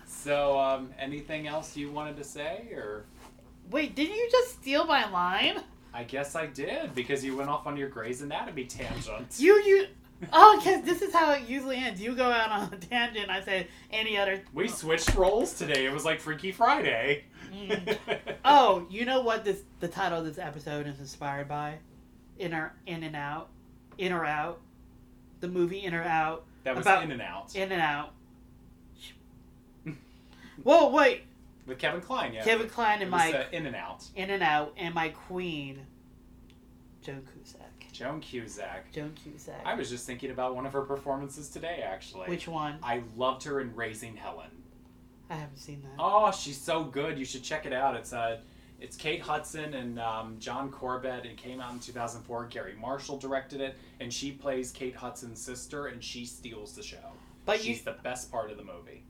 So, 0.07 0.59
um, 0.59 0.91
anything 0.99 1.47
else 1.47 1.77
you 1.77 1.91
wanted 1.91 2.17
to 2.19 2.25
say, 2.25 2.69
or 2.73 3.05
Wait, 3.71 3.95
didn't 3.95 4.17
you 4.17 4.29
just 4.31 4.61
steal 4.61 4.85
my 4.85 5.09
line? 5.11 5.63
I 5.93 6.05
guess 6.05 6.37
I 6.37 6.47
did 6.47 6.95
because 6.95 7.25
you 7.25 7.37
went 7.37 7.51
off 7.51 7.67
on 7.67 7.77
your 7.77 7.89
Grey's 7.89 8.23
Anatomy 8.23 8.65
tangent. 8.65 9.35
You 9.39 9.55
you. 9.63 9.87
Oh, 10.33 10.57
because 10.59 10.85
this 10.85 11.01
is 11.03 11.15
how 11.15 11.33
it 11.33 11.49
usually 11.49 11.77
ends. 11.79 12.01
You 12.01 12.15
go 12.15 12.31
out 12.31 12.51
on 12.51 12.73
a 12.73 12.77
tangent. 12.77 13.31
I 13.31 13.43
say 13.43 13.67
any 13.91 14.19
other. 14.19 14.43
we 14.53 14.69
switched 14.69 15.15
roles 15.15 15.55
today. 15.55 15.87
It 15.87 15.93
was 15.93 16.05
like 16.05 16.21
Freaky 16.21 16.53
Friday. 16.53 17.25
Mm. 17.53 17.99
Oh, 18.45 18.87
you 18.91 19.05
know 19.05 19.21
what 19.21 19.45
this 19.45 19.63
the 19.81 19.89
title 19.89 20.19
of 20.19 20.25
this 20.25 20.39
episode 20.39 20.87
is 20.87 20.99
inspired 20.99 21.49
by? 21.49 21.79
In 22.39 22.53
our 22.55 22.75
in 22.87 23.03
and 23.03 23.15
out, 23.17 23.49
in 24.01 24.13
or 24.13 24.25
out, 24.25 24.61
the 25.41 25.49
movie 25.49 25.85
In 25.85 25.95
or 25.95 26.03
Out, 26.03 26.45
that 26.65 26.75
was 26.75 26.87
About- 26.87 27.05
In 27.05 27.13
and 27.13 27.23
Out 27.23 27.55
In 27.55 27.71
and 27.71 27.81
Out. 27.83 28.13
Whoa, 30.63 30.89
wait, 30.89 31.23
with 31.67 31.79
Kevin 31.79 32.01
Kline. 32.01 32.33
Yeah, 32.33 32.43
Kevin 32.43 32.69
Kline 32.69 33.03
and 33.03 33.13
was, 33.13 33.21
my 33.21 33.33
uh, 33.33 33.45
In 33.53 33.67
and 33.67 33.77
Out. 33.77 34.07
In 34.17 34.31
and 34.31 34.43
Out, 34.43 34.73
and 34.77 34.95
my 34.95 35.11
queen, 35.11 35.87
Joan 37.03 37.23
Cusack. 37.33 37.93
Joan 37.93 38.21
Cusack. 38.21 38.91
Joan 38.93 39.13
Cusack. 39.23 39.61
I 39.65 39.75
was 39.75 39.91
just 39.91 40.07
thinking 40.07 40.31
about 40.31 40.57
one 40.57 40.65
of 40.65 40.73
her 40.73 40.83
performances 40.83 41.49
today. 41.51 41.85
Actually, 41.87 42.29
Which 42.29 42.49
one? 42.49 42.77
I 42.83 43.03
loved 43.17 43.43
her 43.45 43.61
in 43.61 43.75
Raising 43.77 44.17
Helen. 44.17 44.51
I 45.29 45.35
haven't 45.35 45.59
seen 45.59 45.83
that. 45.83 45.93
Oh, 45.99 46.31
she's 46.33 46.59
so 46.59 46.85
good. 46.85 47.19
You 47.19 47.25
should 47.25 47.43
check 47.43 47.67
it 47.67 47.73
out. 47.73 47.97
It's 47.97 48.13
uh, 48.13 48.39
it's 48.81 48.97
Kate 48.97 49.21
Hudson 49.21 49.75
and 49.75 49.99
um, 50.01 50.37
John 50.39 50.71
Corbett. 50.71 51.25
It 51.27 51.37
came 51.37 51.61
out 51.61 51.73
in 51.73 51.81
2004. 51.81 52.47
Garry 52.47 52.75
Marshall 52.81 53.19
directed 53.19 53.61
it, 53.61 53.77
and 54.01 54.13
she 54.13 54.33
plays 54.33 54.71
Kate 54.73 54.95
Hudson's 54.97 55.41
sister, 55.41 55.87
and 55.89 56.03
she 56.03 56.25
steals 56.25 56.75
the 56.75 56.83
show. 56.83 57.13
but 57.45 57.59
you 57.65 57.75
she's 57.75 57.83
the 57.83 57.97
best 58.03 58.31
part 58.31 58.51
of 58.51 58.57
the 58.57 58.65
movie. 58.65 59.05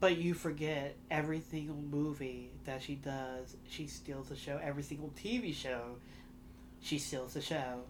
But 0.00 0.16
you 0.18 0.34
forget 0.34 0.96
every 1.10 1.40
single 1.40 1.76
movie 1.76 2.50
that 2.64 2.82
she 2.82 2.96
does, 2.96 3.56
she 3.68 3.86
steals 3.86 4.28
the 4.30 4.36
show. 4.36 4.58
Every 4.60 4.82
single 4.82 5.10
TV 5.16 5.54
show, 5.54 5.96
she 6.80 6.98
steals 6.98 7.34
the 7.34 7.40
show. 7.40 7.82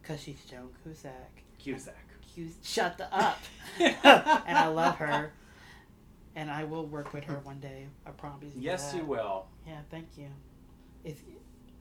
Because 0.00 0.22
she's 0.22 0.42
Joan 0.50 0.70
Cusack. 0.82 1.42
Cusack. 1.58 1.94
Cus- 2.34 2.56
Shut 2.62 2.96
the 2.96 3.14
up. 3.14 3.38
and 3.78 4.56
I 4.56 4.68
love 4.68 4.96
her. 4.96 5.32
And 6.34 6.50
I 6.50 6.64
will 6.64 6.86
work 6.86 7.12
with 7.12 7.24
her 7.24 7.40
one 7.42 7.58
day. 7.60 7.88
I 8.06 8.10
promise 8.12 8.54
you. 8.54 8.62
yes, 8.62 8.92
that. 8.92 8.98
you 8.98 9.04
will. 9.04 9.46
Yeah, 9.66 9.80
thank 9.90 10.06
you. 10.16 10.28
It's, 11.04 11.20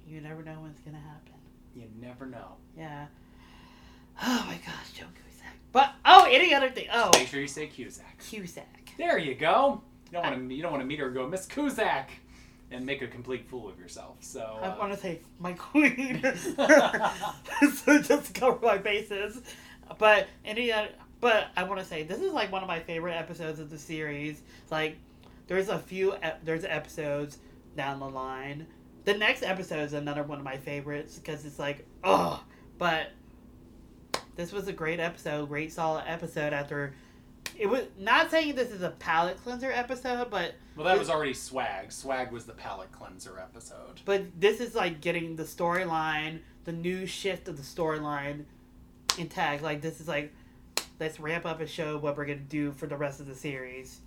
you 0.08 0.22
never 0.22 0.44
know 0.44 0.60
when 0.62 0.72
it's 0.72 0.82
going 0.82 0.96
to 0.96 1.02
happen. 1.02 1.34
You 1.76 1.84
never 2.02 2.26
know. 2.26 2.56
Yeah. 2.78 3.08
Oh 4.22 4.44
my 4.48 4.56
gosh, 4.66 4.92
Joan 4.94 5.10
Cusack. 5.14 5.54
But, 5.72 5.94
oh, 6.06 6.28
any 6.30 6.54
other 6.54 6.70
thing. 6.70 6.88
Oh, 6.92 7.12
Make 7.14 7.28
sure 7.28 7.40
you 7.40 7.48
say 7.48 7.68
Cusack. 7.68 8.18
Cusack. 8.20 8.94
There 8.98 9.18
you 9.18 9.36
go. 9.36 9.82
You 10.08 10.14
don't 10.14 10.24
want 10.24 10.50
to. 10.50 10.56
You 10.56 10.62
don't 10.62 10.72
want 10.72 10.82
to 10.82 10.88
meet 10.88 11.00
her 11.00 11.08
and 11.08 11.16
go, 11.16 11.28
Miss 11.28 11.46
Cusack, 11.46 12.10
and 12.72 12.86
make 12.86 13.02
a 13.02 13.08
complete 13.08 13.48
fool 13.48 13.70
of 13.70 13.78
yourself. 13.78 14.18
So. 14.22 14.58
I 14.62 14.68
uh, 14.68 14.80
want 14.80 14.94
to 14.94 15.00
say 15.00 15.20
my 15.40 15.54
queen, 15.54 16.22
so 17.76 18.02
just 18.02 18.34
cover 18.34 18.58
my 18.62 18.78
bases. 18.78 19.42
But 19.98 20.28
any, 20.46 20.72
uh, 20.72 20.88
but 21.20 21.48
I 21.56 21.64
want 21.64 21.80
to 21.80 21.86
say 21.86 22.04
this 22.04 22.20
is 22.20 22.32
like 22.32 22.52
one 22.52 22.62
of 22.62 22.68
my 22.68 22.80
favorite 22.80 23.16
episodes 23.16 23.60
of 23.60 23.70
the 23.70 23.78
series. 23.78 24.42
Like, 24.72 24.98
there's 25.48 25.70
a 25.70 25.80
few, 25.80 26.14
ep- 26.22 26.44
there's 26.44 26.64
episodes 26.64 27.38
down 27.76 28.00
the 28.00 28.10
line. 28.10 28.66
The 29.08 29.14
next 29.14 29.42
episode 29.42 29.80
is 29.84 29.94
another 29.94 30.24
one 30.24 30.38
of 30.38 30.44
my 30.44 30.58
favorites 30.58 31.18
because 31.18 31.46
it's 31.46 31.58
like, 31.58 31.88
oh, 32.04 32.44
but 32.78 33.12
this 34.36 34.52
was 34.52 34.68
a 34.68 34.74
great 34.74 35.00
episode, 35.00 35.48
great 35.48 35.72
solid 35.72 36.04
episode. 36.06 36.52
After 36.52 36.94
it 37.58 37.68
was 37.68 37.84
not 37.98 38.30
saying 38.32 38.56
this 38.56 38.70
is 38.70 38.82
a 38.82 38.90
palate 38.90 39.42
cleanser 39.42 39.72
episode, 39.72 40.30
but 40.30 40.56
well, 40.76 40.84
that 40.84 41.00
was 41.00 41.10
already 41.10 41.34
Swag. 41.34 41.90
Swag 41.90 42.34
was 42.34 42.44
the 42.44 42.52
palate 42.52 42.92
cleanser 42.92 43.40
episode. 43.40 44.02
But 44.04 44.24
this 44.38 44.60
is 44.60 44.76
like 44.76 45.00
getting 45.00 45.38
the 45.38 45.44
storyline, 45.44 46.40
the 46.66 46.74
new 46.74 47.06
shift 47.06 47.48
of 47.48 47.56
the 47.56 47.64
storyline 47.64 48.44
intact. 49.18 49.64
Like 49.64 49.80
this 49.80 50.02
is 50.02 50.10
like, 50.10 50.34
let's 51.00 51.18
ramp 51.18 51.46
up 51.46 51.62
and 51.62 51.70
show 51.70 51.98
what 51.98 52.18
we're 52.18 52.26
gonna 52.26 52.40
do 52.40 52.74
for 52.74 52.88
the 52.88 52.98
rest 52.98 53.22
of 53.22 53.28
the 53.28 53.36
series. 53.36 54.02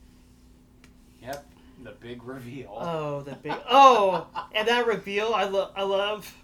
Yep. 1.22 1.46
The 1.83 1.93
big 1.93 2.22
reveal. 2.24 2.76
Oh, 2.78 3.22
the 3.22 3.35
big 3.37 3.55
oh, 3.70 4.26
and 4.53 4.68
that 4.68 4.87
reveal 4.87 5.33
I 5.35 5.45
love. 5.45 5.72
I 5.76 5.83
love. 5.83 6.35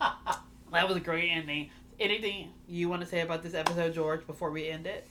That 0.72 0.88
was 0.88 0.96
a 0.96 1.00
great 1.00 1.30
ending. 1.30 1.70
Anything 1.98 2.50
you 2.68 2.88
want 2.88 3.00
to 3.00 3.06
say 3.06 3.20
about 3.20 3.42
this 3.42 3.54
episode, 3.54 3.94
George, 3.94 4.26
before 4.26 4.50
we 4.50 4.68
end 4.68 4.86
it? 4.86 5.06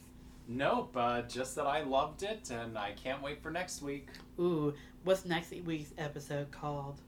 Nope, 0.47 0.95
uh, 0.95 1.23
just 1.23 1.55
that 1.55 1.65
I 1.65 1.81
loved 1.81 2.21
it 2.21 2.51
and 2.51 2.77
I 2.77 2.91
can't 2.91 3.21
wait 3.23 3.41
for 3.41 3.49
next 3.49 3.81
week. 3.81 4.09
Ooh, 4.39 4.73
what's 5.03 5.25
next 5.25 5.51
week's 5.65 5.91
episode 5.97 6.51
called? 6.51 7.01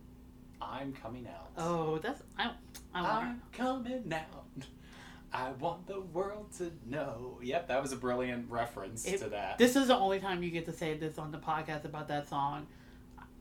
I'm 0.60 0.92
coming 0.94 1.28
out. 1.28 1.52
Oh, 1.56 2.00
that's 2.00 2.24
I. 2.40 2.52
I 2.96 3.06
I'm 3.06 3.42
coming 3.54 4.12
out. 4.12 4.46
I 5.34 5.52
want 5.52 5.88
the 5.88 6.00
world 6.00 6.52
to 6.58 6.72
know. 6.86 7.40
Yep, 7.44 7.68
that 7.68 7.82
was 7.82 7.92
a 7.92 7.98
brilliant 7.98 8.50
reference 8.50 9.06
It- 9.06 9.20
to 9.20 9.30
that. 9.30 9.58
This 9.58 9.76
is 9.76 9.88
the 9.88 9.98
only 9.98 10.20
time 10.20 10.42
you 10.44 10.50
get 10.52 10.66
to 10.66 10.72
say 10.74 10.96
this 10.96 11.18
on 11.20 11.32
the 11.32 11.38
podcast 11.38 11.86
about 11.86 12.08
that 12.08 12.28
song. 12.30 12.68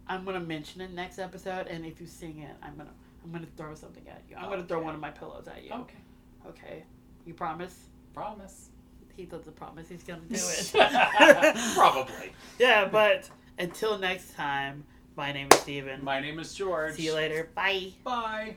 I'm 0.09 0.25
gonna 0.25 0.41
mention 0.41 0.81
it 0.81 0.93
next 0.93 1.19
episode, 1.19 1.67
and 1.69 1.85
if 1.85 2.01
you 2.01 2.07
sing 2.07 2.39
it, 2.41 2.55
I'm 2.63 2.77
gonna 2.77 2.91
I'm 3.25 3.33
gonna 3.33 3.47
throw 3.57 3.75
something 3.75 4.07
at 4.09 4.23
you. 4.31 4.37
I'm 4.37 4.49
gonna 4.51 4.63
throw 4.65 4.81
one 4.81 4.95
of 4.95 5.01
my 5.01 5.11
pillows 5.11 5.49
at 5.49 5.65
you. 5.65 5.73
okay, 5.73 5.99
Okay, 6.49 6.85
you 7.25 7.35
promise? 7.35 7.77
promise. 8.15 8.69
He 9.17 9.25
doesn't 9.25 9.57
promise 9.57 9.89
he's 9.89 10.05
gonna 10.05 10.21
do 10.29 10.35
it. 10.37 10.73
Probably. 11.75 12.33
yeah, 12.59 12.85
but 12.87 13.29
until 13.59 13.99
next 13.99 14.35
time, 14.35 14.85
my 15.17 15.33
name 15.33 15.49
is 15.53 15.59
Steven. 15.61 16.05
My 16.05 16.21
name 16.21 16.39
is 16.39 16.55
George. 16.55 16.95
See 16.97 17.07
you 17.07 17.15
later. 17.15 17.49
Bye. 17.55 17.93
Bye. 18.05 18.57